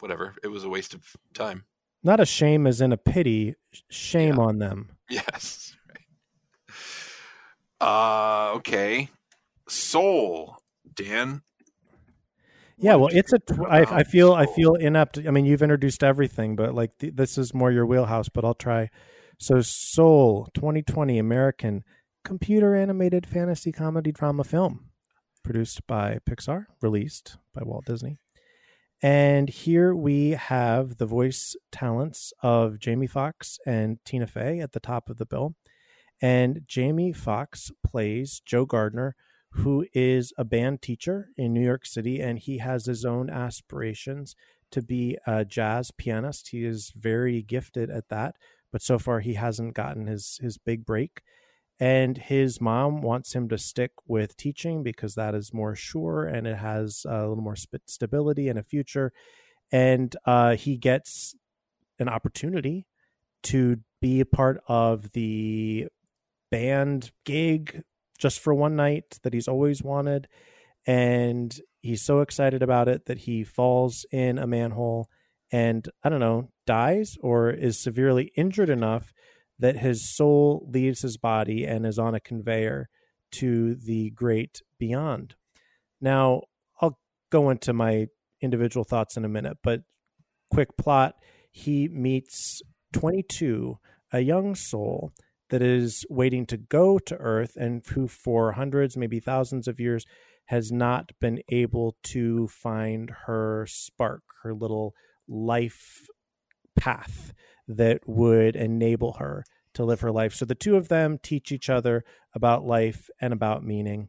whatever. 0.00 0.34
It 0.42 0.48
was 0.48 0.64
a 0.64 0.68
waste 0.68 0.92
of 0.92 1.04
time. 1.34 1.64
Not 2.02 2.20
a 2.20 2.26
shame 2.26 2.66
as 2.66 2.80
in 2.80 2.92
a 2.92 2.96
pity, 2.96 3.54
shame 3.90 4.36
Yeah. 4.36 4.42
on 4.42 4.58
them. 4.58 4.90
Yes. 5.08 5.74
Right. 5.88 7.86
Uh, 7.88 8.52
okay. 8.56 9.08
Soul, 9.68 10.56
Dan. 10.94 11.42
Yeah, 12.80 12.94
well, 12.94 13.10
it's 13.12 13.32
a. 13.32 13.38
Tw- 13.38 13.66
I, 13.68 13.82
I 13.82 14.02
feel 14.04 14.32
I 14.32 14.46
feel 14.46 14.74
inept. 14.74 15.18
I 15.26 15.30
mean, 15.30 15.44
you've 15.44 15.62
introduced 15.62 16.04
everything, 16.04 16.54
but 16.56 16.74
like 16.74 16.96
th- 16.98 17.14
this 17.16 17.36
is 17.36 17.52
more 17.52 17.72
your 17.72 17.86
wheelhouse. 17.86 18.28
But 18.28 18.44
I'll 18.44 18.54
try. 18.54 18.90
So, 19.38 19.60
Soul, 19.60 20.48
2020 20.54 21.18
American 21.18 21.84
computer 22.24 22.74
animated 22.74 23.26
fantasy 23.26 23.72
comedy 23.72 24.12
drama 24.12 24.44
film, 24.44 24.90
produced 25.42 25.86
by 25.86 26.18
Pixar, 26.28 26.66
released 26.80 27.36
by 27.54 27.62
Walt 27.64 27.84
Disney. 27.84 28.18
And 29.00 29.48
here 29.48 29.94
we 29.94 30.30
have 30.30 30.98
the 30.98 31.06
voice 31.06 31.54
talents 31.70 32.32
of 32.42 32.80
Jamie 32.80 33.06
Foxx 33.06 33.58
and 33.64 33.98
Tina 34.04 34.26
Fey 34.26 34.58
at 34.58 34.72
the 34.72 34.80
top 34.80 35.08
of 35.08 35.18
the 35.18 35.26
bill. 35.26 35.54
And 36.20 36.62
Jamie 36.66 37.12
Foxx 37.12 37.70
plays 37.86 38.42
Joe 38.44 38.66
Gardner, 38.66 39.14
who 39.50 39.86
is 39.94 40.32
a 40.36 40.44
band 40.44 40.82
teacher 40.82 41.30
in 41.36 41.52
New 41.52 41.64
York 41.64 41.86
City, 41.86 42.20
and 42.20 42.38
he 42.38 42.58
has 42.58 42.86
his 42.86 43.04
own 43.04 43.30
aspirations 43.30 44.34
to 44.70 44.82
be 44.82 45.16
a 45.26 45.44
jazz 45.44 45.90
pianist. 45.90 46.48
He 46.48 46.64
is 46.64 46.92
very 46.96 47.42
gifted 47.42 47.90
at 47.90 48.08
that, 48.10 48.36
but 48.70 48.82
so 48.82 48.98
far 48.98 49.20
he 49.20 49.34
hasn't 49.34 49.74
gotten 49.74 50.06
his 50.06 50.38
his 50.42 50.58
big 50.58 50.84
break. 50.84 51.22
And 51.80 52.18
his 52.18 52.60
mom 52.60 53.02
wants 53.02 53.34
him 53.34 53.48
to 53.50 53.58
stick 53.58 53.92
with 54.04 54.36
teaching 54.36 54.82
because 54.82 55.14
that 55.14 55.34
is 55.34 55.54
more 55.54 55.76
sure 55.76 56.24
and 56.26 56.44
it 56.44 56.56
has 56.56 57.06
a 57.08 57.20
little 57.28 57.36
more 57.36 57.56
stability 57.86 58.48
and 58.48 58.58
a 58.58 58.64
future. 58.64 59.12
And 59.70 60.14
uh, 60.24 60.56
he 60.56 60.76
gets 60.76 61.36
an 62.00 62.08
opportunity 62.08 62.86
to 63.44 63.76
be 64.00 64.18
a 64.18 64.26
part 64.26 64.60
of 64.66 65.12
the 65.12 65.86
band 66.50 67.12
gig 67.24 67.84
just 68.18 68.40
for 68.40 68.52
one 68.52 68.76
night 68.76 69.18
that 69.22 69.32
he's 69.32 69.48
always 69.48 69.82
wanted. 69.82 70.28
And 70.86 71.56
he's 71.80 72.02
so 72.02 72.20
excited 72.20 72.62
about 72.62 72.88
it 72.88 73.06
that 73.06 73.18
he 73.18 73.44
falls 73.44 74.04
in 74.10 74.38
a 74.38 74.46
manhole 74.46 75.08
and, 75.50 75.88
I 76.04 76.08
don't 76.08 76.20
know, 76.20 76.50
dies 76.66 77.16
or 77.22 77.50
is 77.50 77.78
severely 77.78 78.32
injured 78.36 78.68
enough 78.68 79.12
that 79.58 79.78
his 79.78 80.14
soul 80.14 80.68
leaves 80.70 81.02
his 81.02 81.16
body 81.16 81.64
and 81.64 81.86
is 81.86 81.98
on 81.98 82.14
a 82.14 82.20
conveyor 82.20 82.88
to 83.32 83.74
the 83.74 84.10
great 84.10 84.62
beyond. 84.78 85.34
Now, 86.00 86.42
I'll 86.80 86.98
go 87.30 87.50
into 87.50 87.72
my 87.72 88.06
individual 88.40 88.84
thoughts 88.84 89.16
in 89.16 89.24
a 89.24 89.28
minute, 89.28 89.58
but 89.62 89.80
quick 90.50 90.76
plot 90.76 91.14
he 91.50 91.88
meets 91.88 92.62
22, 92.92 93.78
a 94.12 94.20
young 94.20 94.54
soul 94.54 95.12
that 95.50 95.62
is 95.62 96.04
waiting 96.08 96.46
to 96.46 96.56
go 96.56 96.98
to 96.98 97.16
Earth 97.16 97.56
and 97.56 97.84
who, 97.86 98.08
for 98.08 98.52
hundreds, 98.52 98.96
maybe 98.96 99.20
thousands 99.20 99.68
of 99.68 99.80
years, 99.80 100.04
has 100.46 100.72
not 100.72 101.12
been 101.20 101.40
able 101.50 101.96
to 102.02 102.48
find 102.48 103.10
her 103.26 103.66
spark, 103.68 104.22
her 104.42 104.54
little 104.54 104.94
life 105.28 106.06
path 106.78 107.32
that 107.66 108.00
would 108.06 108.56
enable 108.56 109.14
her 109.14 109.44
to 109.74 109.84
live 109.84 110.00
her 110.00 110.10
life. 110.10 110.34
So 110.34 110.44
the 110.44 110.54
two 110.54 110.76
of 110.76 110.88
them 110.88 111.18
teach 111.22 111.52
each 111.52 111.68
other 111.68 112.04
about 112.34 112.64
life 112.64 113.10
and 113.20 113.32
about 113.32 113.62
meaning. 113.62 114.08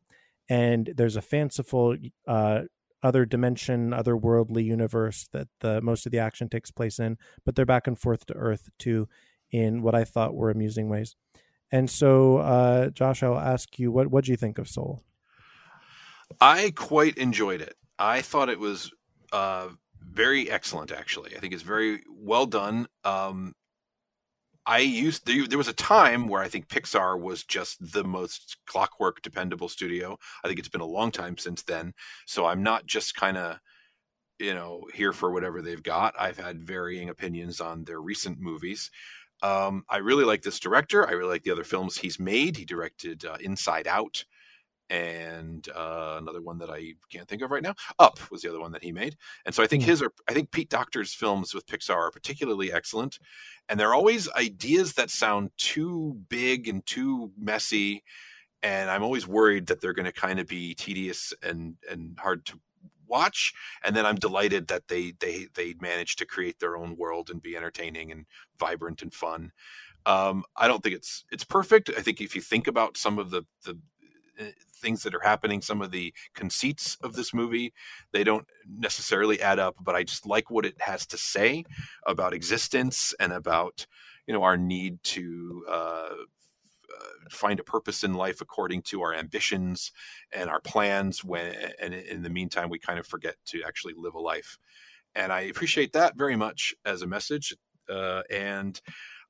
And 0.50 0.92
there's 0.96 1.18
a 1.18 1.22
fanciful 1.22 1.96
uh, 2.28 2.62
other 3.04 3.26
dimension, 3.26 3.94
other 3.94 4.16
worldly 4.16 4.64
universe 4.64 5.28
that 5.32 5.48
the 5.60 5.82
most 5.82 6.06
of 6.06 6.12
the 6.12 6.20
action 6.20 6.50
takes 6.50 6.72
place 6.72 7.00
in, 7.00 7.18
but 7.46 7.56
they're 7.56 7.66
back 7.66 7.88
and 7.88 8.00
forth 8.00 8.26
to 8.28 8.34
Earth 8.34 8.70
too 8.78 9.08
in 9.52 9.82
what 9.82 9.96
I 9.96 10.04
thought 10.04 10.36
were 10.36 10.50
amusing 10.50 10.90
ways. 10.90 11.16
And 11.72 11.90
so, 11.90 12.38
uh, 12.38 12.90
Josh, 12.90 13.22
I'll 13.24 13.38
ask 13.38 13.78
you, 13.78 13.92
what 13.92 14.08
what 14.08 14.26
do 14.26 14.32
you 14.32 14.38
think 14.38 14.58
of 14.58 14.68
Soul? 14.68 15.04
I 16.42 16.72
quite 16.76 17.18
enjoyed 17.18 17.62
it. 17.62 17.76
I 17.98 18.22
thought 18.22 18.50
it 18.50 18.60
was 18.60 18.92
uh, 19.32 19.70
very 20.02 20.50
excellent. 20.50 20.92
Actually, 20.92 21.36
I 21.36 21.40
think 21.40 21.54
it's 21.54 21.64
very 21.64 22.02
well 22.10 22.46
done. 22.46 22.88
Um, 23.04 23.54
I 24.66 24.80
used 24.80 25.26
there 25.26 25.58
was 25.58 25.68
a 25.68 25.74
time 25.74 26.28
where 26.28 26.44
I 26.44 26.48
think 26.48 26.68
Pixar 26.68 27.20
was 27.20 27.44
just 27.44 27.78
the 27.94 28.04
most 28.04 28.58
clockwork 28.68 29.22
dependable 29.22 29.70
studio. 29.70 30.18
I 30.44 30.48
think 30.48 30.60
it's 30.60 30.70
been 30.70 30.82
a 30.82 30.86
long 30.86 31.12
time 31.12 31.38
since 31.38 31.64
then. 31.64 31.94
So 32.28 32.46
I'm 32.46 32.62
not 32.62 32.86
just 32.86 33.16
kind 33.16 33.38
of 33.38 33.60
you 34.38 34.54
know 34.54 34.86
here 34.94 35.12
for 35.12 35.32
whatever 35.32 35.62
they've 35.62 35.82
got. 35.82 36.14
I've 36.20 36.38
had 36.38 36.62
varying 36.62 37.10
opinions 37.10 37.60
on 37.62 37.84
their 37.84 38.00
recent 38.02 38.40
movies. 38.40 38.92
Um, 39.42 39.86
I 39.90 39.98
really 39.98 40.26
like 40.26 40.42
this 40.42 40.60
director. 40.60 41.08
I 41.08 41.12
really 41.12 41.32
like 41.32 41.44
the 41.44 41.52
other 41.52 41.64
films 41.64 41.98
he's 41.98 42.20
made. 42.20 42.58
He 42.58 42.66
directed 42.66 43.26
uh, 43.26 43.38
Inside 43.40 43.88
Out 43.88 44.26
and 44.90 45.68
uh, 45.76 46.18
another 46.20 46.42
one 46.42 46.58
that 46.60 46.70
I 46.70 46.94
can't 47.12 47.28
think 47.28 47.42
of 47.42 47.52
right 47.52 47.62
now. 47.62 47.76
Up 48.00 48.20
was 48.32 48.42
the 48.42 48.50
other 48.50 48.60
one 48.60 48.72
that 48.72 48.84
he 48.84 48.92
made. 48.92 49.16
And 49.46 49.54
so 49.54 49.62
I 49.62 49.68
think 49.68 49.84
hmm. 49.84 49.90
his 49.90 50.02
are 50.02 50.12
I 50.28 50.34
think 50.34 50.52
Pete 50.52 50.70
Docter's 50.70 51.14
films 51.14 51.54
with 51.54 51.68
Pixar 51.68 51.96
are 51.96 52.12
particularly 52.12 52.72
excellent. 52.72 53.20
And 53.68 53.80
they're 53.80 53.94
always 53.94 54.30
ideas 54.32 54.94
that 54.94 55.10
sound 55.10 55.52
too 55.58 56.20
big 56.30 56.68
and 56.68 56.86
too 56.86 57.32
messy. 57.38 58.04
And 58.62 58.90
I'm 58.90 59.04
always 59.04 59.28
worried 59.28 59.68
that 59.68 59.80
they're 59.80 59.94
going 59.94 60.06
to 60.06 60.12
kind 60.12 60.40
of 60.40 60.48
be 60.48 60.74
tedious 60.74 61.34
and 61.44 61.76
and 61.90 62.18
hard 62.20 62.46
to 62.48 62.60
watch 63.10 63.54
and 63.84 63.96
then 63.96 64.06
i'm 64.06 64.16
delighted 64.16 64.68
that 64.68 64.88
they 64.88 65.14
they 65.20 65.48
they 65.56 65.74
managed 65.82 66.20
to 66.20 66.26
create 66.26 66.60
their 66.60 66.78
own 66.78 66.96
world 66.98 67.30
and 67.30 67.42
be 67.42 67.56
entertaining 67.58 68.12
and 68.12 68.26
vibrant 68.60 69.02
and 69.02 69.14
fun. 69.14 69.52
Um, 70.06 70.44
i 70.56 70.68
don't 70.68 70.84
think 70.84 70.96
it's 70.96 71.26
it's 71.32 71.44
perfect. 71.44 71.90
I 71.98 72.02
think 72.02 72.22
if 72.22 72.36
you 72.36 72.42
think 72.42 72.68
about 72.68 72.98
some 72.98 73.20
of 73.20 73.32
the 73.32 73.44
the 73.66 73.78
eh, 74.40 74.52
things 74.82 75.04
that 75.04 75.14
are 75.14 75.20
happening 75.20 75.62
some 75.62 75.82
of 75.82 75.92
the 75.92 76.14
conceits 76.34 76.98
of 77.04 77.14
this 77.14 77.34
movie 77.34 77.74
they 78.14 78.24
don't 78.24 78.48
necessarily 78.66 79.42
add 79.42 79.60
up 79.60 79.76
but 79.82 79.94
i 79.94 80.04
just 80.04 80.26
like 80.26 80.50
what 80.50 80.66
it 80.66 80.80
has 80.80 81.06
to 81.06 81.18
say 81.18 81.66
about 82.06 82.34
existence 82.34 83.14
and 83.20 83.34
about 83.34 83.86
you 84.26 84.34
know 84.34 84.44
our 84.44 84.56
need 84.56 85.04
to 85.04 85.66
uh, 85.68 86.10
find 87.30 87.60
a 87.60 87.64
purpose 87.64 88.04
in 88.04 88.14
life 88.14 88.42
according 88.42 88.82
to 88.82 89.02
our 89.02 89.14
ambitions 89.14 89.92
and 90.32 90.50
our 90.50 90.62
plans 90.62 91.24
when 91.24 91.56
and 91.82 91.94
in 91.94 92.22
the 92.22 92.30
meantime 92.30 92.70
we 92.70 92.80
kind 92.80 93.00
of 93.00 93.08
forget 93.08 93.36
to 93.46 93.62
actually 93.64 93.94
live 93.98 94.16
a 94.16 94.20
life 94.20 94.58
and 95.16 95.32
i 95.32 95.42
appreciate 95.42 95.94
that 95.94 96.18
very 96.18 96.36
much 96.36 96.74
as 96.86 97.02
a 97.02 97.08
message 97.08 97.56
uh, 97.90 98.22
and 98.30 98.82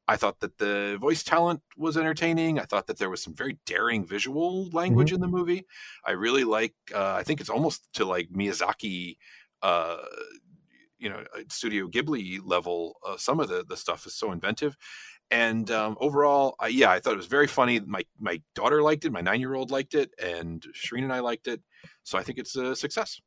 I 0.10 0.16
thought 0.16 0.40
that 0.40 0.58
the 0.58 0.98
voice 1.00 1.22
talent 1.22 1.62
was 1.78 1.96
entertaining. 1.96 2.60
I 2.60 2.64
thought 2.64 2.88
that 2.88 2.98
there 2.98 3.12
was 3.12 3.22
some 3.22 3.36
very 3.36 3.60
daring 3.68 4.04
visual 4.04 4.68
language 4.72 5.10
mm-hmm. 5.10 5.16
in 5.16 5.22
the 5.22 5.28
movie. 5.28 5.68
I 6.04 6.12
really 6.12 6.44
like. 6.44 6.74
Uh, 6.94 7.14
I 7.14 7.22
think 7.22 7.40
it's 7.40 7.50
almost 7.50 7.94
to 7.94 8.06
like 8.06 8.30
Miyazaki, 8.32 9.18
uh, 9.62 9.98
you 10.98 11.10
know, 11.10 11.24
Studio 11.50 11.88
Ghibli 11.88 12.40
level. 12.44 12.98
Uh, 13.06 13.18
some 13.18 13.40
of 13.40 13.50
the 13.50 13.64
the 13.64 13.78
stuff 13.78 14.08
is 14.08 14.16
so 14.16 14.32
inventive, 14.32 14.76
and 15.32 15.70
um, 15.72 15.98
overall, 16.00 16.56
I, 16.60 16.68
yeah, 16.68 16.92
I 16.92 17.00
thought 17.00 17.14
it 17.14 17.18
was 17.18 17.28
very 17.28 17.48
funny. 17.48 17.80
My 17.80 18.04
my 18.20 18.42
daughter 18.56 18.82
liked 18.82 19.06
it, 19.06 19.12
my 19.12 19.22
nine 19.22 19.40
year 19.40 19.54
old 19.54 19.72
liked 19.72 19.94
it, 19.94 20.12
and 20.22 20.66
Shireen 20.74 21.04
and 21.04 21.14
I 21.14 21.20
liked 21.20 21.48
it. 21.48 21.62
So 22.04 22.18
I 22.18 22.24
think 22.24 22.38
it's 22.40 22.56
a 22.56 22.76
success. 22.76 23.20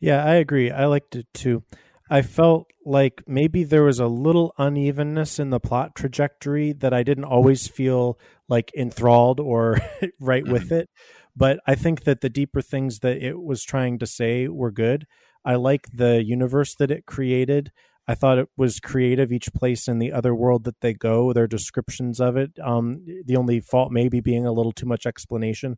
Yeah, 0.00 0.24
I 0.24 0.34
agree. 0.34 0.70
I 0.70 0.86
liked 0.86 1.16
it 1.16 1.26
too. 1.32 1.62
I 2.08 2.22
felt 2.22 2.70
like 2.84 3.22
maybe 3.26 3.64
there 3.64 3.82
was 3.82 3.98
a 3.98 4.06
little 4.06 4.54
unevenness 4.58 5.38
in 5.38 5.50
the 5.50 5.58
plot 5.58 5.96
trajectory 5.96 6.72
that 6.72 6.94
I 6.94 7.02
didn't 7.02 7.24
always 7.24 7.66
feel 7.66 8.18
like 8.48 8.72
enthralled 8.76 9.40
or 9.40 9.80
right 10.20 10.44
mm-hmm. 10.44 10.52
with 10.52 10.70
it. 10.70 10.88
But 11.34 11.60
I 11.66 11.74
think 11.74 12.04
that 12.04 12.20
the 12.20 12.28
deeper 12.28 12.62
things 12.62 13.00
that 13.00 13.18
it 13.18 13.40
was 13.40 13.64
trying 13.64 13.98
to 13.98 14.06
say 14.06 14.48
were 14.48 14.70
good. 14.70 15.06
I 15.44 15.56
like 15.56 15.86
the 15.92 16.24
universe 16.24 16.74
that 16.76 16.90
it 16.90 17.06
created. 17.06 17.72
I 18.08 18.14
thought 18.14 18.38
it 18.38 18.48
was 18.56 18.80
creative. 18.80 19.32
Each 19.32 19.52
place 19.52 19.88
in 19.88 19.98
the 19.98 20.12
other 20.12 20.34
world 20.34 20.64
that 20.64 20.80
they 20.80 20.94
go, 20.94 21.32
their 21.32 21.46
descriptions 21.48 22.20
of 22.20 22.36
it. 22.36 22.52
Um, 22.62 23.04
the 23.24 23.36
only 23.36 23.60
fault 23.60 23.90
maybe 23.90 24.20
being 24.20 24.46
a 24.46 24.52
little 24.52 24.72
too 24.72 24.86
much 24.86 25.06
explanation 25.06 25.76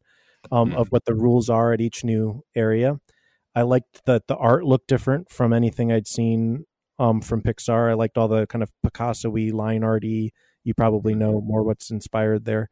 um, 0.52 0.74
of 0.74 0.88
what 0.88 1.04
the 1.04 1.14
rules 1.14 1.48
are 1.48 1.72
at 1.72 1.80
each 1.80 2.04
new 2.04 2.42
area. 2.54 3.00
I 3.54 3.62
liked 3.62 4.04
that 4.04 4.26
the 4.28 4.36
art 4.36 4.64
looked 4.64 4.88
different 4.88 5.30
from 5.30 5.52
anything 5.52 5.90
I'd 5.90 6.06
seen 6.06 6.64
um, 6.98 7.20
from 7.20 7.42
Pixar. 7.42 7.90
I 7.90 7.94
liked 7.94 8.18
all 8.18 8.28
the 8.28 8.46
kind 8.46 8.62
of 8.62 8.70
Picasso-y, 8.82 9.50
line 9.52 9.82
arty. 9.82 10.32
You 10.64 10.74
probably 10.74 11.14
know 11.14 11.40
more 11.40 11.62
what's 11.62 11.90
inspired 11.90 12.44
there. 12.44 12.68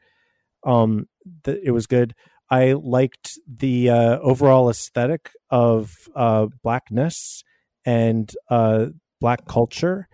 Um, 0.64 1.06
the, 1.44 1.60
it 1.64 1.70
was 1.70 1.86
good. 1.86 2.14
I 2.50 2.74
liked 2.74 3.38
the 3.48 3.90
uh, 3.90 4.18
overall 4.18 4.68
aesthetic 4.68 5.30
of 5.50 5.92
uh, 6.14 6.46
blackness 6.62 7.42
and 7.84 8.30
uh, 8.50 8.86
black 9.20 9.46
culture 9.46 10.08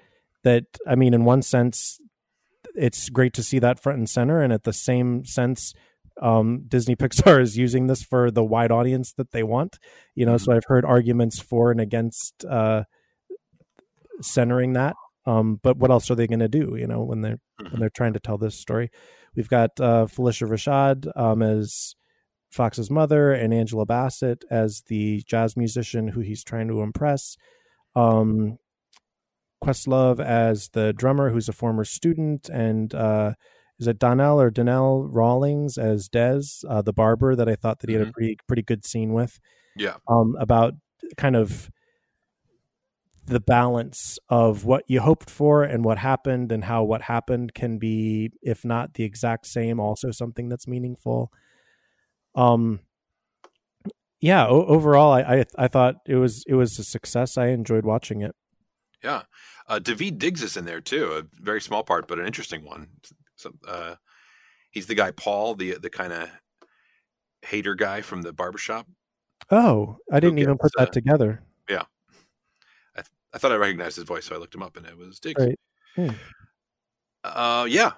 that 0.44 0.64
i 0.86 0.94
mean 0.94 1.14
in 1.14 1.24
one 1.24 1.42
sense 1.42 1.98
it's 2.74 3.08
great 3.10 3.34
to 3.34 3.42
see 3.42 3.58
that 3.58 3.80
front 3.80 3.98
and 3.98 4.08
center 4.08 4.40
and 4.40 4.52
at 4.52 4.64
the 4.64 4.72
same 4.72 5.24
sense 5.24 5.74
um, 6.20 6.64
disney 6.68 6.96
pixar 7.02 7.40
is 7.40 7.56
using 7.56 7.86
this 7.86 8.02
for 8.02 8.30
the 8.30 8.44
wide 8.44 8.70
audience 8.70 9.12
that 9.14 9.32
they 9.32 9.42
want 9.42 9.78
you 10.14 10.26
know 10.26 10.36
so 10.36 10.48
mm-hmm. 10.48 10.56
i've 10.56 10.64
heard 10.66 10.84
arguments 10.84 11.40
for 11.40 11.70
and 11.70 11.80
against 11.80 12.44
uh, 12.44 12.84
centering 14.20 14.74
that 14.74 14.94
um, 15.24 15.60
but 15.62 15.76
what 15.76 15.90
else 15.90 16.10
are 16.10 16.14
they 16.14 16.26
going 16.26 16.40
to 16.40 16.48
do 16.48 16.76
you 16.78 16.86
know 16.86 17.02
when 17.02 17.20
they're 17.20 17.38
when 17.56 17.66
mm-hmm. 17.66 17.80
they're 17.80 17.90
trying 17.90 18.12
to 18.12 18.20
tell 18.20 18.38
this 18.38 18.58
story 18.58 18.90
we've 19.34 19.48
got 19.48 19.70
uh, 19.80 20.06
Phylicia 20.06 20.48
Rashad 20.48 21.08
um, 21.16 21.42
as 21.42 21.94
Foxx's 22.52 22.90
mother 22.90 23.32
and 23.32 23.54
angela 23.54 23.86
bassett 23.86 24.44
as 24.50 24.82
the 24.88 25.22
jazz 25.26 25.56
musician 25.56 26.08
who 26.08 26.20
he's 26.20 26.44
trying 26.44 26.68
to 26.68 26.82
impress 26.82 27.36
um, 27.96 28.58
Questlove 29.62 30.20
as 30.20 30.68
the 30.72 30.92
drummer, 30.92 31.30
who's 31.30 31.48
a 31.48 31.52
former 31.52 31.84
student, 31.84 32.48
and 32.48 32.94
uh, 32.94 33.32
is 33.78 33.86
it 33.86 33.98
Donnell 33.98 34.40
or 34.40 34.50
Donnell 34.50 35.08
Rawlings 35.08 35.78
as 35.78 36.08
Dez, 36.08 36.64
uh, 36.68 36.82
the 36.82 36.92
barber 36.92 37.34
that 37.36 37.48
I 37.48 37.54
thought 37.54 37.80
that 37.80 37.90
he 37.90 37.94
had 37.94 38.02
mm-hmm. 38.02 38.10
a 38.10 38.12
pretty 38.12 38.36
pretty 38.46 38.62
good 38.62 38.84
scene 38.84 39.12
with. 39.12 39.38
Yeah. 39.76 39.96
Um, 40.08 40.36
about 40.38 40.74
kind 41.16 41.36
of 41.36 41.70
the 43.26 43.40
balance 43.40 44.18
of 44.28 44.64
what 44.64 44.84
you 44.88 45.00
hoped 45.00 45.30
for 45.30 45.62
and 45.62 45.84
what 45.84 45.98
happened 45.98 46.50
and 46.50 46.64
how 46.64 46.82
what 46.82 47.02
happened 47.02 47.54
can 47.54 47.78
be 47.78 48.30
if 48.42 48.64
not 48.64 48.94
the 48.94 49.04
exact 49.04 49.46
same 49.46 49.78
also 49.78 50.10
something 50.10 50.48
that's 50.48 50.66
meaningful 50.66 51.30
um 52.34 52.80
yeah 54.20 54.46
o- 54.46 54.66
overall 54.66 55.12
I, 55.12 55.20
I 55.20 55.44
i 55.56 55.68
thought 55.68 55.96
it 56.06 56.16
was 56.16 56.42
it 56.48 56.54
was 56.54 56.78
a 56.80 56.84
success 56.84 57.38
i 57.38 57.48
enjoyed 57.48 57.84
watching 57.84 58.22
it 58.22 58.34
Yeah, 59.02 59.22
uh, 59.68 59.80
Daveed 59.80 60.18
Diggs 60.18 60.42
is 60.42 60.56
in 60.56 60.64
there 60.64 60.80
too. 60.80 61.12
A 61.12 61.22
very 61.42 61.60
small 61.60 61.82
part, 61.82 62.06
but 62.06 62.18
an 62.18 62.26
interesting 62.26 62.64
one. 62.64 62.88
So, 63.36 63.52
uh, 63.66 63.96
he's 64.70 64.86
the 64.86 64.94
guy 64.94 65.10
Paul, 65.10 65.54
the 65.54 65.72
the 65.78 65.90
kind 65.90 66.12
of 66.12 66.30
hater 67.42 67.74
guy 67.74 68.00
from 68.00 68.22
the 68.22 68.32
barbershop. 68.32 68.86
oh 69.50 69.96
i 70.12 70.20
didn't 70.20 70.38
even 70.38 70.54
gets, 70.54 70.62
put 70.62 70.72
that 70.78 70.88
uh, 70.88 70.92
together 70.92 71.42
Yeah. 71.68 71.82
I 73.34 73.38
thought 73.38 73.50
I 73.50 73.56
recognized 73.56 73.96
his 73.96 74.04
voice, 74.04 74.26
so 74.26 74.34
I 74.34 74.38
looked 74.38 74.54
him 74.54 74.62
up, 74.62 74.76
and 74.76 74.84
it 74.86 74.96
was 74.96 75.18
Diggs. 75.18 75.42
Right. 75.42 75.58
Hmm. 75.96 76.10
Uh, 77.24 77.66
yeah. 77.68 77.92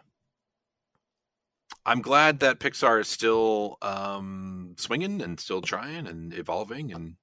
I'm 1.84 2.00
glad 2.00 2.38
that 2.40 2.60
Pixar 2.60 3.00
is 3.00 3.08
still 3.08 3.76
um, 3.82 4.74
swinging 4.78 5.20
and 5.20 5.38
still 5.38 5.60
trying 5.60 6.06
and 6.06 6.32
evolving, 6.32 6.92
and 6.92 7.16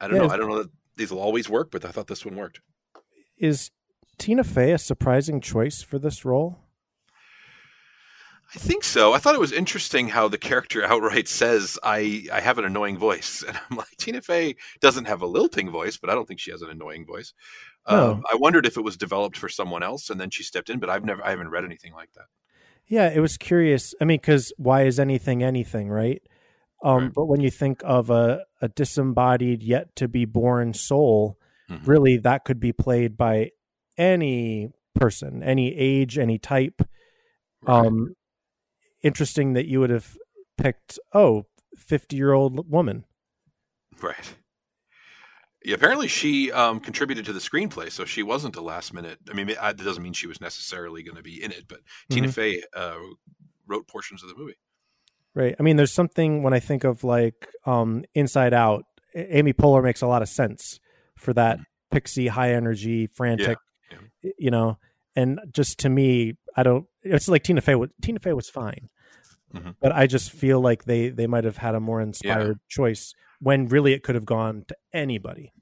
I 0.00 0.06
don't 0.08 0.18
Yeah, 0.18 0.26
know. 0.26 0.32
I 0.32 0.36
don't 0.36 0.48
know 0.50 0.62
that 0.62 0.70
these 0.98 1.10
will 1.10 1.20
always 1.20 1.48
work, 1.48 1.70
but 1.70 1.84
I 1.84 1.90
thought 1.90 2.08
this 2.08 2.24
one 2.24 2.36
worked. 2.36 2.60
is 3.38 3.70
tina 4.18 4.42
fey 4.42 4.72
a 4.72 4.78
surprising 4.78 5.40
choice 5.40 5.80
for 5.80 5.96
this 5.98 6.24
role 6.24 6.58
I 8.54 8.58
think 8.58 8.82
so. 8.82 9.12
I 9.12 9.18
thought 9.18 9.34
it 9.34 9.40
was 9.40 9.52
interesting 9.52 10.08
how 10.08 10.26
the 10.26 10.38
character 10.38 10.82
outright 10.92 11.28
says, 11.28 11.78
"I 11.82 12.26
I 12.32 12.40
have 12.40 12.58
an 12.58 12.64
annoying 12.64 12.96
voice," 12.96 13.44
and 13.46 13.58
I'm 13.70 13.76
like, 13.76 13.96
Tina 13.98 14.22
Fey 14.22 14.56
doesn't 14.80 15.04
have 15.04 15.20
a 15.22 15.26
lilting 15.26 15.70
voice, 15.70 15.98
but 15.98 16.08
I 16.08 16.14
don't 16.14 16.26
think 16.26 16.40
she 16.40 16.50
has 16.50 16.62
an 16.62 16.70
annoying 16.70 17.04
voice. 17.04 17.34
No. 17.88 18.12
Um, 18.12 18.24
I 18.30 18.36
wondered 18.36 18.66
if 18.66 18.76
it 18.76 18.82
was 18.82 18.96
developed 18.96 19.36
for 19.36 19.48
someone 19.48 19.82
else, 19.82 20.08
and 20.10 20.20
then 20.20 20.30
she 20.30 20.42
stepped 20.42 20.70
in, 20.70 20.78
but 20.78 20.90
I've 20.90 21.04
never, 21.04 21.24
I 21.24 21.30
haven't 21.30 21.50
read 21.50 21.64
anything 21.64 21.92
like 21.92 22.12
that. 22.14 22.26
Yeah, 22.86 23.10
it 23.10 23.20
was 23.20 23.36
curious. 23.36 23.94
I 24.00 24.04
mean, 24.06 24.16
because 24.18 24.52
why 24.56 24.84
is 24.84 24.98
anything 24.98 25.42
anything, 25.42 25.90
right? 25.90 26.22
Um, 26.82 27.04
Right. 27.04 27.12
But 27.14 27.26
when 27.26 27.40
you 27.40 27.50
think 27.50 27.80
of 27.84 28.10
a, 28.10 28.44
a 28.62 28.68
disembodied, 28.68 29.62
yet 29.62 29.96
to 29.96 30.08
be 30.08 30.24
born 30.24 30.74
soul, 30.74 31.38
Mhm. 31.70 31.86
really 31.86 32.16
that 32.18 32.44
could 32.44 32.60
be 32.60 32.72
played 32.72 33.16
by 33.16 33.50
any 33.96 34.70
person, 34.94 35.42
any 35.42 35.74
age, 35.76 36.18
any 36.18 36.38
type. 36.38 36.80
Right. 37.62 37.86
Um, 37.86 38.14
interesting 39.02 39.52
that 39.54 39.66
you 39.66 39.80
would 39.80 39.90
have 39.90 40.16
picked, 40.56 40.98
oh, 41.12 41.46
50 41.76 42.16
year 42.16 42.32
old 42.32 42.70
woman. 42.70 43.04
Right. 44.00 44.34
Yeah, 45.64 45.74
apparently, 45.74 46.06
she 46.08 46.52
um, 46.52 46.78
contributed 46.78 47.24
to 47.26 47.32
the 47.32 47.40
screenplay, 47.40 47.90
so 47.90 48.04
she 48.04 48.22
wasn't 48.22 48.54
a 48.56 48.60
last 48.60 48.94
minute. 48.94 49.18
I 49.28 49.34
mean, 49.34 49.48
it 49.48 49.58
that 49.60 49.76
doesn't 49.76 50.02
mean 50.02 50.12
she 50.12 50.28
was 50.28 50.40
necessarily 50.40 51.02
going 51.02 51.16
to 51.16 51.22
be 51.22 51.42
in 51.42 51.50
it, 51.50 51.66
but 51.68 51.80
Tina 52.08 52.28
Mhm. 52.28 52.32
Fey 52.34 52.62
uh, 52.74 52.96
wrote 53.66 53.88
portions 53.88 54.22
of 54.22 54.28
the 54.28 54.36
movie. 54.36 54.54
Right. 55.34 55.54
I 55.58 55.62
mean, 55.62 55.76
there's 55.76 55.92
something 55.92 56.42
when 56.42 56.52
I 56.52 56.58
think 56.60 56.84
of 56.84 57.04
like 57.04 57.48
um, 57.64 58.04
Inside 58.14 58.52
Out, 58.54 58.84
Amy 59.14 59.52
Poehler 59.52 59.82
makes 59.82 60.02
a 60.02 60.06
lot 60.06 60.22
of 60.22 60.28
sense 60.28 60.80
for 61.16 61.32
that 61.34 61.58
pixie, 61.90 62.26
high 62.28 62.52
energy, 62.54 63.06
frantic, 63.06 63.58
yeah. 63.90 64.30
you 64.38 64.50
know. 64.50 64.78
And 65.14 65.40
just 65.52 65.78
to 65.80 65.88
me, 65.88 66.34
I 66.56 66.62
don't. 66.62 66.86
It's 67.02 67.28
like 67.28 67.42
Tina 67.42 67.60
Fey. 67.60 67.74
Was, 67.74 67.90
Tina 68.02 68.20
Fey 68.20 68.32
was 68.32 68.48
fine, 68.48 68.88
Mhm. 69.54 69.74
but 69.80 69.92
I 69.92 70.06
just 70.06 70.30
feel 70.32 70.60
like 70.60 70.84
they 70.84 71.08
they 71.10 71.26
might 71.26 71.44
have 71.44 71.56
had 71.58 71.74
a 71.74 71.80
more 71.80 72.00
inspired 72.00 72.58
choice 72.68 73.12
when 73.40 73.66
really 73.66 73.92
it 73.92 74.02
could 74.02 74.14
have 74.14 74.26
gone 74.26 74.64
to 74.68 74.76
anybody. 74.92 75.52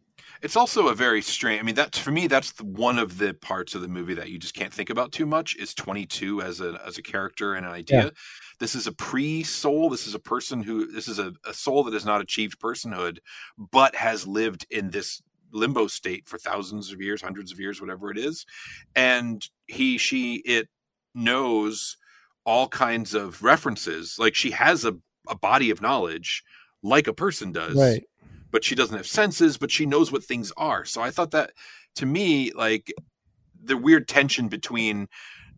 It's 0.43 0.57
also 0.57 0.89
a 0.89 0.95
very 0.95 1.23
strange. 1.23 1.61
I 1.61 1.63
mean, 1.63 1.75
that 1.77 1.97
for 1.97 2.11
me, 2.11 2.27
that's 2.27 2.53
the, 2.53 2.65
one 2.65 2.99
of 2.99 3.19
the 3.19 3.35
parts 3.35 3.75
of 3.75 3.83
the 3.83 3.89
movie 3.89 4.15
that 4.15 4.31
you 4.31 4.39
just 4.39 4.55
can't 4.55 4.73
think 4.73 4.91
about 4.91 5.13
too 5.13 5.27
much. 5.27 5.57
Is 5.57 5.75
twenty 5.75 6.07
two 6.07 6.43
as 6.43 6.61
a 6.61 6.81
as 6.87 6.99
a 6.99 7.03
character 7.03 7.55
and 7.55 7.67
an 7.67 7.73
idea. 7.73 8.05
Yeah. 8.05 8.11
This 8.59 8.75
is 8.75 8.87
a 8.87 8.93
pre 8.93 9.43
soul. 9.43 9.91
This 9.91 10.07
is 10.07 10.15
a 10.15 10.19
person 10.19 10.63
who. 10.63 10.91
This 10.91 11.09
is 11.09 11.19
a, 11.19 11.33
a 11.45 11.55
soul 11.55 11.85
that 11.85 11.95
has 11.95 12.05
not 12.05 12.21
achieved 12.21 12.61
personhood, 12.61 13.19
but 13.59 13.95
has 13.95 14.27
lived 14.27 14.67
in 14.71 14.91
this 14.91 15.23
limbo 15.53 15.87
state 15.87 16.29
for 16.29 16.39
thousands 16.39 16.93
of 16.93 17.01
years, 17.01 17.23
hundreds 17.23 17.53
of 17.53 17.61
years, 17.61 17.81
whatever 17.81 18.11
it 18.11 18.19
is, 18.19 18.45
and 18.95 19.49
he, 19.67 19.97
she, 19.97 20.37
it 20.45 20.69
knows 21.15 21.97
all 22.45 22.69
kinds 22.69 23.15
of 23.15 23.43
references. 23.43 24.19
Like 24.19 24.35
she 24.35 24.51
has 24.51 24.85
a 24.85 24.97
a 25.29 25.37
body 25.37 25.71
of 25.71 25.83
knowledge, 25.83 26.45
like 26.83 27.07
a 27.07 27.13
person 27.13 27.53
does 27.53 27.77
Right. 27.77 28.05
But 28.51 28.65
she 28.65 28.75
doesn't 28.75 28.97
have 28.97 29.07
senses, 29.07 29.57
but 29.57 29.71
she 29.71 29.87
knows 29.87 30.13
what 30.13 30.25
things 30.25 30.53
are. 30.57 30.85
So 30.85 31.03
I 31.03 31.11
thought 31.11 31.33
that 31.33 31.53
to 31.97 32.07
me, 32.07 32.53
like 32.53 32.93
the 33.63 33.77
weird 33.77 34.09
tension 34.09 34.49
between 34.49 35.09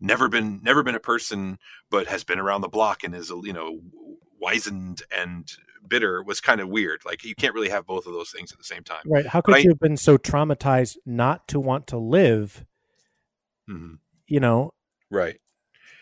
never 0.01 0.29
been 0.29 0.61
never 0.63 0.83
been 0.83 0.95
a 0.95 0.99
person, 0.99 1.57
but 1.89 2.07
has 2.07 2.23
been 2.23 2.39
around 2.39 2.61
the 2.61 2.69
block 2.69 3.03
and 3.03 3.13
is 3.13 3.29
you 3.29 3.53
know 3.53 3.79
wizened 4.39 5.01
and 5.15 5.51
bitter 5.87 6.23
was 6.23 6.41
kind 6.41 6.61
of 6.61 6.69
weird. 6.69 7.01
Like 7.05 7.23
you 7.23 7.35
can't 7.35 7.53
really 7.53 7.69
have 7.69 7.85
both 7.85 8.05
of 8.05 8.13
those 8.13 8.31
things 8.31 8.51
at 8.51 8.57
the 8.57 8.63
same 8.63 8.83
time. 8.83 9.03
Right. 9.05 9.25
How 9.25 9.41
could 9.41 9.63
you 9.63 9.69
have 9.69 9.79
been 9.79 9.97
so 9.97 10.17
traumatized 10.17 10.97
not 11.05 11.47
to 11.49 11.59
want 11.59 11.87
to 11.87 11.97
live? 11.97 12.65
Mhm. 13.69 13.99
You 14.27 14.39
know. 14.39 14.73
Right. 15.09 15.39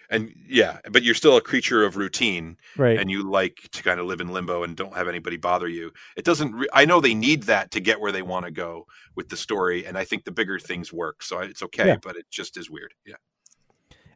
And 0.09 0.33
yeah, 0.47 0.79
but 0.91 1.03
you're 1.03 1.15
still 1.15 1.35
a 1.35 1.41
creature 1.41 1.83
of 1.83 1.97
routine, 1.97 2.57
Right. 2.77 2.97
and 2.97 3.11
you 3.11 3.29
like 3.29 3.67
to 3.73 3.83
kind 3.83 3.99
of 3.99 4.05
live 4.05 4.21
in 4.21 4.29
limbo 4.29 4.63
and 4.63 4.75
don't 4.75 4.95
have 4.95 5.07
anybody 5.09 5.35
bother 5.37 5.67
you. 5.67 5.91
It 6.15 6.23
doesn't. 6.23 6.53
Re- 6.53 6.69
I 6.73 6.85
know 6.85 7.01
they 7.01 7.13
need 7.13 7.43
that 7.43 7.71
to 7.71 7.79
get 7.81 7.99
where 7.99 8.11
they 8.13 8.21
want 8.21 8.45
to 8.45 8.51
go 8.51 8.85
with 9.15 9.27
the 9.29 9.35
story, 9.37 9.85
and 9.85 9.97
I 9.97 10.05
think 10.05 10.23
the 10.23 10.31
bigger 10.31 10.59
things 10.59 10.93
work. 10.93 11.23
So 11.23 11.39
it's 11.39 11.61
okay, 11.61 11.87
Yeah. 11.87 11.97
but 12.01 12.15
it 12.15 12.25
just 12.31 12.55
is 12.57 12.69
weird. 12.69 12.93
Yeah. 13.05 13.15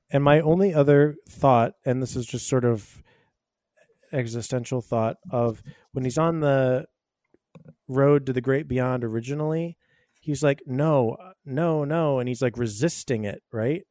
And 0.09 0.23
my 0.23 0.39
only 0.41 0.73
other 0.73 1.15
thought, 1.29 1.73
and 1.85 2.01
this 2.01 2.15
is 2.15 2.25
just 2.25 2.47
sort 2.47 2.63
of 2.65 3.01
existential 4.13 4.81
thought 4.81 5.17
of 5.31 5.61
when 5.93 6.03
he's 6.03 6.17
on 6.17 6.39
the 6.41 6.85
road 7.87 8.25
to 8.25 8.33
the 8.33 8.41
great 8.41 8.67
beyond 8.67 9.03
originally, 9.03 9.77
he's 10.19 10.43
like, 10.43 10.61
no, 10.65 11.11
uh, 11.21 11.31
no, 11.45 11.83
no. 11.85 12.19
And 12.19 12.27
he's 12.27 12.41
like 12.41 12.57
resisting 12.57 13.23
it, 13.25 13.41
right? 13.51 13.83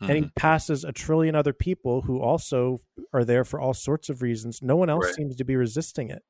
And 0.00 0.10
he 0.10 0.22
Mhm. 0.24 0.34
passes 0.34 0.84
a 0.84 0.92
trillion 0.92 1.34
other 1.34 1.54
people 1.54 2.02
who 2.02 2.20
also 2.20 2.78
are 3.14 3.24
there 3.24 3.44
for 3.44 3.58
all 3.60 3.72
sorts 3.72 4.08
of 4.10 4.20
reasons. 4.20 4.60
No 4.60 4.76
one 4.76 4.90
else 4.90 5.06
Right. 5.06 5.14
seems 5.14 5.36
to 5.36 5.44
be 5.44 5.56
resisting 5.56 6.10
it. 6.10 6.22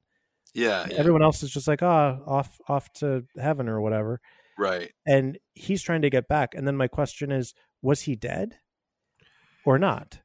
Yeah, 0.54 0.86
yeah, 0.88 0.94
Everyone 0.96 1.22
else 1.22 1.42
is 1.42 1.50
just 1.50 1.66
like, 1.68 1.82
ah, 1.82 2.20
off, 2.26 2.60
off 2.68 2.92
to 2.94 3.26
heaven 3.38 3.68
or 3.68 3.80
whatever. 3.80 4.20
right. 4.58 4.92
And 5.06 5.38
he's 5.54 5.82
trying 5.82 6.00
to 6.02 6.08
get 6.10 6.28
back. 6.28 6.54
And 6.54 6.66
then 6.66 6.76
my 6.76 6.88
question 6.88 7.30
is, 7.32 7.52
was 7.82 8.02
he 8.02 8.14
dead 8.16 8.58
or 9.64 9.78
not? 9.78 10.20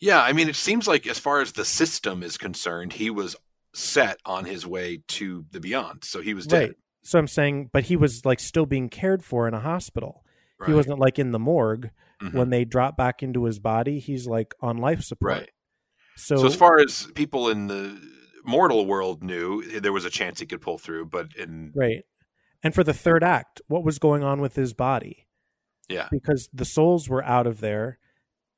Yeah, 0.00 0.20
I 0.22 0.32
mean, 0.32 0.48
it 0.48 0.56
seems 0.56 0.86
like 0.88 1.06
as 1.06 1.18
far 1.18 1.40
as 1.40 1.52
the 1.52 1.64
system 1.64 2.22
is 2.22 2.36
concerned, 2.36 2.94
he 2.94 3.10
was 3.10 3.36
set 3.74 4.18
on 4.24 4.44
his 4.44 4.66
way 4.66 5.02
to 5.08 5.44
the 5.52 5.60
beyond, 5.60 6.02
so 6.04 6.20
he 6.20 6.34
was 6.34 6.46
dead. 6.46 6.60
Right. 6.70 6.76
So 7.02 7.18
I'm 7.18 7.28
saying, 7.28 7.70
but 7.72 7.84
he 7.84 7.96
was 7.96 8.24
like 8.24 8.40
still 8.40 8.66
being 8.66 8.88
cared 8.88 9.22
for 9.24 9.46
in 9.46 9.54
a 9.54 9.60
hospital. 9.60 10.24
He 10.66 10.72
wasn't 10.72 10.98
like 10.98 11.18
in 11.18 11.32
the 11.32 11.38
morgue 11.38 11.90
Mhm. 12.22 12.32
when 12.34 12.50
they 12.50 12.64
drop 12.64 12.96
back 12.96 13.22
into 13.22 13.44
his 13.44 13.58
body. 13.58 13.98
He's 13.98 14.26
like 14.26 14.54
on 14.60 14.78
life 14.78 15.02
support. 15.02 15.32
right. 15.32 15.50
So, 16.16 16.36
So, 16.38 16.46
as 16.46 16.56
far 16.56 16.78
as 16.78 17.08
people 17.14 17.48
in 17.50 17.66
the 17.66 18.00
mortal 18.44 18.86
world 18.86 19.22
knew, 19.22 19.62
there 19.80 19.92
was 19.92 20.04
a 20.06 20.10
chance 20.10 20.40
he 20.40 20.46
could 20.46 20.60
pull 20.62 20.78
through, 20.78 21.06
but 21.06 21.34
in 21.36 21.72
right. 21.74 22.02
And 22.62 22.74
for 22.74 22.82
the 22.82 22.94
third 22.94 23.22
act, 23.22 23.60
what 23.68 23.84
was 23.84 23.98
going 23.98 24.22
on 24.24 24.40
with 24.40 24.56
his 24.56 24.72
body? 24.72 25.26
yeah, 25.88 26.08
Because 26.10 26.48
the 26.52 26.64
souls 26.64 27.08
were 27.08 27.22
out 27.24 27.46
of 27.46 27.60
there, 27.60 27.98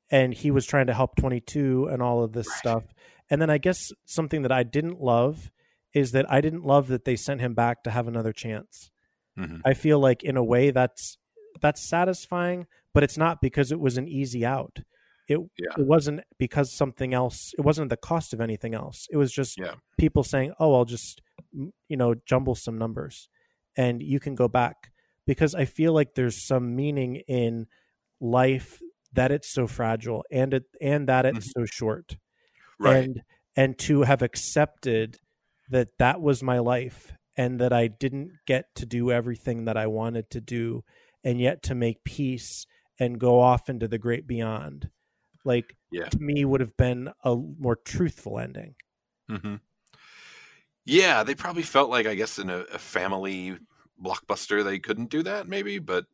and 0.09 0.33
he 0.33 0.49
was 0.51 0.65
trying 0.65 0.87
to 0.87 0.93
help 0.93 1.15
22 1.17 1.85
and 1.87 2.01
all 2.01 2.23
of 2.23 2.31
this 2.31 2.47
Right. 2.47 2.57
stuff. 2.57 2.83
And 3.29 3.39
then 3.41 3.49
I 3.51 3.57
guess 3.59 3.91
something 4.05 4.41
that 4.43 4.51
I 4.51 4.63
didn't 4.63 4.99
love 5.01 5.51
is 5.93 6.11
that 6.13 6.31
I 6.31 6.39
didn't 6.41 6.63
love 6.65 6.87
that 6.87 7.03
they 7.05 7.15
sent 7.15 7.41
him 7.41 7.53
back 7.53 7.83
to 7.83 7.91
have 7.91 8.07
another 8.07 8.31
chance. 8.33 8.89
Mhm. 9.37 9.61
I 9.65 9.73
feel 9.75 9.99
like 9.99 10.23
in 10.23 10.37
a 10.37 10.43
way 10.43 10.71
that's 10.71 11.17
that's 11.61 11.87
satisfying, 11.89 12.67
but 12.99 13.05
it's 13.05 13.17
not 13.17 13.39
because 13.39 13.71
it 13.71 13.79
was 13.79 13.97
an 13.97 14.09
easy 14.09 14.45
out. 14.45 14.79
It 15.29 15.39
Yeah. 15.57 15.69
it 15.77 15.87
wasn't 15.87 16.19
because 16.37 16.75
something 16.75 17.13
else. 17.13 17.53
It 17.57 17.61
wasn't 17.61 17.89
the 17.89 17.95
cost 17.95 18.33
of 18.33 18.41
anything 18.41 18.73
else. 18.73 19.07
It 19.09 19.15
was 19.15 19.31
just 19.31 19.57
Yeah. 19.57 19.75
people 19.97 20.21
saying, 20.21 20.51
"Oh, 20.59 20.73
I'll 20.73 20.83
just 20.83 21.21
you 21.53 21.95
know 21.95 22.13
jumble 22.13 22.55
some 22.55 22.77
numbers, 22.77 23.29
and 23.77 24.03
you 24.03 24.19
can 24.19 24.35
go 24.35 24.49
back." 24.49 24.91
Because 25.25 25.55
I 25.55 25.63
feel 25.63 25.93
like 25.93 26.15
there's 26.15 26.45
some 26.45 26.75
meaning 26.75 27.21
in 27.25 27.67
life 28.19 28.81
that 29.13 29.31
it's 29.31 29.49
so 29.49 29.65
fragile 29.65 30.25
and 30.29 30.53
it 30.53 30.65
and 30.81 31.07
that 31.07 31.25
it's 31.25 31.53
mm-hmm. 31.53 31.61
so 31.61 31.65
short 31.67 32.17
right. 32.79 32.97
and 32.97 33.23
and 33.55 33.79
to 33.87 34.01
have 34.01 34.21
accepted 34.21 35.19
that 35.69 35.97
that 35.99 36.19
was 36.19 36.43
my 36.43 36.59
life 36.59 37.13
and 37.37 37.61
that 37.61 37.71
I 37.71 37.87
didn't 37.87 38.33
get 38.45 38.75
to 38.75 38.85
do 38.85 39.09
everything 39.09 39.63
that 39.63 39.77
I 39.77 39.87
wanted 39.87 40.29
to 40.31 40.41
do 40.41 40.83
and 41.23 41.39
yet 41.39 41.63
to 41.63 41.75
make 41.75 42.03
peace 42.03 42.65
and 42.99 43.19
go 43.19 43.39
off 43.39 43.69
into 43.69 43.87
the 43.87 43.97
great 43.97 44.27
beyond 44.27 44.89
like 45.45 45.75
Yeah. 45.91 46.09
to 46.09 46.19
me 46.19 46.45
would 46.45 46.61
have 46.61 46.75
been 46.77 47.11
a 47.23 47.35
more 47.35 47.75
truthful 47.77 48.39
ending 48.39 48.75
hmm 49.29 49.55
Yeah, 50.85 51.23
they 51.23 51.35
probably 51.35 51.63
felt 51.63 51.89
like, 51.89 52.05
I 52.07 52.15
guess, 52.15 52.39
in 52.39 52.49
a, 52.49 52.59
a 52.59 52.79
family 52.79 53.57
blockbuster 54.01 54.63
they 54.63 54.79
couldn't 54.79 55.09
do 55.09 55.21
that 55.23 55.45
maybe, 55.47 55.77
but 55.77 56.05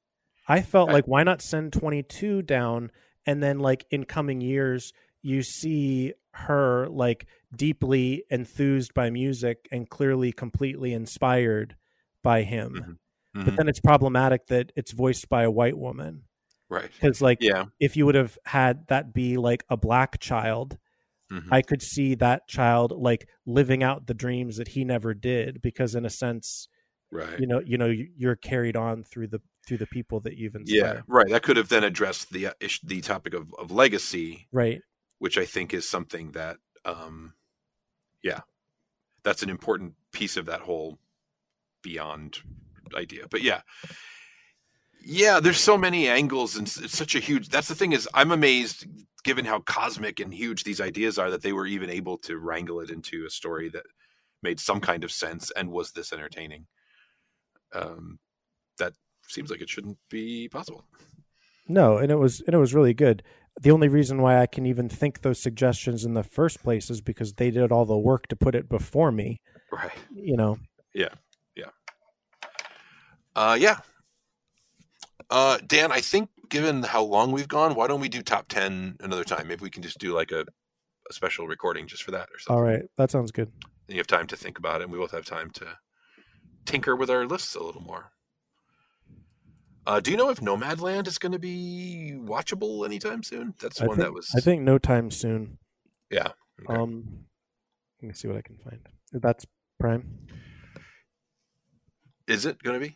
I 0.47 0.61
felt 0.61 0.89
I- 0.89 0.93
like 0.93 1.05
why 1.05 1.23
not 1.23 1.41
send 1.41 1.73
22 1.73 2.41
down 2.41 2.91
and 3.25 3.41
then 3.43 3.59
like 3.59 3.85
in 3.91 4.05
coming 4.05 4.41
years 4.41 4.91
you 5.21 5.41
see 5.43 6.13
her 6.33 6.87
like 6.89 7.27
deeply 7.55 8.23
enthused 8.29 8.93
by 8.93 9.09
music 9.09 9.67
and 9.71 9.89
clearly 9.89 10.31
completely 10.31 10.93
inspired 10.93 11.75
by 12.23 12.43
him. 12.43 12.99
Mhm. 13.35 13.45
But 13.45 13.55
then 13.55 13.67
it's 13.67 13.79
problematic 13.79 14.47
that 14.47 14.71
it's 14.75 14.91
voiced 14.93 15.29
by 15.29 15.43
a 15.43 15.51
white 15.51 15.77
woman 15.77 16.23
right. 16.75 16.91
cuz 17.01 17.21
like 17.21 17.39
Yeah. 17.41 17.65
if 17.79 17.95
you 17.97 18.05
would 18.05 18.15
have 18.15 18.37
had 18.45 18.87
that 18.87 19.13
be 19.13 19.37
like 19.37 19.63
a 19.69 19.77
black 19.77 20.19
child, 20.19 20.77
Mhm. 21.31 21.47
I 21.51 21.61
could 21.61 21.81
see 21.81 22.13
that 22.15 22.47
child 22.47 22.91
like 22.91 23.27
living 23.45 23.81
out 23.83 24.05
the 24.07 24.13
dreams 24.13 24.57
that 24.57 24.69
he 24.69 24.83
never 24.83 25.13
did 25.13 25.61
because 25.61 25.95
in 25.95 26.05
a 26.05 26.09
sense, 26.09 26.67
right. 27.11 27.39
you 27.39 27.47
know, 27.47 27.59
you 27.61 27.77
know 27.77 27.87
you- 27.87 28.11
you're 28.15 28.35
carried 28.35 28.75
on 28.75 29.03
through 29.03 29.27
the 29.27 29.41
through 29.65 29.77
the 29.77 29.87
people 29.87 30.19
that 30.19 30.37
you've 30.37 30.53
inspired. 30.55 30.97
Yeah, 30.97 31.01
right. 31.07 31.27
That 31.29 31.41
could 31.41 31.57
have 31.57 31.69
then 31.69 31.83
addressed 31.83 32.31
the 32.31 32.45
uh, 32.47 32.53
ish, 32.59 32.79
the 32.81 33.01
topic 33.01 33.33
of, 33.33 33.51
of 33.55 33.71
legacy, 33.71 34.47
Right. 34.51 34.79
which 35.17 35.39
I 35.39 35.45
think 35.45 35.73
is 35.73 35.89
something 35.89 36.33
that, 36.33 36.57
um, 36.85 37.33
yeah, 38.21 38.41
that's 39.23 39.41
an 39.41 39.49
important 39.49 39.95
piece 40.11 40.37
of 40.37 40.45
that 40.45 40.61
whole 40.61 40.99
beyond 41.81 42.43
idea. 42.95 43.27
But 43.27 43.41
yeah, 43.41 43.61
yeah, 45.05 45.39
there's 45.39 45.59
so 45.59 45.77
many 45.77 46.07
angles 46.07 46.57
and 46.57 46.67
it's 46.67 46.97
such 46.97 47.15
a 47.15 47.19
huge. 47.19 47.49
That's 47.49 47.67
the 47.67 47.75
thing 47.75 47.93
is, 47.93 48.09
I'm 48.13 48.31
amazed 48.31 48.87
given 49.23 49.45
how 49.45 49.59
cosmic 49.61 50.19
and 50.19 50.33
huge 50.33 50.63
these 50.63 50.81
ideas 50.81 51.17
are 51.17 51.29
that 51.29 51.41
they 51.41 51.53
were 51.53 51.67
even 51.67 51.89
able 51.89 52.17
to 52.17 52.37
wrangle 52.37 52.79
it 52.79 52.89
into 52.89 53.25
a 53.25 53.29
story 53.29 53.69
that 53.69 53.83
made 54.41 54.59
some 54.59 54.79
kind 54.79 55.03
of 55.03 55.11
sense 55.11 55.51
and 55.55 55.71
was 55.71 55.91
this 55.91 56.11
entertaining. 56.11 56.65
Um, 57.73 58.19
that 58.79 58.93
seems 59.27 59.51
like 59.51 59.61
it 59.61 59.69
shouldn't 59.69 59.97
be 60.09 60.49
possible. 60.49 60.85
No, 61.67 61.97
and 61.97 62.11
it 62.11 62.17
was 62.17 62.41
and 62.41 62.55
it 62.55 62.59
was 62.59 62.73
really 62.73 62.93
good. 62.93 63.21
The 63.61 63.71
only 63.71 63.87
reason 63.87 64.21
why 64.21 64.41
I 64.41 64.47
can 64.47 64.65
even 64.65 64.89
think 64.89 65.21
those 65.21 65.39
suggestions 65.39 66.03
in 66.03 66.13
the 66.13 66.23
first 66.23 66.61
place 66.61 66.89
is 66.89 67.01
because 67.01 67.33
they 67.33 67.51
did 67.51 67.71
all 67.71 67.85
the 67.85 67.97
work 67.97 68.27
to 68.27 68.35
put 68.35 68.55
it 68.55 68.67
before 68.67 69.11
me. 69.11 69.39
Right. 69.71 69.91
You 70.13 70.35
know, 70.35 70.57
Yeah. 70.93 71.09
Yeah. 71.55 71.69
Uh, 73.35 73.57
yeah. 73.59 73.79
Uh, 75.29 75.57
Dan, 75.65 75.91
I 75.91 76.01
think 76.01 76.29
given 76.49 76.83
how 76.83 77.03
long 77.03 77.31
we've 77.31 77.47
gone, 77.47 77.75
why 77.75 77.87
don't 77.87 78.01
we 78.01 78.09
do 78.09 78.21
top 78.21 78.47
10 78.47 78.97
another 78.99 79.23
time? 79.23 79.47
Maybe 79.47 79.63
we 79.63 79.69
can 79.69 79.83
just 79.83 79.97
do 79.97 80.13
like 80.13 80.31
a, 80.31 80.45
a 81.09 81.13
special 81.13 81.47
recording 81.47 81.87
just 81.87 82.03
for 82.03 82.11
that 82.11 82.29
or 82.33 82.39
something. 82.39 82.55
all 82.55 82.61
right, 82.61 82.83
that 82.97 83.11
sounds 83.11 83.31
good. 83.31 83.51
Then 83.87 83.95
you 83.95 83.99
have 83.99 84.07
time 84.07 84.27
to 84.27 84.37
think 84.37 84.57
about 84.57 84.81
it, 84.81 84.85
and 84.85 84.91
we 84.91 84.97
both 84.97 85.11
have 85.11 85.25
time 85.25 85.51
to 85.51 85.77
tinker 86.65 86.95
with 86.95 87.09
our 87.09 87.25
lists 87.25 87.55
a 87.55 87.63
little 87.63 87.81
more. 87.81 88.11
Uh, 89.87 89.99
do 89.99 90.09
you 90.09 90.17
know 90.17 90.29
if 90.29 90.39
Nomadland 90.39 91.07
is 91.07 91.19
going 91.19 91.31
to 91.31 91.39
be 91.39 92.13
watchable 92.15 92.85
anytime 92.85 93.21
soon? 93.21 93.53
That's 93.61 93.81
I 93.81 93.85
one 93.85 93.97
think, 93.97 94.07
that 94.07 94.13
was. 94.13 94.31
I 94.35 94.39
think 94.39 94.63
no 94.63 94.79
time 94.79 95.11
soon. 95.11 95.59
Yeah. 96.09 96.29
Okay. 96.61 96.73
Um, 96.73 97.25
let 98.01 98.07
me 98.07 98.13
see 98.13 98.27
what 98.27 98.37
I 98.37 98.41
can 98.41 98.57
find. 98.57 98.79
That's 99.11 99.45
Prime. 99.79 100.27
Is 102.27 102.45
it 102.45 102.61
going 102.63 102.79
to 102.79 102.87
be? 102.87 102.95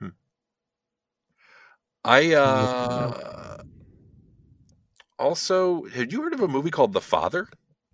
Hmm. 0.00 0.08
I 2.04 2.34
uh, 2.34 3.62
also 5.18 5.84
have 5.84 6.12
you 6.12 6.22
heard 6.22 6.34
of 6.34 6.40
a 6.40 6.48
movie 6.48 6.70
called 6.70 6.92
The 6.92 7.00
Father? 7.00 7.48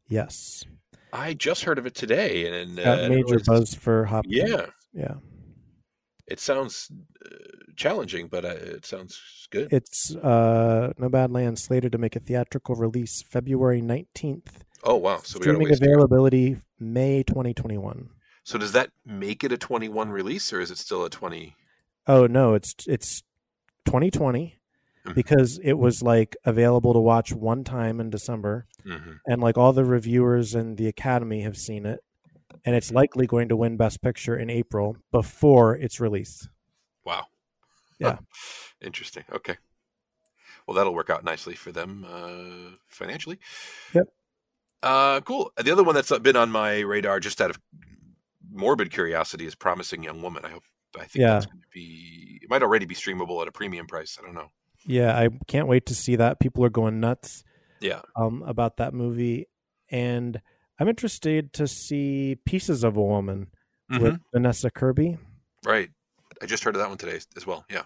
Yes, 0.09 0.65
I 1.13 1.35
just 1.35 1.65
heard 1.65 1.79
of 1.79 1.87
it 1.87 1.95
today, 1.95 2.63
and 2.63 2.79
uh, 2.79 2.97
got 2.97 3.09
major 3.11 3.35
was- 3.35 3.43
buzz 3.45 3.75
for 3.75 4.05
Hopkins. 4.07 4.51
Yeah, 4.51 4.67
yeah. 4.93 5.15
it 6.27 6.41
sounds 6.41 6.91
uh, 7.25 7.29
challenging, 7.77 8.27
but 8.27 8.45
uh, 8.45 8.49
it 8.49 8.85
sounds 8.85 9.47
good. 9.51 9.73
It's 9.73 10.15
uh, 10.17 10.93
Nomadland 10.99 11.59
slated 11.59 11.93
to 11.93 11.99
make 11.99 12.17
a 12.17 12.21
theatrical 12.21 12.75
release 12.75 13.23
February 13.23 13.81
nineteenth. 13.81 14.65
oh 14.83 14.97
wow! 14.97 15.21
So 15.23 15.39
we 15.39 15.47
got 15.47 15.53
to 15.53 15.57
Streaming 15.57 15.73
availability 15.73 16.57
May 16.81 17.23
twenty 17.23 17.55
twenty 17.55 17.79
one. 17.79 18.09
So 18.43 18.59
does 18.59 18.73
that 18.73 18.91
make 19.07 19.45
it 19.45 19.53
a 19.53 19.59
twenty-one 19.59 20.11
release, 20.11 20.53
or 20.53 20.61
is 20.61 20.73
it 20.73 20.79
still 20.79 21.05
a 21.05 21.11
twenty? 21.11 21.55
Oh 22.09 22.27
no, 22.27 22.55
it's 22.55 22.75
it's 22.89 23.23
2020 23.87 24.57
Mhm. 25.07 25.15
because 25.15 25.59
it 25.63 25.73
was 25.75 26.03
like 26.03 26.37
available 26.45 26.93
to 26.93 26.99
watch 27.01 27.33
one 27.33 27.65
time 27.65 28.01
in 28.01 28.11
December, 28.11 28.67
Mm-hmm. 28.85 29.13
and 29.27 29.41
like 29.41 29.57
all 29.57 29.73
the 29.73 29.85
reviewers 29.85 30.55
and 30.55 30.77
the 30.77 30.87
Academy 30.89 31.41
have 31.43 31.57
seen 31.57 31.87
it, 31.87 32.01
and 32.65 32.77
it's 32.77 32.91
likely 32.91 33.27
going 33.27 33.49
to 33.49 33.57
win 33.57 33.77
Best 33.79 34.03
Picture 34.03 34.37
in 34.37 34.51
April 34.51 34.97
before 35.11 35.75
its 35.77 36.01
release. 36.01 36.49
Wow. 37.05 37.27
Yeah. 37.99 38.19
Interesting. 38.83 39.25
Okay. 39.33 39.57
Well, 40.67 40.75
that'll 40.75 40.95
work 40.95 41.11
out 41.11 41.25
nicely 41.25 41.55
for 41.55 41.73
them 41.73 42.05
uh, 42.09 42.77
financially. 42.89 43.39
Yep. 43.95 44.09
Uh, 44.83 45.21
cool. 45.23 45.51
The 45.63 45.73
other 45.73 45.83
one 45.85 45.95
that's 45.95 46.17
been 46.21 46.37
on 46.37 46.51
my 46.51 46.81
radar, 46.81 47.21
just 47.21 47.41
out 47.41 47.51
of 47.51 47.59
morbid 48.51 48.91
curiosity, 48.91 49.47
is 49.47 49.55
"Promising 49.55 50.03
Young 50.03 50.23
Woman." 50.23 50.45
I 50.45 50.51
hope. 50.51 50.65
I 50.97 51.01
think 51.05 51.17
Yeah. 51.23 51.33
that's 51.35 51.47
going 51.47 51.61
to 51.61 51.67
be. 51.73 52.30
It 52.51 52.55
might 52.55 52.63
already 52.65 52.85
be 52.85 52.97
streamable 52.97 53.41
at 53.43 53.47
a 53.47 53.53
premium 53.53 53.87
price. 53.87 54.19
I 54.21 54.25
don't 54.27 54.35
know. 54.35 54.49
Yeah, 54.85 55.17
I 55.17 55.29
can't 55.47 55.69
wait 55.69 55.87
to 55.87 55.95
see 55.95 56.17
that. 56.17 56.41
People 56.41 56.65
are 56.65 56.69
going 56.69 56.99
nuts 56.99 57.45
Yeah. 57.81 58.01
um, 58.17 58.43
about 58.43 58.79
that 58.79 58.93
movie, 58.93 59.47
and 59.89 60.41
I'm 60.81 60.89
interested 60.89 61.53
to 61.53 61.69
see 61.69 62.39
Pieces 62.45 62.83
of 62.83 62.97
a 62.97 63.03
Woman 63.03 63.53
with 63.89 64.15
Mhm. 64.15 64.21
Vanessa 64.33 64.69
Kirby. 64.69 65.17
Right. 65.65 65.91
I 66.43 66.47
just 66.47 66.65
heard 66.65 66.75
of 66.75 66.81
that 66.81 66.89
one 66.89 66.99
today 66.99 67.21
as 67.37 67.47
well. 67.47 67.65
Yeah. 67.71 67.85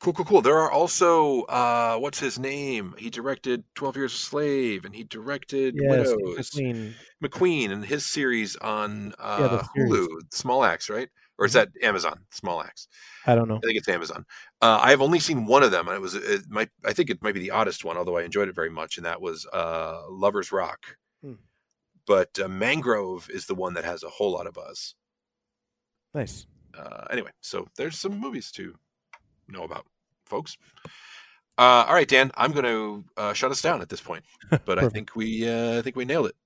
Cool, 0.00 0.14
cool, 0.14 0.24
cool. 0.24 0.42
There 0.42 0.58
are 0.58 0.70
also 0.72 1.42
uh 1.42 1.96
what's 1.98 2.18
his 2.18 2.38
name? 2.40 2.94
He 2.98 3.08
directed 3.08 3.62
Twelve 3.76 3.96
Years 3.96 4.12
a 4.12 4.16
Slave 4.16 4.84
and 4.84 4.94
he 4.94 5.04
directed 5.04 5.74
Yes, 5.78 6.08
Widows. 6.08 6.50
McQueen. 6.50 6.94
McQueen 7.22 7.70
and 7.70 7.84
his 7.84 8.04
series 8.04 8.56
on 8.56 9.14
uh 9.18 9.48
the 9.48 9.68
series. 9.74 9.92
Hulu, 9.92 10.34
Small 10.34 10.64
Axe, 10.64 10.90
right? 10.90 11.08
Or 11.38 11.46
is 11.46 11.52
that 11.54 11.70
Amazon? 11.82 12.20
Small 12.30 12.62
Axe. 12.62 12.86
I 13.26 13.34
don't 13.34 13.48
know. 13.48 13.56
I 13.56 13.66
think 13.66 13.78
it's 13.78 13.88
Amazon. 13.88 14.24
Uh, 14.62 14.78
I 14.80 14.90
have 14.90 15.02
only 15.02 15.18
seen 15.18 15.46
one 15.46 15.62
of 15.62 15.72
them, 15.72 15.88
and 15.88 15.96
it 15.96 16.00
was 16.00 16.14
it 16.14 16.42
might 16.48 16.70
I 16.84 16.92
think 16.92 17.10
it 17.10 17.22
might 17.22 17.34
be 17.34 17.40
the 17.40 17.50
oddest 17.50 17.84
one, 17.84 17.96
although 17.96 18.16
I 18.16 18.22
enjoyed 18.22 18.48
it 18.48 18.54
very 18.54 18.70
much, 18.70 18.96
and 18.96 19.06
that 19.06 19.20
was 19.20 19.46
uh, 19.52 20.02
Lovers 20.08 20.52
Rock. 20.52 20.96
Hmm. 21.22 21.34
But 22.06 22.38
uh, 22.38 22.48
Mangrove 22.48 23.28
is 23.30 23.46
the 23.46 23.54
one 23.54 23.74
that 23.74 23.84
has 23.84 24.02
a 24.02 24.08
whole 24.08 24.32
lot 24.32 24.46
of 24.46 24.54
buzz. 24.54 24.94
Nice. 26.14 26.46
Uh, 26.76 27.06
anyway, 27.10 27.30
so 27.40 27.66
there's 27.76 27.98
some 27.98 28.18
movies 28.18 28.50
to 28.52 28.74
know 29.48 29.64
about, 29.64 29.86
folks. 30.24 30.56
Uh, 31.56 31.84
all 31.86 31.94
right, 31.94 32.08
Dan, 32.08 32.32
I'm 32.36 32.52
going 32.52 32.64
to 32.64 33.04
uh, 33.16 33.32
shut 33.32 33.50
us 33.50 33.62
down 33.62 33.80
at 33.80 33.88
this 33.88 34.00
point, 34.00 34.24
but 34.64 34.78
I 34.78 34.88
think 34.88 35.14
we 35.14 35.48
uh, 35.48 35.78
I 35.78 35.82
think 35.82 35.96
we 35.96 36.04
nailed 36.04 36.26
it. 36.26 36.36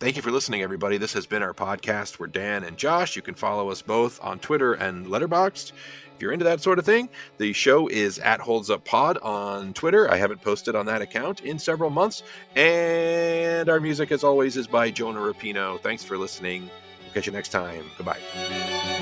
Thank 0.00 0.14
you 0.14 0.22
for 0.22 0.30
listening, 0.30 0.62
everybody. 0.62 0.96
This 0.96 1.12
has 1.14 1.26
been 1.26 1.42
our 1.42 1.52
podcast. 1.52 2.20
We're 2.20 2.28
Dan 2.28 2.62
and 2.62 2.76
Josh. 2.76 3.16
You 3.16 3.22
can 3.22 3.34
follow 3.34 3.68
us 3.70 3.82
both 3.82 4.22
on 4.22 4.38
Twitter 4.38 4.74
and 4.74 5.06
Letterboxd. 5.06 5.72
If 6.14 6.22
you're 6.22 6.30
into 6.30 6.44
that 6.44 6.60
sort 6.60 6.78
of 6.78 6.84
thing, 6.86 7.08
the 7.38 7.52
show 7.52 7.88
is 7.88 8.20
at 8.20 8.38
Holds 8.38 8.70
Up 8.70 8.84
Pod 8.84 9.18
on 9.18 9.72
Twitter. 9.72 10.08
I 10.08 10.14
haven't 10.14 10.40
posted 10.40 10.76
on 10.76 10.86
that 10.86 11.02
account 11.02 11.40
in 11.40 11.58
several 11.58 11.90
months. 11.90 12.22
And 12.54 13.68
our 13.68 13.80
music, 13.80 14.12
as 14.12 14.22
always, 14.22 14.56
is 14.56 14.68
by 14.68 14.92
Jonah 14.92 15.18
Rapino. 15.18 15.80
Thanks 15.80 16.04
for 16.04 16.16
listening. 16.16 16.70
We'll 17.02 17.14
catch 17.14 17.26
you 17.26 17.32
next 17.32 17.48
time. 17.48 17.84
Goodbye. 17.96 18.97